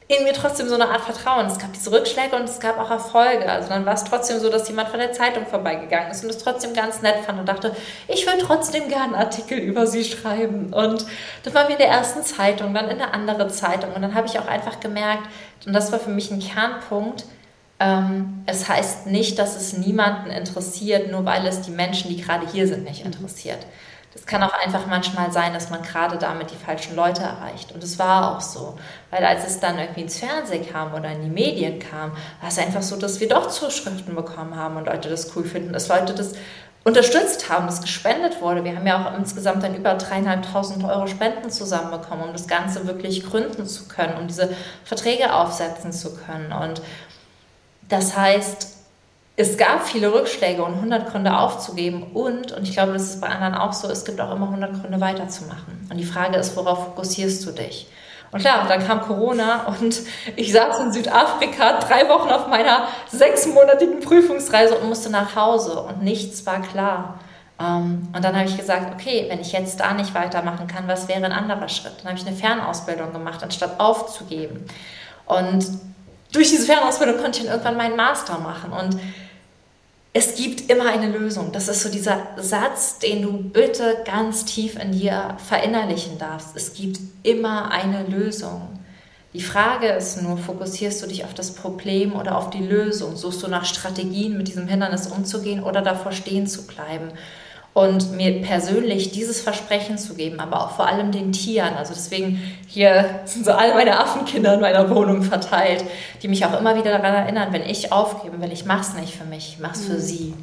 in 0.10 0.24
mir 0.24 0.34
trotzdem 0.34 0.70
so 0.70 0.76
eine 0.76 0.88
Art 0.88 1.02
Vertrauen. 1.02 1.48
Es 1.48 1.60
gab 1.60 1.74
diese 1.74 1.92
Rückschläge 1.92 2.36
und 2.36 2.44
es 2.44 2.62
gab 2.62 2.80
auch 2.80 2.90
Erfolge. 2.90 3.52
Also 3.52 3.68
dann 3.68 3.86
war 3.86 3.94
es 3.94 4.06
trotzdem 4.06 4.40
so, 4.40 4.50
dass 4.50 4.68
jemand 4.70 4.88
von 4.88 5.00
der 5.00 5.12
Zeitung 5.12 5.46
vorbeigegangen 5.46 6.12
ist 6.12 6.24
und 6.24 6.30
es 6.30 6.38
trotzdem 6.38 6.74
ganz 6.74 7.02
nett 7.02 7.26
fand 7.26 7.40
und 7.40 7.50
dachte, 7.50 7.76
ich 8.08 8.26
will 8.26 8.38
trotzdem 8.40 8.88
gerne 8.88 9.16
einen 9.16 9.26
Artikel 9.26 9.58
über 9.58 9.86
sie 9.86 10.06
schreiben. 10.06 10.72
Und 10.74 11.06
das 11.44 11.54
war 11.54 11.68
wir 11.68 11.76
in 11.76 11.80
der 11.80 11.90
ersten 11.90 12.24
Zeitung, 12.24 12.74
dann 12.74 12.88
in 12.88 13.00
der 13.00 13.14
anderen 13.14 13.50
Zeitung. 13.50 13.92
Und 13.94 14.02
dann 14.02 14.16
habe 14.16 14.28
ich 14.28 14.40
auch 14.40 14.48
einfach 14.48 14.80
gemerkt, 14.80 15.24
und 15.66 15.74
das 15.74 15.92
war 15.92 16.00
für 16.00 16.10
mich 16.10 16.32
ein 16.32 16.40
Kernpunkt, 16.40 17.26
ähm, 17.80 18.44
es 18.46 18.70
heißt 18.70 19.08
nicht, 19.08 19.38
dass 19.38 19.56
es 19.56 19.78
niemanden 19.78 20.32
interessiert, 20.32 21.12
nur 21.12 21.26
weil 21.26 21.46
es 21.46 21.62
die 21.62 21.72
Menschen, 21.72 22.10
die 22.10 22.22
gerade 22.22 22.48
hier 22.48 22.68
sind, 22.68 22.86
nicht 22.86 23.06
interessiert. 23.06 23.60
Es 24.18 24.26
kann 24.26 24.42
auch 24.42 24.54
einfach 24.54 24.88
manchmal 24.88 25.32
sein, 25.32 25.54
dass 25.54 25.70
man 25.70 25.84
gerade 25.84 26.18
damit 26.18 26.50
die 26.50 26.56
falschen 26.56 26.96
Leute 26.96 27.22
erreicht. 27.22 27.72
Und 27.72 27.84
es 27.84 28.00
war 28.00 28.36
auch 28.36 28.42
so. 28.42 28.76
Weil 29.12 29.24
als 29.24 29.46
es 29.46 29.60
dann 29.60 29.78
irgendwie 29.78 30.02
ins 30.02 30.18
Fernsehen 30.18 30.68
kam 30.68 30.94
oder 30.96 31.12
in 31.12 31.22
die 31.22 31.30
Medien 31.30 31.78
kam, 31.78 32.12
war 32.42 32.50
es 32.50 32.58
einfach 32.58 32.82
so, 32.82 32.98
dass 32.98 33.20
wir 33.20 33.30
doch 33.30 33.48
Zuschriften 33.48 34.16
bekommen 34.16 34.56
haben 34.56 34.76
und 34.76 34.88
Leute 34.88 35.08
das 35.10 35.36
cool 35.36 35.44
finden, 35.44 35.72
dass 35.72 35.88
Leute 35.88 36.16
das 36.16 36.34
unterstützt 36.84 37.48
haben, 37.50 37.68
dass 37.68 37.82
gespendet 37.82 38.42
wurde. 38.42 38.64
Wir 38.64 38.76
haben 38.76 38.88
ja 38.88 39.06
auch 39.06 39.18
insgesamt 39.18 39.62
dann 39.62 39.76
über 39.76 39.94
dreieinhalbtausend 39.94 40.84
Euro 40.84 41.06
Spenden 41.06 41.52
zusammenbekommen, 41.52 42.26
um 42.26 42.34
das 42.34 42.48
Ganze 42.48 42.88
wirklich 42.88 43.24
gründen 43.24 43.68
zu 43.68 43.88
können, 43.88 44.18
um 44.18 44.28
diese 44.28 44.50
Verträge 44.84 45.34
aufsetzen 45.34 45.92
zu 45.92 46.16
können. 46.16 46.52
Und 46.52 46.82
das 47.88 48.18
heißt, 48.18 48.77
es 49.40 49.56
gab 49.56 49.88
viele 49.88 50.12
Rückschläge 50.12 50.64
und 50.64 50.74
100 50.74 51.12
Gründe 51.12 51.38
aufzugeben 51.38 52.04
und, 52.14 52.52
und 52.54 52.64
ich 52.64 52.74
glaube, 52.74 52.94
das 52.94 53.04
ist 53.04 53.22
bei 53.22 53.28
anderen 53.28 53.54
auch 53.54 53.72
so, 53.72 53.88
es 53.88 54.04
gibt 54.04 54.20
auch 54.20 54.36
immer 54.36 54.48
100 54.48 54.82
Gründe 54.82 55.00
weiterzumachen. 55.00 55.88
Und 55.92 55.98
die 55.98 56.06
Frage 56.06 56.38
ist, 56.38 56.58
worauf 56.58 56.86
fokussierst 56.86 57.46
du 57.46 57.52
dich? 57.52 57.88
Und 58.32 58.42
klar, 58.42 58.66
dann 58.68 58.86
kam 58.86 59.02
Corona 59.02 59.68
und 59.68 60.02
ich 60.36 60.52
saß 60.52 60.80
in 60.80 60.92
Südafrika 60.92 61.80
drei 61.80 62.10
Wochen 62.10 62.30
auf 62.30 62.48
meiner 62.48 62.88
sechsmonatigen 63.10 64.00
Prüfungsreise 64.00 64.76
und 64.76 64.90
musste 64.90 65.12
nach 65.12 65.36
Hause 65.36 65.82
und 65.82 66.02
nichts 66.02 66.44
war 66.48 66.64
klar. 66.64 67.20
Ähm, 67.60 68.08
und 68.16 68.26
dann 68.26 68.36
habe 68.36 68.50
ich 68.50 68.58
gesagt, 68.58 68.92
okay, 68.96 69.28
wenn 69.30 69.40
ich 69.40 69.52
jetzt 69.52 69.80
da 69.80 69.94
nicht 69.94 70.16
weitermachen 70.16 70.66
kann, 70.66 70.88
was 70.88 71.08
wäre 71.08 71.24
ein 71.24 71.32
anderer 71.32 71.70
Schritt? 71.70 71.94
Dann 72.00 72.08
habe 72.10 72.20
ich 72.20 72.26
eine 72.26 72.36
Fernausbildung 72.36 73.14
gemacht, 73.14 73.44
anstatt 73.44 73.80
aufzugeben. 73.80 74.66
Und 75.28 75.68
durch 76.34 76.50
diese 76.50 76.66
Fernausbildung 76.66 77.22
konnte 77.22 77.38
ich 77.40 77.46
dann 77.46 77.54
irgendwann 77.54 77.78
meinen 77.78 77.96
Master 77.96 78.40
machen. 78.40 78.72
Und 78.72 79.00
es 80.18 80.34
gibt 80.34 80.72
immer 80.72 80.90
eine 80.90 81.16
Lösung. 81.16 81.52
Das 81.52 81.68
ist 81.68 81.84
so 81.84 81.90
dieser 81.90 82.30
Satz, 82.38 82.98
den 82.98 83.22
du 83.22 83.34
bitte 83.34 83.98
ganz 84.04 84.46
tief 84.46 84.76
in 84.76 84.92
dir 84.92 85.38
verinnerlichen 85.48 86.18
darfst. 86.18 86.56
Es 86.56 86.74
gibt 86.74 87.00
immer 87.22 87.70
eine 87.70 88.04
Lösung. 88.04 88.80
Die 89.34 89.42
Frage 89.42 89.90
ist 89.90 90.20
nur, 90.24 90.40
fokussierst 90.40 91.04
du 91.04 91.08
dich 91.08 91.24
auf 91.24 91.36
das 91.36 91.54
Problem 91.54 92.16
oder 92.16 92.36
auf 92.36 92.50
die 92.50 92.66
Lösung? 92.66 93.16
Suchst 93.16 93.44
du 93.44 93.48
nach 93.48 93.66
Strategien, 93.66 94.36
mit 94.36 94.48
diesem 94.48 94.68
Hindernis 94.68 95.06
umzugehen 95.06 95.62
oder 95.62 95.84
davor 95.84 96.12
stehen 96.12 96.48
zu 96.48 96.66
bleiben? 96.66 97.12
Und 97.78 98.14
mir 98.14 98.42
persönlich 98.42 99.12
dieses 99.12 99.40
Versprechen 99.40 100.00
zu 100.00 100.16
geben, 100.16 100.40
aber 100.40 100.64
auch 100.64 100.72
vor 100.72 100.88
allem 100.88 101.12
den 101.12 101.32
Tieren. 101.32 101.76
Also 101.76 101.94
deswegen 101.94 102.42
hier 102.66 103.20
sind 103.26 103.46
so 103.46 103.52
alle 103.52 103.76
meine 103.76 104.00
Affenkinder 104.00 104.56
in 104.56 104.62
meiner 104.62 104.90
Wohnung 104.90 105.22
verteilt, 105.22 105.84
die 106.24 106.28
mich 106.28 106.44
auch 106.44 106.60
immer 106.60 106.76
wieder 106.76 106.90
daran 106.90 107.14
erinnern, 107.14 107.54
wenn 107.54 107.62
ich 107.62 107.92
aufgeben 107.92 108.42
will, 108.42 108.52
ich 108.52 108.66
mache 108.66 108.82
es 108.82 108.94
nicht 108.96 109.14
für 109.14 109.26
mich, 109.26 109.54
ich 109.54 109.60
mache 109.60 109.74
es 109.74 109.86
für 109.86 109.94
mhm. 109.94 110.00
sie. 110.00 110.34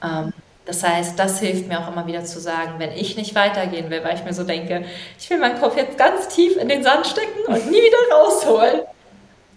Ähm, 0.00 0.32
das 0.64 0.84
heißt, 0.84 1.18
das 1.18 1.40
hilft 1.40 1.66
mir 1.66 1.80
auch 1.80 1.90
immer 1.90 2.06
wieder 2.06 2.24
zu 2.24 2.38
sagen, 2.38 2.74
wenn 2.78 2.92
ich 2.92 3.16
nicht 3.16 3.34
weitergehen 3.34 3.90
will, 3.90 4.04
weil 4.04 4.14
ich 4.14 4.22
mir 4.22 4.32
so 4.32 4.44
denke, 4.44 4.84
ich 5.18 5.28
will 5.28 5.38
meinen 5.38 5.60
Kopf 5.60 5.76
jetzt 5.76 5.98
ganz 5.98 6.28
tief 6.28 6.56
in 6.56 6.68
den 6.68 6.84
Sand 6.84 7.08
stecken 7.08 7.46
und 7.48 7.68
nie 7.68 7.82
wieder 7.82 7.98
rausholen, 8.16 8.82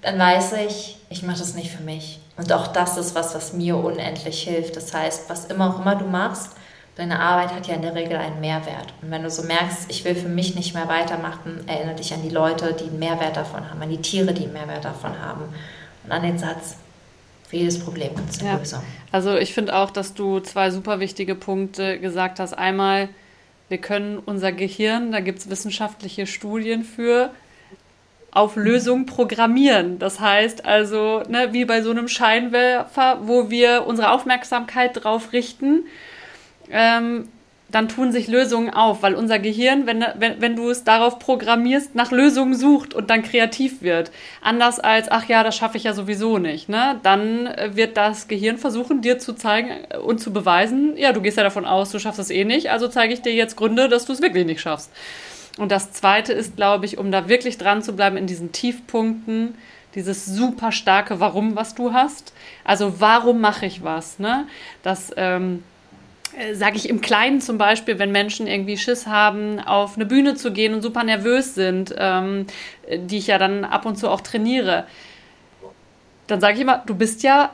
dann 0.02 0.18
weiß 0.18 0.54
ich, 0.68 0.98
ich 1.12 1.22
mache 1.22 1.38
das 1.38 1.54
nicht 1.54 1.70
für 1.70 1.84
mich. 1.84 2.22
Und 2.38 2.52
auch 2.52 2.66
das 2.66 2.98
ist 2.98 3.14
was, 3.14 3.36
was 3.36 3.54
mir 3.54 3.78
unendlich 3.78 4.42
hilft. 4.42 4.76
Das 4.76 4.96
heißt, 4.96 5.30
was 5.30 5.46
immer 5.46 5.76
auch 5.76 5.80
immer 5.80 5.94
du 5.94 6.06
machst, 6.06 6.54
Deine 7.00 7.18
Arbeit 7.18 7.54
hat 7.54 7.66
ja 7.66 7.76
in 7.76 7.82
der 7.82 7.96
Regel 7.96 8.18
einen 8.18 8.42
Mehrwert. 8.42 8.94
Und 9.02 9.10
wenn 9.10 9.24
du 9.24 9.30
so 9.30 9.44
merkst, 9.44 9.90
ich 9.90 10.04
will 10.04 10.16
für 10.16 10.28
mich 10.28 10.56
nicht 10.56 10.74
mehr 10.74 10.90
weitermachen, 10.90 11.64
erinnere 11.66 11.96
dich 11.96 12.14
an 12.14 12.22
die 12.22 12.30
Leute, 12.30 12.74
die 12.74 12.90
einen 12.90 13.00
Mehrwert 13.00 13.38
davon 13.38 13.70
haben, 13.70 13.82
an 13.82 13.90
die 13.90 14.02
Tiere, 14.02 14.34
die 14.34 14.44
einen 14.44 14.52
Mehrwert 14.52 14.84
davon 14.84 15.18
haben. 15.18 15.46
Und 16.04 16.12
an 16.12 16.24
den 16.24 16.38
Satz, 16.38 16.76
für 17.48 17.56
jedes 17.56 17.80
Problem 17.80 18.14
gibt 18.18 18.30
es 18.30 18.42
eine 18.42 18.50
ja. 18.50 18.58
Lösung. 18.58 18.82
Also 19.14 19.38
ich 19.38 19.54
finde 19.54 19.78
auch, 19.78 19.92
dass 19.92 20.14
du 20.14 20.42
zwei 20.42 20.72
super 20.72 21.00
wichtige 21.00 21.36
Punkte 21.36 22.00
gesagt 22.02 22.38
hast. 22.38 22.52
Einmal, 22.52 23.08
wir 23.70 23.78
können 23.78 24.18
unser 24.18 24.52
Gehirn, 24.52 25.14
da 25.14 25.22
gibt 25.22 25.40
es 25.40 25.50
wissenschaftliche 25.50 26.28
Studien 26.28 26.84
für, 26.84 27.32
auf 28.32 28.58
Lösungen 28.58 29.06
programmieren. 29.06 30.00
Das 30.00 30.20
heißt 30.20 30.66
also, 30.66 31.24
ne, 31.30 31.54
wie 31.54 31.64
bei 31.64 31.82
so 31.82 31.92
einem 31.92 32.10
Scheinwerfer, 32.10 33.20
wo 33.24 33.50
wir 33.50 33.88
unsere 33.88 34.12
Aufmerksamkeit 34.12 35.02
drauf 35.02 35.32
richten 35.32 35.86
ähm, 36.72 37.28
dann 37.72 37.88
tun 37.88 38.12
sich 38.12 38.28
Lösungen 38.28 38.72
auf, 38.72 39.04
weil 39.04 39.14
unser 39.14 39.38
Gehirn, 39.38 39.86
wenn, 39.86 40.04
wenn, 40.16 40.42
wenn 40.42 40.56
du 40.56 40.70
es 40.70 40.84
darauf 40.84 41.20
programmierst, 41.20 41.94
nach 41.94 42.12
Lösungen 42.12 42.56
sucht 42.56 42.94
und 42.94 43.10
dann 43.10 43.22
kreativ 43.22 43.82
wird. 43.82 44.12
Anders 44.42 44.80
als, 44.80 45.10
ach 45.12 45.26
ja, 45.26 45.44
das 45.44 45.56
schaffe 45.56 45.78
ich 45.78 45.84
ja 45.84 45.94
sowieso 45.94 46.40
nicht. 46.40 46.68
Ne? 46.68 47.00
Dann 47.04 47.48
äh, 47.48 47.76
wird 47.76 47.96
das 47.96 48.28
Gehirn 48.28 48.58
versuchen, 48.58 49.02
dir 49.02 49.20
zu 49.20 49.34
zeigen 49.34 49.72
und 50.04 50.20
zu 50.20 50.34
beweisen, 50.34 50.98
ja, 50.98 51.14
du 51.14 51.22
gehst 51.22 51.38
ja 51.38 51.44
davon 51.44 51.66
aus, 51.66 51.92
du 51.92 52.00
schaffst 52.00 52.20
es 52.20 52.32
eh 52.32 52.44
nicht, 52.44 52.72
also 52.72 52.88
zeige 52.88 53.14
ich 53.14 53.22
dir 53.22 53.34
jetzt 53.34 53.56
Gründe, 53.56 53.88
dass 53.88 54.06
du 54.06 54.14
es 54.14 54.22
wirklich 54.22 54.46
nicht 54.46 54.62
schaffst. 54.62 54.92
Und 55.58 55.72
das 55.72 55.92
Zweite 55.92 56.34
ist, 56.34 56.56
glaube 56.56 56.86
ich, 56.86 56.98
um 56.98 57.12
da 57.12 57.28
wirklich 57.28 57.58
dran 57.58 57.84
zu 57.84 57.96
bleiben 57.96 58.18
in 58.18 58.28
diesen 58.28 58.52
Tiefpunkten, 58.52 59.56
dieses 59.94 60.26
super 60.26 60.72
starke 60.72 61.20
Warum, 61.20 61.56
was 61.56 61.76
du 61.76 61.94
hast. 61.94 62.34
Also 62.64 63.00
warum 63.00 63.42
mache 63.42 63.68
ich 63.68 63.84
was? 63.84 64.18
Ne? 64.18 64.48
Das... 64.82 65.12
Ähm, 65.16 65.64
äh, 65.66 65.69
sage 66.54 66.78
ich 66.78 66.90
im 66.90 67.02
Kleinen 67.02 67.42
zum 67.42 67.58
Beispiel, 67.58 68.00
wenn 68.00 68.12
Menschen 68.12 68.48
irgendwie 68.48 68.78
Schiss 68.78 69.08
haben, 69.08 69.60
auf 69.60 69.96
eine 69.96 70.06
Bühne 70.06 70.36
zu 70.36 70.52
gehen 70.52 70.74
und 70.74 70.82
super 70.82 71.04
nervös 71.04 71.56
sind, 71.56 71.94
ähm, 71.98 72.46
die 72.92 73.18
ich 73.18 73.28
ja 73.28 73.38
dann 73.38 73.66
ab 73.66 73.86
und 73.86 73.98
zu 73.98 74.10
auch 74.10 74.22
trainiere, 74.22 74.86
dann 76.28 76.40
sage 76.40 76.56
ich 76.56 76.62
immer, 76.62 76.84
du 76.86 76.96
bist 76.96 77.24
ja 77.24 77.52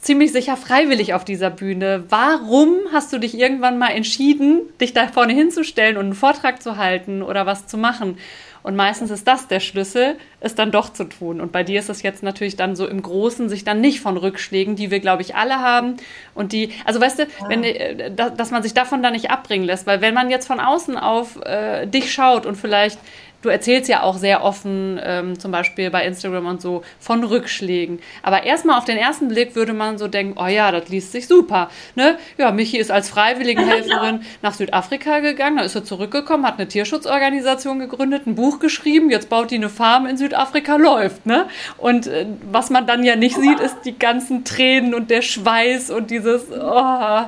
ziemlich 0.00 0.32
sicher 0.32 0.56
freiwillig 0.56 1.14
auf 1.14 1.24
dieser 1.24 1.50
Bühne. 1.50 2.04
Warum 2.08 2.76
hast 2.92 3.12
du 3.12 3.18
dich 3.18 3.38
irgendwann 3.38 3.78
mal 3.78 3.90
entschieden, 3.90 4.60
dich 4.80 4.92
da 4.92 5.08
vorne 5.08 5.32
hinzustellen 5.32 5.96
und 5.96 6.04
einen 6.04 6.14
Vortrag 6.14 6.62
zu 6.62 6.76
halten 6.76 7.22
oder 7.22 7.46
was 7.46 7.66
zu 7.66 7.76
machen? 7.76 8.18
Und 8.62 8.76
meistens 8.76 9.10
ist 9.10 9.26
das 9.26 9.48
der 9.48 9.60
Schlüssel, 9.60 10.16
es 10.40 10.54
dann 10.54 10.70
doch 10.70 10.92
zu 10.92 11.04
tun. 11.04 11.40
Und 11.40 11.52
bei 11.52 11.64
dir 11.64 11.78
ist 11.80 11.88
es 11.88 12.02
jetzt 12.02 12.22
natürlich 12.22 12.56
dann 12.56 12.76
so 12.76 12.86
im 12.86 13.02
Großen, 13.02 13.48
sich 13.48 13.64
dann 13.64 13.80
nicht 13.80 14.00
von 14.00 14.16
Rückschlägen, 14.16 14.76
die 14.76 14.90
wir, 14.90 15.00
glaube 15.00 15.22
ich, 15.22 15.34
alle 15.34 15.60
haben 15.60 15.96
und 16.34 16.52
die, 16.52 16.72
also 16.84 17.00
weißt 17.00 17.20
du, 17.20 17.22
ja. 17.22 17.48
wenn, 17.48 17.64
äh, 17.64 18.10
dass 18.12 18.50
man 18.50 18.62
sich 18.62 18.74
davon 18.74 19.02
dann 19.02 19.12
nicht 19.12 19.30
abbringen 19.30 19.66
lässt, 19.66 19.86
weil 19.86 20.00
wenn 20.00 20.14
man 20.14 20.30
jetzt 20.30 20.46
von 20.46 20.60
außen 20.60 20.96
auf 20.96 21.40
äh, 21.44 21.86
dich 21.86 22.12
schaut 22.12 22.46
und 22.46 22.56
vielleicht 22.56 22.98
du 23.42 23.48
erzählst 23.48 23.88
ja 23.88 24.02
auch 24.02 24.16
sehr 24.16 24.42
offen, 24.42 25.00
ähm, 25.02 25.38
zum 25.38 25.52
Beispiel 25.52 25.90
bei 25.90 26.04
Instagram 26.04 26.46
und 26.46 26.60
so, 26.60 26.82
von 26.98 27.22
Rückschlägen. 27.22 28.00
Aber 28.22 28.42
erstmal 28.42 28.78
auf 28.78 28.84
den 28.84 28.96
ersten 28.96 29.28
Blick 29.28 29.54
würde 29.54 29.72
man 29.72 29.98
so 29.98 30.08
denken, 30.08 30.38
oh 30.38 30.46
ja, 30.46 30.72
das 30.72 30.88
liest 30.88 31.12
sich 31.12 31.28
super. 31.28 31.70
Ne? 31.94 32.18
Ja, 32.36 32.50
Michi 32.50 32.78
ist 32.78 32.90
als 32.90 33.08
Freiwilligenhelferin 33.08 34.22
nach 34.42 34.54
Südafrika 34.54 35.20
gegangen, 35.20 35.58
da 35.58 35.62
ist 35.62 35.74
er 35.74 35.84
zurückgekommen, 35.84 36.46
hat 36.46 36.58
eine 36.58 36.68
Tierschutzorganisation 36.68 37.78
gegründet, 37.78 38.26
ein 38.26 38.34
Buch 38.34 38.58
geschrieben, 38.58 39.10
jetzt 39.10 39.28
baut 39.28 39.50
die 39.50 39.56
eine 39.56 39.68
Farm 39.68 40.06
in 40.06 40.16
Südafrika, 40.16 40.76
läuft. 40.76 41.26
Ne? 41.26 41.46
Und 41.76 42.06
äh, 42.06 42.26
was 42.50 42.70
man 42.70 42.86
dann 42.86 43.04
ja 43.04 43.16
nicht 43.16 43.36
sieht, 43.36 43.60
ist 43.60 43.82
die 43.84 43.98
ganzen 43.98 44.44
Tränen 44.44 44.94
und 44.94 45.10
der 45.10 45.22
Schweiß 45.22 45.90
und 45.90 46.10
dieses, 46.10 46.46
oh, 46.50 47.22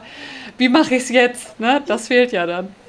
wie 0.59 0.69
mache 0.69 0.97
ich 0.97 1.05
es 1.05 1.09
jetzt? 1.11 1.59
Ne? 1.61 1.83
Das 1.87 2.09
fehlt 2.09 2.33
ja 2.33 2.47
dann. 2.47 2.80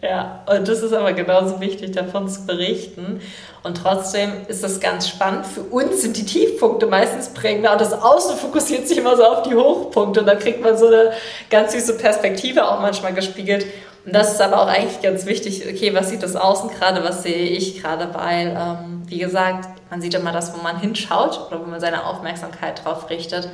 Ja, 0.00 0.44
und 0.46 0.68
das 0.68 0.80
ist 0.82 0.92
aber 0.92 1.12
genauso 1.12 1.60
wichtig, 1.60 1.90
davon 1.90 2.28
zu 2.28 2.46
berichten. 2.46 3.20
Und 3.64 3.78
trotzdem 3.78 4.30
ist 4.46 4.62
das 4.62 4.78
ganz 4.78 5.08
spannend. 5.08 5.44
Für 5.44 5.62
uns 5.62 6.02
sind 6.02 6.16
die 6.16 6.24
Tiefpunkte 6.24 6.86
meistens 6.86 7.30
prägender 7.30 7.72
und 7.72 7.80
das 7.80 7.92
Außen 7.92 8.36
fokussiert 8.36 8.86
sich 8.86 8.98
immer 8.98 9.16
so 9.16 9.24
auf 9.24 9.42
die 9.42 9.56
Hochpunkte 9.56 10.20
und 10.20 10.26
dann 10.26 10.38
kriegt 10.38 10.62
man 10.62 10.76
so 10.76 10.86
eine 10.86 11.12
ganz 11.50 11.72
süße 11.72 11.98
Perspektive 11.98 12.70
auch 12.70 12.80
manchmal 12.80 13.12
gespiegelt. 13.12 13.66
Und 14.06 14.14
das 14.14 14.32
ist 14.32 14.40
aber 14.40 14.62
auch 14.62 14.68
eigentlich 14.68 15.02
ganz 15.02 15.26
wichtig, 15.26 15.64
okay, 15.68 15.92
was 15.92 16.10
sieht 16.10 16.22
das 16.22 16.36
Außen 16.36 16.70
gerade, 16.70 17.02
was 17.02 17.24
sehe 17.24 17.48
ich 17.48 17.82
gerade, 17.82 18.14
weil, 18.14 18.56
ähm, 18.56 19.02
wie 19.06 19.18
gesagt, 19.18 19.68
man 19.90 20.00
sieht 20.00 20.14
immer 20.14 20.30
das, 20.32 20.56
wo 20.56 20.62
man 20.62 20.78
hinschaut 20.78 21.48
oder 21.48 21.60
wo 21.60 21.64
man 21.68 21.80
seine 21.80 22.06
Aufmerksamkeit 22.06 22.84
drauf 22.84 23.10
richtet. 23.10 23.48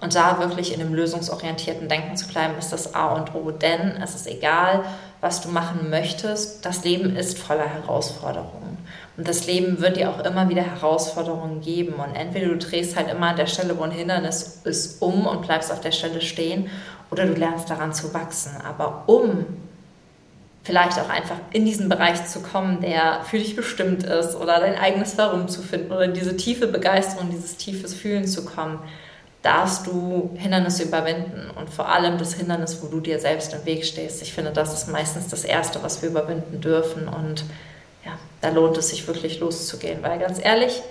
Und 0.00 0.14
da 0.14 0.38
wirklich 0.40 0.72
in 0.72 0.80
dem 0.80 0.92
lösungsorientierten 0.92 1.88
Denken 1.88 2.16
zu 2.16 2.26
bleiben, 2.26 2.54
ist 2.58 2.72
das 2.72 2.94
A 2.94 3.14
und 3.14 3.34
O. 3.34 3.50
Denn 3.50 3.98
es 4.02 4.14
ist 4.14 4.26
egal, 4.26 4.84
was 5.24 5.40
du 5.40 5.48
machen 5.48 5.88
möchtest, 5.88 6.66
das 6.66 6.84
Leben 6.84 7.16
ist 7.16 7.38
voller 7.38 7.66
Herausforderungen. 7.66 8.76
Und 9.16 9.26
das 9.26 9.46
Leben 9.46 9.80
wird 9.80 9.96
dir 9.96 10.10
auch 10.10 10.18
immer 10.22 10.50
wieder 10.50 10.60
Herausforderungen 10.60 11.62
geben. 11.62 11.94
Und 11.94 12.14
entweder 12.14 12.48
du 12.48 12.58
drehst 12.58 12.94
halt 12.94 13.10
immer 13.10 13.28
an 13.28 13.36
der 13.36 13.46
Stelle, 13.46 13.78
wo 13.78 13.84
ein 13.84 13.90
Hindernis 13.90 14.60
ist, 14.64 15.00
um 15.00 15.26
und 15.26 15.46
bleibst 15.46 15.72
auf 15.72 15.80
der 15.80 15.92
Stelle 15.92 16.20
stehen, 16.20 16.68
oder 17.10 17.24
du 17.24 17.32
lernst 17.32 17.70
daran 17.70 17.94
zu 17.94 18.12
wachsen. 18.12 18.50
Aber 18.68 19.04
um 19.06 19.46
vielleicht 20.62 21.00
auch 21.00 21.08
einfach 21.08 21.36
in 21.52 21.64
diesen 21.64 21.88
Bereich 21.88 22.26
zu 22.26 22.40
kommen, 22.40 22.82
der 22.82 23.20
für 23.24 23.38
dich 23.38 23.56
bestimmt 23.56 24.02
ist, 24.02 24.36
oder 24.36 24.60
dein 24.60 24.76
eigenes 24.76 25.16
Warum 25.16 25.48
zu 25.48 25.62
finden, 25.62 25.90
oder 25.90 26.04
in 26.04 26.12
diese 26.12 26.36
tiefe 26.36 26.66
Begeisterung, 26.66 27.30
dieses 27.30 27.56
tiefes 27.56 27.94
Fühlen 27.94 28.26
zu 28.26 28.44
kommen, 28.44 28.78
darfst 29.44 29.86
du 29.86 30.30
Hindernisse 30.36 30.84
überwinden 30.84 31.50
und 31.54 31.68
vor 31.68 31.88
allem 31.90 32.16
das 32.16 32.32
Hindernis, 32.32 32.82
wo 32.82 32.86
du 32.86 33.00
dir 33.00 33.18
selbst 33.20 33.52
im 33.52 33.64
Weg 33.66 33.84
stehst. 33.84 34.22
Ich 34.22 34.32
finde, 34.32 34.52
das 34.52 34.72
ist 34.72 34.88
meistens 34.88 35.28
das 35.28 35.44
Erste, 35.44 35.82
was 35.82 36.00
wir 36.00 36.08
überwinden 36.08 36.62
dürfen 36.62 37.06
und 37.08 37.44
ja, 38.06 38.12
da 38.40 38.48
lohnt 38.48 38.78
es 38.78 38.88
sich 38.88 39.06
wirklich 39.06 39.40
loszugehen, 39.40 40.02
weil 40.02 40.18
ganz 40.18 40.42
ehrlich, 40.42 40.82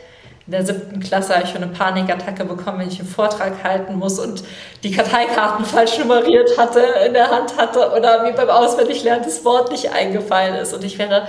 in 0.46 0.52
der 0.52 0.66
siebten 0.66 1.00
Klasse 1.00 1.34
habe 1.34 1.46
ich 1.46 1.52
schon 1.52 1.64
eine 1.64 1.72
Panikattacke 1.72 2.46
bekommen, 2.46 2.80
wenn 2.80 2.90
ich 2.90 3.00
einen 3.00 3.10
Vortrag 3.10 3.64
halten 3.64 3.96
muss 3.96 4.20
und 4.20 4.44
die 4.84 4.92
Karteikarten 4.92 5.66
falsch 5.66 5.98
nummeriert 5.98 6.56
hatte, 6.58 6.82
in 7.08 7.14
der 7.14 7.32
Hand 7.32 7.58
hatte 7.58 7.92
oder 7.98 8.22
mir 8.22 8.34
beim 8.34 8.50
Auswendiglernen 8.50 9.24
das 9.24 9.44
Wort 9.46 9.72
nicht 9.72 9.92
eingefallen 9.92 10.56
ist 10.56 10.74
und 10.74 10.84
ich 10.84 11.00
wäre 11.00 11.28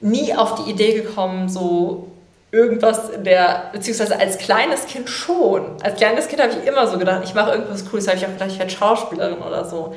nie 0.00 0.34
auf 0.34 0.56
die 0.56 0.70
Idee 0.70 0.94
gekommen, 0.94 1.48
so 1.48 2.09
irgendwas 2.52 3.10
in 3.10 3.24
der, 3.24 3.70
beziehungsweise 3.72 4.18
als 4.18 4.38
kleines 4.38 4.86
Kind 4.86 5.08
schon. 5.08 5.80
Als 5.82 5.96
kleines 5.96 6.28
Kind 6.28 6.42
habe 6.42 6.52
ich 6.52 6.66
immer 6.66 6.86
so 6.86 6.98
gedacht, 6.98 7.22
ich 7.24 7.34
mache 7.34 7.52
irgendwas 7.52 7.88
Cooles, 7.88 8.08
habe 8.08 8.18
ich 8.18 8.24
auch 8.26 8.32
gedacht, 8.32 8.50
ich 8.50 8.58
werde 8.58 8.72
Schauspielerin 8.72 9.38
oder 9.38 9.64
so. 9.64 9.94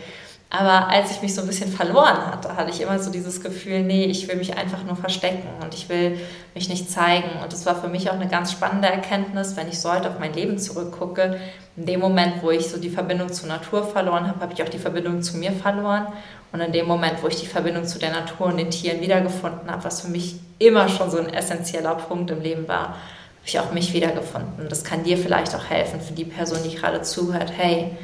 Aber 0.56 0.88
als 0.88 1.10
ich 1.10 1.24
mich 1.24 1.34
so 1.34 1.42
ein 1.42 1.48
bisschen 1.48 1.72
verloren 1.72 2.28
hatte, 2.28 2.56
hatte 2.56 2.70
ich 2.70 2.80
immer 2.80 3.00
so 3.00 3.10
dieses 3.10 3.42
Gefühl, 3.42 3.82
nee, 3.82 4.06
ich 4.06 4.28
will 4.28 4.36
mich 4.36 4.56
einfach 4.56 4.84
nur 4.84 4.96
verstecken 4.96 5.48
und 5.64 5.74
ich 5.74 5.90
will 5.90 6.20
mich 6.54 6.70
nicht 6.70 6.92
zeigen. 6.92 7.28
Und 7.42 7.52
das 7.52 7.66
war 7.66 7.82
für 7.82 7.88
mich 7.88 8.12
auch 8.12 8.14
eine 8.14 8.28
ganz 8.28 8.52
spannende 8.52 8.88
Erkenntnis, 8.88 9.58
wenn 9.58 9.68
ich 9.68 9.80
so 9.80 9.92
heute 9.92 10.10
auf 10.10 10.20
mein 10.20 10.32
Leben 10.34 10.60
zurückgucke. 10.60 11.40
In 11.76 11.88
dem 11.88 12.00
Moment, 12.00 12.44
wo 12.44 12.52
ich 12.52 12.70
so 12.70 12.78
die 12.78 12.92
Verbindung 12.92 13.34
zur 13.34 13.50
Natur 13.50 13.84
verloren 13.84 14.28
habe, 14.28 14.42
habe 14.42 14.54
ich 14.54 14.62
auch 14.62 14.70
die 14.70 14.78
Verbindung 14.78 15.24
zu 15.24 15.38
mir 15.38 15.54
verloren. 15.54 16.06
Und 16.54 16.62
in 16.62 16.72
dem 16.72 16.88
Moment, 16.88 17.24
wo 17.24 17.28
ich 17.28 17.42
die 17.42 17.48
Verbindung 17.48 17.84
zu 17.86 17.98
der 17.98 18.12
Natur 18.12 18.46
und 18.46 18.58
den 18.58 18.70
Tieren 18.70 19.02
wiedergefunden 19.02 19.70
habe, 19.72 19.84
was 19.84 20.02
für 20.02 20.08
mich 20.08 20.36
immer 20.60 20.88
schon 20.88 21.10
so 21.10 21.18
ein 21.18 21.34
essentieller 21.34 21.96
Punkt 21.96 22.30
im 22.30 22.42
Leben 22.42 22.68
war, 22.68 22.90
habe 22.90 23.48
ich 23.48 23.60
auch 23.60 23.72
mich 23.72 23.92
wiedergefunden. 23.92 24.70
Das 24.70 24.84
kann 24.84 25.04
dir 25.04 25.18
vielleicht 25.18 25.56
auch 25.56 25.66
helfen, 25.66 26.00
für 26.00 26.14
die 26.14 26.26
Person, 26.26 26.60
die 26.64 26.76
gerade 26.76 27.02
zuhört. 27.02 27.52
Hey, 27.58 27.98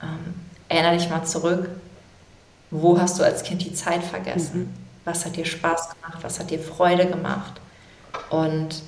ähm, 0.00 0.34
erinnere 0.68 0.96
dich 0.96 1.10
mal 1.10 1.24
zurück. 1.24 1.68
Wo 2.70 2.96
hast 3.00 3.18
du 3.18 3.24
als 3.24 3.42
Kind 3.42 3.62
die 3.62 3.74
Zeit 3.74 4.04
vergessen? 4.04 4.60
Mhm. 4.60 4.74
Was 5.04 5.24
hat 5.24 5.34
dir 5.34 5.44
Spaß 5.44 5.90
gemacht? 5.90 6.18
Was 6.22 6.38
hat 6.38 6.50
dir 6.50 6.60
Freude 6.60 7.06
gemacht? 7.06 7.60
Und 8.30 8.82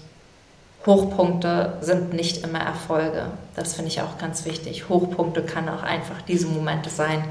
Hochpunkte 0.87 1.77
sind 1.81 2.13
nicht 2.13 2.45
immer 2.45 2.61
Erfolge. 2.61 3.27
Das 3.57 3.75
finde 3.75 3.91
ich 3.91 4.01
auch 4.01 4.17
ganz 4.17 4.45
wichtig. 4.45 4.89
Hochpunkte 4.89 5.43
kann 5.43 5.69
auch 5.69 5.83
einfach 5.83 6.23
diese 6.23 6.47
Momente 6.47 6.89
sein, 6.89 7.25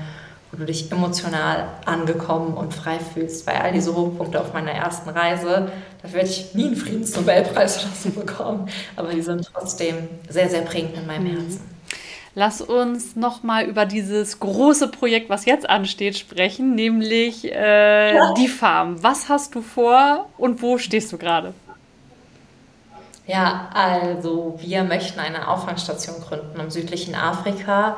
wo 0.51 0.57
du 0.57 0.65
dich 0.65 0.91
emotional 0.91 1.67
angekommen 1.85 2.55
und 2.55 2.73
frei 2.73 2.99
fühlst. 2.99 3.45
Weil 3.47 3.57
all 3.57 3.73
diese 3.73 3.95
Hochpunkte 3.95 4.39
auf 4.39 4.53
meiner 4.53 4.71
ersten 4.71 5.09
Reise, 5.09 5.71
da 6.01 6.13
werde 6.13 6.29
ich 6.29 6.53
nie 6.53 6.67
einen 6.67 6.75
Friedensnobelpreis 6.75 7.83
oder 7.83 7.93
so 7.93 8.09
bekommen, 8.11 8.69
aber 8.95 9.09
die 9.13 9.21
sind 9.21 9.49
trotzdem 9.53 10.07
sehr, 10.29 10.49
sehr 10.49 10.61
prägend 10.61 10.97
in 10.97 11.05
meinem 11.05 11.23
mhm. 11.23 11.37
Herzen. 11.37 11.77
Lass 12.35 12.61
uns 12.61 13.15
noch 13.15 13.41
mal 13.41 13.65
über 13.65 13.87
dieses 13.87 14.39
große 14.39 14.89
Projekt, 14.89 15.27
was 15.27 15.45
jetzt 15.45 15.67
ansteht, 15.67 16.15
sprechen, 16.17 16.75
nämlich 16.75 17.51
äh, 17.51 18.15
ja. 18.15 18.33
die 18.35 18.47
Farm. 18.47 19.01
Was 19.01 19.27
hast 19.27 19.55
du 19.55 19.63
vor 19.63 20.29
und 20.37 20.61
wo 20.61 20.77
stehst 20.77 21.11
du 21.11 21.17
gerade? 21.17 21.55
Ja, 23.25 23.69
also 23.73 24.57
wir 24.61 24.83
möchten 24.83 25.19
eine 25.19 25.47
Auffangstation 25.47 26.21
gründen 26.21 26.59
im 26.59 26.69
südlichen 26.69 27.15
Afrika 27.15 27.97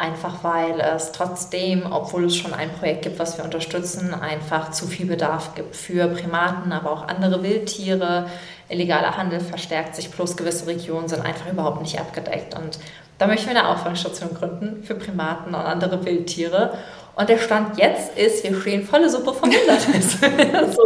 einfach 0.00 0.42
weil 0.42 0.80
es 0.80 1.12
trotzdem, 1.12 1.84
obwohl 1.90 2.24
es 2.24 2.36
schon 2.36 2.54
ein 2.54 2.70
Projekt 2.72 3.02
gibt, 3.02 3.18
was 3.18 3.36
wir 3.36 3.44
unterstützen, 3.44 4.14
einfach 4.14 4.70
zu 4.70 4.86
viel 4.86 5.06
Bedarf 5.06 5.54
gibt 5.54 5.76
für 5.76 6.08
Primaten, 6.08 6.72
aber 6.72 6.90
auch 6.90 7.08
andere 7.08 7.42
Wildtiere. 7.42 8.26
Illegaler 8.68 9.16
Handel 9.16 9.40
verstärkt 9.40 9.96
sich, 9.96 10.10
plus 10.10 10.36
gewisse 10.36 10.66
Regionen 10.66 11.08
sind 11.08 11.24
einfach 11.24 11.50
überhaupt 11.52 11.82
nicht 11.82 12.00
abgedeckt. 12.00 12.56
Und 12.56 12.78
da 13.18 13.26
möchten 13.26 13.50
wir 13.50 13.58
eine 13.58 13.68
Auffangstation 13.68 14.34
gründen 14.34 14.82
für 14.82 14.94
Primaten 14.94 15.54
und 15.54 15.60
andere 15.60 16.04
Wildtiere. 16.04 16.72
Und 17.16 17.28
der 17.28 17.38
Stand 17.38 17.76
jetzt 17.76 18.16
ist, 18.16 18.42
wir 18.44 18.58
stehen 18.58 18.82
volle 18.82 19.10
Suppe 19.10 19.34
vom 19.34 19.50
Hindernis. 19.50 20.12
so 20.74 20.82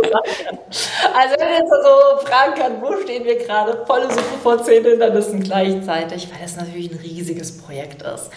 also 1.14 1.34
wenn 1.38 1.48
ihr 1.48 1.58
jetzt 1.58 1.70
so 1.70 2.26
fragen 2.26 2.54
kann, 2.56 2.82
wo 2.82 3.00
stehen 3.00 3.24
wir 3.24 3.38
gerade, 3.38 3.84
volle 3.86 4.10
Suppe 4.10 4.38
vor 4.42 4.60
zehn 4.64 4.82
Hindernissen 4.82 5.44
gleichzeitig, 5.44 6.28
weil 6.32 6.42
das 6.42 6.56
natürlich 6.56 6.90
ein 6.90 6.98
riesiges 6.98 7.56
Projekt 7.58 8.02
ist. 8.02 8.30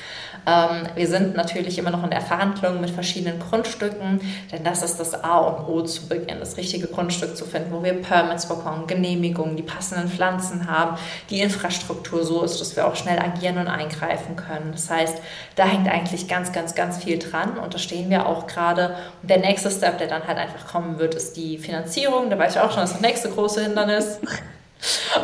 Ähm, 0.48 0.88
wir 0.96 1.08
sind 1.08 1.36
natürlich 1.36 1.78
immer 1.78 1.92
noch 1.92 2.04
in 2.06 2.10
der 2.10 2.22
Verhandlung 2.22 2.80
mit 2.80 2.90
verschiedenen 2.90 3.40
Grundstücken, 3.40 4.22
denn 4.52 4.64
das 4.64 4.82
ist 4.82 4.98
das 4.98 5.22
A 5.24 5.40
und 5.40 5.68
O 5.68 5.82
zu 5.82 6.08
Beginn, 6.08 6.40
das 6.40 6.56
richtige 6.56 6.88
Grundstück 6.88 7.36
zu 7.36 7.44
finden, 7.44 7.74
wo 7.74 7.84
wir 7.84 8.02
Permits 8.02 8.48
bekommen, 8.48 8.88
Genehmigungen, 8.88 9.58
die 9.58 9.64
passenden 9.64 10.08
Pflanzen 10.08 10.72
haben, 10.72 10.98
die 11.30 11.42
Infrastruktur 11.42 12.24
so 12.24 12.44
ist, 12.44 12.62
dass 12.62 12.78
wir 12.78 12.88
auch 12.88 12.96
schnell 12.96 13.20
agieren 13.20 13.58
und 13.58 13.68
eingreifen 13.68 14.38
können. 14.38 14.72
Das 14.72 14.90
heißt, 14.90 15.18
da 15.58 15.66
hängt 15.66 15.90
eigentlich 15.90 16.30
ganz, 16.30 16.54
ganz, 16.54 16.76
ganz 16.76 17.04
viel 17.04 17.20
dran 17.20 17.58
und 17.58 17.74
da 17.74 17.78
stehen 17.78 18.10
wir 18.10 18.26
auch 18.26 18.48
gerade. 18.48 18.96
Und 19.22 19.30
der 19.30 19.40
nächste 19.40 19.70
Step, 19.70 19.98
der 19.98 20.08
dann 20.08 20.26
halt 20.26 20.38
einfach 20.38 20.66
kommen 20.66 20.98
wird, 20.98 21.14
ist 21.14 21.36
die 21.36 21.58
Finanzierung. 21.58 22.30
Da 22.30 22.40
weiß 22.40 22.56
ich 22.56 22.62
auch 22.62 22.72
schon, 22.72 22.82
das 22.82 23.02
nächste 23.02 23.30
große 23.30 23.64
Hindernis. 23.64 24.20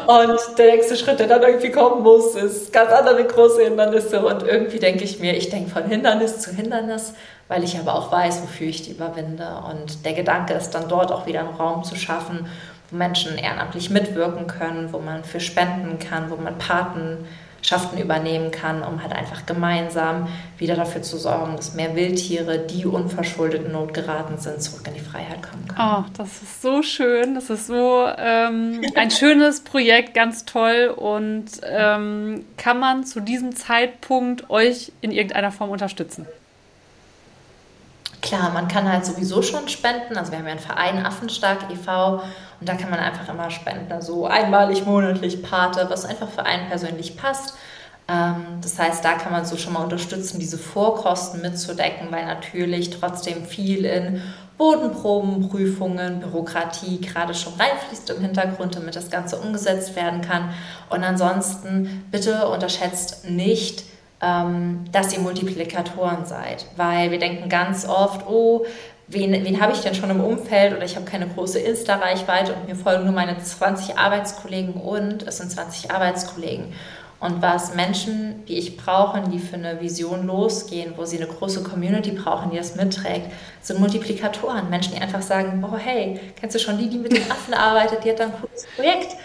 Und 0.08 0.40
der 0.58 0.76
nächste 0.76 0.96
Schritt, 0.98 1.20
der 1.20 1.28
dann 1.28 1.44
irgendwie 1.44 1.72
kommen 1.72 2.04
muss, 2.04 2.36
ist 2.36 2.74
ganz 2.74 2.92
andere 2.92 3.24
große 3.24 3.64
Hindernisse. 3.64 4.26
Und 4.26 4.44
irgendwie 4.44 4.80
denke 4.80 5.04
ich 5.04 5.20
mir, 5.20 5.36
ich 5.36 5.50
denke 5.50 5.70
von 5.70 5.86
Hindernis 5.86 6.40
zu 6.40 6.52
Hindernis, 6.52 7.14
weil 7.48 7.64
ich 7.64 7.78
aber 7.78 7.96
auch 7.96 8.12
weiß, 8.12 8.42
wofür 8.42 8.68
ich 8.68 8.82
die 8.82 8.92
überwinde. 8.92 9.48
Und 9.70 10.06
der 10.06 10.14
Gedanke 10.14 10.54
ist 10.54 10.72
dann 10.72 10.90
dort 10.90 11.12
auch 11.12 11.26
wieder 11.26 11.42
einen 11.42 11.56
Raum 11.56 11.84
zu 11.84 11.96
schaffen, 11.96 12.48
wo 12.90 12.98
Menschen 12.98 13.38
ehrenamtlich 13.38 13.90
mitwirken 13.90 14.48
können, 14.48 14.92
wo 14.92 15.00
man 15.00 15.24
für 15.24 15.40
spenden 15.40 16.00
kann, 16.00 16.30
wo 16.30 16.36
man 16.36 16.58
Paten 16.58 17.28
Schaften 17.64 17.98
übernehmen 17.98 18.52
kann, 18.52 18.84
um 18.84 19.02
halt 19.02 19.14
einfach 19.14 19.46
gemeinsam 19.46 20.28
wieder 20.58 20.76
dafür 20.76 21.02
zu 21.02 21.18
sorgen, 21.18 21.56
dass 21.56 21.74
mehr 21.74 21.96
Wildtiere, 21.96 22.60
die 22.60 22.86
unverschuldet 22.86 23.66
in 23.66 23.72
Not 23.72 23.94
geraten 23.94 24.38
sind, 24.38 24.62
zurück 24.62 24.86
in 24.88 24.94
die 24.94 25.00
Freiheit 25.00 25.42
kommen 25.42 25.68
können. 25.68 25.80
Oh, 25.80 26.04
das 26.18 26.42
ist 26.42 26.62
so 26.62 26.82
schön. 26.82 27.36
Das 27.36 27.50
ist 27.50 27.68
so 27.68 28.06
ähm, 28.18 28.82
ein 28.96 29.12
schönes 29.12 29.62
Projekt, 29.62 30.14
ganz 30.14 30.46
toll. 30.46 30.94
Und 30.96 31.46
ähm, 31.64 32.46
kann 32.58 32.80
man 32.80 33.06
zu 33.06 33.22
diesem 33.22 33.56
Zeitpunkt 33.56 34.50
euch 34.50 34.92
in 35.02 35.12
irgendeiner 35.12 35.52
Form 35.52 35.70
unterstützen? 35.70 36.28
Klar, 38.24 38.52
man 38.52 38.70
kann 38.70 38.90
halt 38.90 39.06
sowieso 39.06 39.42
schon 39.42 39.68
spenden. 39.68 40.16
Also 40.16 40.32
wir 40.32 40.40
haben 40.40 40.46
ja 40.46 40.52
einen 40.52 40.62
Verein 40.62 41.06
Affenstark 41.06 41.70
e.V. 41.70 42.24
und 42.62 42.70
da 42.70 42.76
kann 42.76 42.90
man 42.90 43.00
einfach 43.00 43.28
immer 43.28 43.52
spenden. 43.52 43.92
Also 43.92 44.26
einmalig, 44.26 44.86
monatlich, 44.86 45.44
Pate, 45.44 45.88
was 45.90 46.06
einfach 46.06 46.30
für 46.30 46.46
einen 46.46 46.70
persönlich 46.70 47.18
passt. 47.18 47.58
Ähm, 48.08 48.62
das 48.62 48.80
heißt, 48.80 49.04
da 49.04 49.16
kann 49.16 49.34
man 49.34 49.46
so 49.46 49.58
schon 49.58 49.74
mal 49.74 49.84
unterstützen, 49.84 50.40
diese 50.40 50.58
Vorkosten 50.58 51.42
mitzudecken, 51.42 52.08
weil 52.12 52.26
natürlich 52.26 52.92
trotzdem 52.92 53.44
viel 53.44 53.84
in 53.84 54.22
Bodenproben, 54.58 55.50
Prüfungen, 55.50 56.22
Bürokratie 56.22 57.02
gerade 57.02 57.34
schon 57.34 57.54
reinfließt 57.56 58.10
im 58.12 58.22
Hintergrund, 58.22 58.78
damit 58.78 58.96
das 58.96 59.12
Ganze 59.12 59.38
umgesetzt 59.38 59.98
werden 59.98 60.22
kann. 60.22 60.54
Und 60.90 61.04
ansonsten 61.04 62.06
bitte 62.10 62.48
unterschätzt 62.48 63.30
nicht, 63.30 63.84
dass 64.92 65.14
ihr 65.14 65.20
Multiplikatoren 65.20 66.26
seid, 66.26 66.66
weil 66.78 67.12
wir 67.12 67.20
denken 67.20 67.50
ganz 67.50 67.86
oft, 67.86 68.26
oh, 68.28 68.66
wen, 69.08 69.32
wen 69.32 69.62
habe 69.62 69.74
ich 69.74 69.82
denn 69.82 69.96
schon 69.96 70.10
im 70.10 70.22
Umfeld 70.22 70.74
oder 70.74 70.86
ich 70.86 70.96
habe 70.96 71.06
keine 71.06 71.28
große 71.28 71.60
Insta-Reichweite 71.60 72.54
und 72.54 72.68
mir 72.68 72.76
folgen 72.76 73.04
nur 73.04 73.14
meine 73.14 73.38
20 73.38 73.98
Arbeitskollegen 73.98 74.76
und 74.76 75.24
es 75.24 75.38
sind 75.38 75.52
20 75.52 75.92
Arbeitskollegen. 75.92 76.74
Und 77.20 77.42
was 77.42 77.74
Menschen, 77.74 78.44
wie 78.48 78.58
ich 78.58 78.76
brauchen, 78.76 79.32
die 79.32 79.40
für 79.40 79.56
eine 79.56 79.80
Vision 79.80 80.28
losgehen, 80.28 80.96
wo 80.98 81.06
sie 81.06 81.18
eine 81.18 81.28
große 81.28 81.64
Community 81.64 82.12
brauchen, 82.12 82.52
die 82.52 82.58
das 82.58 82.76
mitträgt, 82.76 83.32
sind 83.62 83.80
Multiplikatoren. 83.80 84.70
Menschen, 84.70 84.94
die 84.94 85.02
einfach 85.02 85.22
sagen, 85.22 85.64
oh 85.64 85.78
hey, 85.78 86.20
kennst 86.38 86.56
du 86.56 86.60
schon 86.60 86.78
die, 86.78 86.90
die 86.90 86.98
mit 86.98 87.14
den 87.14 87.32
Affen 87.32 87.54
arbeitet, 87.54 88.04
die 88.04 88.10
hat 88.10 88.20
da 88.20 88.26
ein 88.26 88.34
cooles 88.34 88.66
Projekt. 88.76 89.16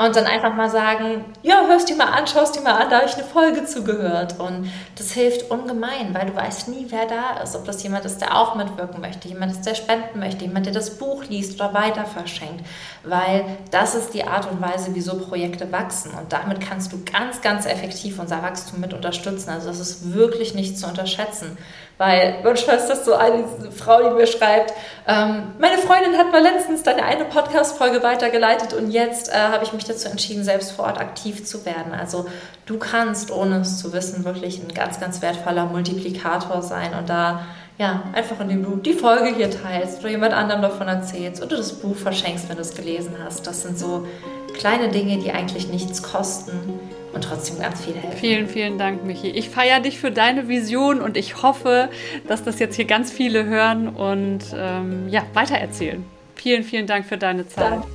Und 0.00 0.16
dann 0.16 0.24
einfach 0.24 0.54
mal 0.54 0.70
sagen, 0.70 1.26
ja, 1.42 1.66
hörst 1.66 1.90
dir 1.90 1.94
mal 1.94 2.06
an, 2.06 2.26
schaust 2.26 2.56
dir 2.56 2.62
mal 2.62 2.72
an, 2.72 2.88
da 2.88 3.00
habe 3.00 3.06
ich 3.06 3.16
eine 3.16 3.24
Folge 3.24 3.66
zugehört. 3.66 4.40
Und 4.40 4.72
das 4.96 5.12
hilft 5.12 5.50
ungemein, 5.50 6.14
weil 6.14 6.24
du 6.24 6.34
weißt 6.34 6.68
nie, 6.68 6.86
wer 6.88 7.04
da 7.04 7.42
ist. 7.42 7.54
Ob 7.54 7.66
das 7.66 7.82
jemand 7.82 8.06
ist, 8.06 8.18
der 8.18 8.34
auch 8.34 8.54
mitwirken 8.54 9.02
möchte, 9.02 9.28
jemand 9.28 9.52
ist, 9.52 9.66
der 9.66 9.74
spenden 9.74 10.18
möchte, 10.18 10.46
jemand, 10.46 10.64
der 10.64 10.72
das 10.72 10.96
Buch 10.96 11.24
liest 11.24 11.60
oder 11.60 11.74
weiter 11.74 12.06
verschenkt. 12.06 12.64
Weil 13.04 13.44
das 13.72 13.94
ist 13.94 14.14
die 14.14 14.24
Art 14.24 14.50
und 14.50 14.62
Weise, 14.62 14.92
wieso 14.94 15.18
Projekte 15.18 15.70
wachsen. 15.70 16.12
Und 16.14 16.32
damit 16.32 16.62
kannst 16.62 16.94
du 16.94 17.04
ganz, 17.04 17.42
ganz 17.42 17.66
effektiv 17.66 18.18
unser 18.18 18.42
Wachstum 18.42 18.80
mit 18.80 18.94
unterstützen. 18.94 19.50
Also 19.50 19.68
das 19.68 19.80
ist 19.80 20.14
wirklich 20.14 20.54
nicht 20.54 20.78
zu 20.78 20.86
unterschätzen. 20.86 21.58
Weil 22.00 22.38
manchmal 22.42 22.78
ist 22.78 22.86
das 22.86 23.04
so 23.04 23.12
eine 23.12 23.44
Frau, 23.76 24.02
die 24.02 24.14
mir 24.14 24.26
schreibt, 24.26 24.72
ähm, 25.06 25.52
meine 25.58 25.76
Freundin 25.76 26.16
hat 26.16 26.32
mal 26.32 26.42
letztens 26.42 26.82
deine 26.82 27.02
eine 27.02 27.26
Podcast-Folge 27.26 28.02
weitergeleitet 28.02 28.72
und 28.72 28.90
jetzt 28.90 29.28
äh, 29.28 29.34
habe 29.34 29.64
ich 29.64 29.74
mich 29.74 29.84
dazu 29.84 30.08
entschieden, 30.08 30.42
selbst 30.42 30.72
vor 30.72 30.86
Ort 30.86 30.98
aktiv 30.98 31.44
zu 31.44 31.66
werden. 31.66 31.92
Also 31.92 32.24
du 32.64 32.78
kannst, 32.78 33.30
ohne 33.30 33.56
es 33.56 33.78
zu 33.80 33.92
wissen, 33.92 34.24
wirklich 34.24 34.62
ein 34.62 34.72
ganz, 34.72 34.98
ganz 34.98 35.20
wertvoller 35.20 35.66
Multiplikator 35.66 36.62
sein 36.62 36.94
und 36.98 37.10
da 37.10 37.42
ja, 37.76 38.04
einfach 38.14 38.40
indem 38.40 38.62
du 38.62 38.76
die 38.76 38.94
Folge 38.94 39.34
hier 39.34 39.50
teilst 39.50 40.00
oder 40.00 40.08
jemand 40.08 40.32
anderem 40.32 40.62
davon 40.62 40.88
erzählst 40.88 41.42
oder 41.42 41.58
das 41.58 41.74
Buch 41.74 41.96
verschenkst, 41.96 42.48
wenn 42.48 42.56
du 42.56 42.62
es 42.62 42.74
gelesen 42.74 43.16
hast. 43.22 43.46
Das 43.46 43.60
sind 43.60 43.78
so 43.78 44.06
kleine 44.54 44.88
Dinge, 44.88 45.18
die 45.18 45.32
eigentlich 45.32 45.68
nichts 45.68 46.02
kosten 46.02 46.80
und 47.12 47.24
trotzdem 47.24 47.58
ganz 47.58 47.84
viel 47.84 47.94
helfen. 47.94 48.18
Vielen, 48.18 48.48
vielen 48.48 48.78
Dank, 48.78 49.04
Michi. 49.04 49.28
Ich 49.28 49.48
feiere 49.48 49.80
dich 49.80 49.98
für 49.98 50.10
deine 50.10 50.48
Vision 50.48 51.00
und 51.00 51.16
ich 51.16 51.42
hoffe, 51.42 51.88
dass 52.28 52.44
das 52.44 52.58
jetzt 52.58 52.76
hier 52.76 52.84
ganz 52.84 53.10
viele 53.10 53.44
hören 53.44 53.88
und 53.88 54.40
ähm, 54.54 55.08
ja, 55.08 55.22
weitererzählen. 55.34 56.04
Vielen, 56.36 56.62
vielen 56.62 56.86
Dank 56.86 57.06
für 57.06 57.18
deine 57.18 57.46
Zeit. 57.46 57.72
Danke. 57.72 57.88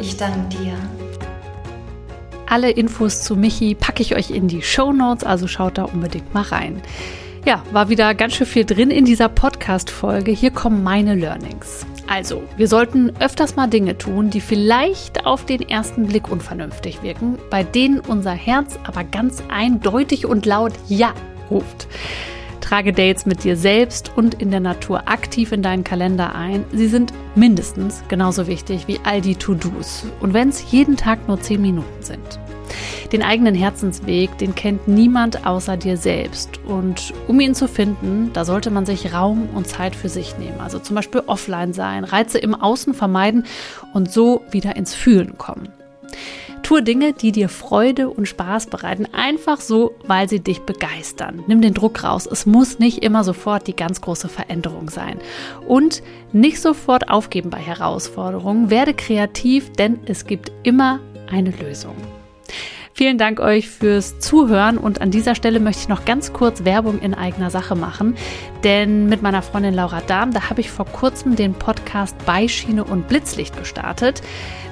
Ich 0.00 0.16
danke 0.16 0.56
dir. 0.56 0.74
Alle 2.46 2.70
Infos 2.70 3.22
zu 3.22 3.36
Michi 3.36 3.74
packe 3.74 4.02
ich 4.02 4.14
euch 4.14 4.30
in 4.30 4.46
die 4.46 4.60
Show 4.60 4.92
Notes, 4.92 5.24
also 5.24 5.46
schaut 5.46 5.78
da 5.78 5.84
unbedingt 5.84 6.34
mal 6.34 6.42
rein. 6.42 6.82
Ja, 7.44 7.60
war 7.72 7.88
wieder 7.88 8.14
ganz 8.14 8.34
schön 8.34 8.46
viel 8.46 8.64
drin 8.64 8.92
in 8.92 9.04
dieser 9.04 9.28
Podcast-Folge. 9.28 10.30
Hier 10.30 10.52
kommen 10.52 10.84
meine 10.84 11.16
Learnings. 11.16 11.84
Also, 12.06 12.44
wir 12.56 12.68
sollten 12.68 13.12
öfters 13.18 13.56
mal 13.56 13.66
Dinge 13.66 13.98
tun, 13.98 14.30
die 14.30 14.40
vielleicht 14.40 15.26
auf 15.26 15.44
den 15.44 15.60
ersten 15.60 16.06
Blick 16.06 16.30
unvernünftig 16.30 17.02
wirken, 17.02 17.38
bei 17.50 17.64
denen 17.64 17.98
unser 17.98 18.30
Herz 18.30 18.78
aber 18.84 19.02
ganz 19.02 19.42
eindeutig 19.48 20.24
und 20.24 20.46
laut 20.46 20.72
Ja 20.86 21.14
ruft. 21.50 21.88
Trage 22.60 22.92
Dates 22.92 23.26
mit 23.26 23.42
dir 23.42 23.56
selbst 23.56 24.12
und 24.14 24.40
in 24.40 24.52
der 24.52 24.60
Natur 24.60 25.08
aktiv 25.08 25.50
in 25.50 25.62
deinen 25.62 25.82
Kalender 25.82 26.36
ein. 26.36 26.64
Sie 26.72 26.86
sind 26.86 27.12
mindestens 27.34 28.04
genauso 28.06 28.46
wichtig 28.46 28.86
wie 28.86 29.00
all 29.02 29.20
die 29.20 29.34
To-Dos. 29.34 30.06
Und 30.20 30.32
wenn 30.32 30.48
es 30.50 30.70
jeden 30.70 30.96
Tag 30.96 31.26
nur 31.26 31.40
10 31.40 31.60
Minuten 31.60 32.02
sind. 32.02 32.38
Den 33.12 33.22
eigenen 33.22 33.54
Herzensweg, 33.54 34.38
den 34.38 34.54
kennt 34.54 34.88
niemand 34.88 35.46
außer 35.46 35.76
dir 35.76 35.98
selbst. 35.98 36.58
Und 36.66 37.12
um 37.28 37.38
ihn 37.40 37.54
zu 37.54 37.68
finden, 37.68 38.30
da 38.32 38.46
sollte 38.46 38.70
man 38.70 38.86
sich 38.86 39.12
Raum 39.12 39.50
und 39.54 39.68
Zeit 39.68 39.94
für 39.94 40.08
sich 40.08 40.38
nehmen. 40.38 40.60
Also 40.60 40.78
zum 40.78 40.96
Beispiel 40.96 41.22
offline 41.26 41.74
sein, 41.74 42.04
Reize 42.04 42.38
im 42.38 42.54
Außen 42.54 42.94
vermeiden 42.94 43.44
und 43.92 44.10
so 44.10 44.42
wieder 44.50 44.76
ins 44.76 44.94
Fühlen 44.94 45.36
kommen. 45.36 45.68
Tue 46.62 46.82
Dinge, 46.82 47.12
die 47.12 47.32
dir 47.32 47.50
Freude 47.50 48.08
und 48.08 48.26
Spaß 48.26 48.68
bereiten, 48.68 49.06
einfach 49.12 49.60
so, 49.60 49.92
weil 50.06 50.26
sie 50.28 50.40
dich 50.40 50.60
begeistern. 50.60 51.42
Nimm 51.46 51.60
den 51.60 51.74
Druck 51.74 52.04
raus. 52.04 52.26
Es 52.30 52.46
muss 52.46 52.78
nicht 52.78 53.02
immer 53.02 53.24
sofort 53.24 53.66
die 53.66 53.76
ganz 53.76 54.00
große 54.00 54.30
Veränderung 54.30 54.88
sein. 54.88 55.18
Und 55.66 56.02
nicht 56.32 56.62
sofort 56.62 57.10
aufgeben 57.10 57.50
bei 57.50 57.58
Herausforderungen. 57.58 58.70
Werde 58.70 58.94
kreativ, 58.94 59.70
denn 59.72 59.98
es 60.06 60.24
gibt 60.24 60.50
immer 60.62 61.00
eine 61.30 61.50
Lösung. 61.50 61.96
Vielen 62.94 63.16
Dank 63.16 63.40
euch 63.40 63.70
fürs 63.70 64.18
Zuhören 64.18 64.76
und 64.76 65.00
an 65.00 65.10
dieser 65.10 65.34
Stelle 65.34 65.60
möchte 65.60 65.82
ich 65.82 65.88
noch 65.88 66.04
ganz 66.04 66.34
kurz 66.34 66.64
Werbung 66.64 67.00
in 67.00 67.14
eigener 67.14 67.48
Sache 67.48 67.74
machen, 67.74 68.14
denn 68.64 69.08
mit 69.08 69.22
meiner 69.22 69.40
Freundin 69.40 69.72
Laura 69.72 70.02
Dahm, 70.06 70.32
da 70.32 70.50
habe 70.50 70.60
ich 70.60 70.70
vor 70.70 70.84
kurzem 70.84 71.34
den 71.34 71.54
Podcast 71.54 72.14
Beischiene 72.26 72.84
und 72.84 73.08
Blitzlicht 73.08 73.56
gestartet. 73.56 74.22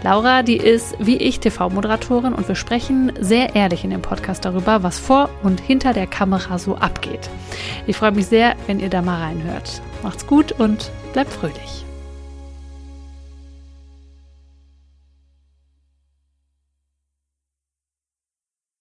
Laura, 0.02 0.42
die 0.42 0.58
ist 0.58 0.96
wie 0.98 1.16
ich 1.16 1.40
TV-Moderatorin 1.40 2.34
und 2.34 2.46
wir 2.46 2.56
sprechen 2.56 3.12
sehr 3.18 3.56
ehrlich 3.56 3.84
in 3.84 3.90
dem 3.90 4.02
Podcast 4.02 4.44
darüber, 4.44 4.82
was 4.82 4.98
vor 4.98 5.30
und 5.42 5.58
hinter 5.58 5.94
der 5.94 6.06
Kamera 6.06 6.58
so 6.58 6.76
abgeht. 6.76 7.30
Ich 7.86 7.96
freue 7.96 8.12
mich 8.12 8.26
sehr, 8.26 8.54
wenn 8.66 8.80
ihr 8.80 8.90
da 8.90 9.00
mal 9.00 9.22
reinhört. 9.22 9.80
Macht's 10.02 10.26
gut 10.26 10.52
und 10.52 10.90
bleibt 11.14 11.32
fröhlich. 11.32 11.84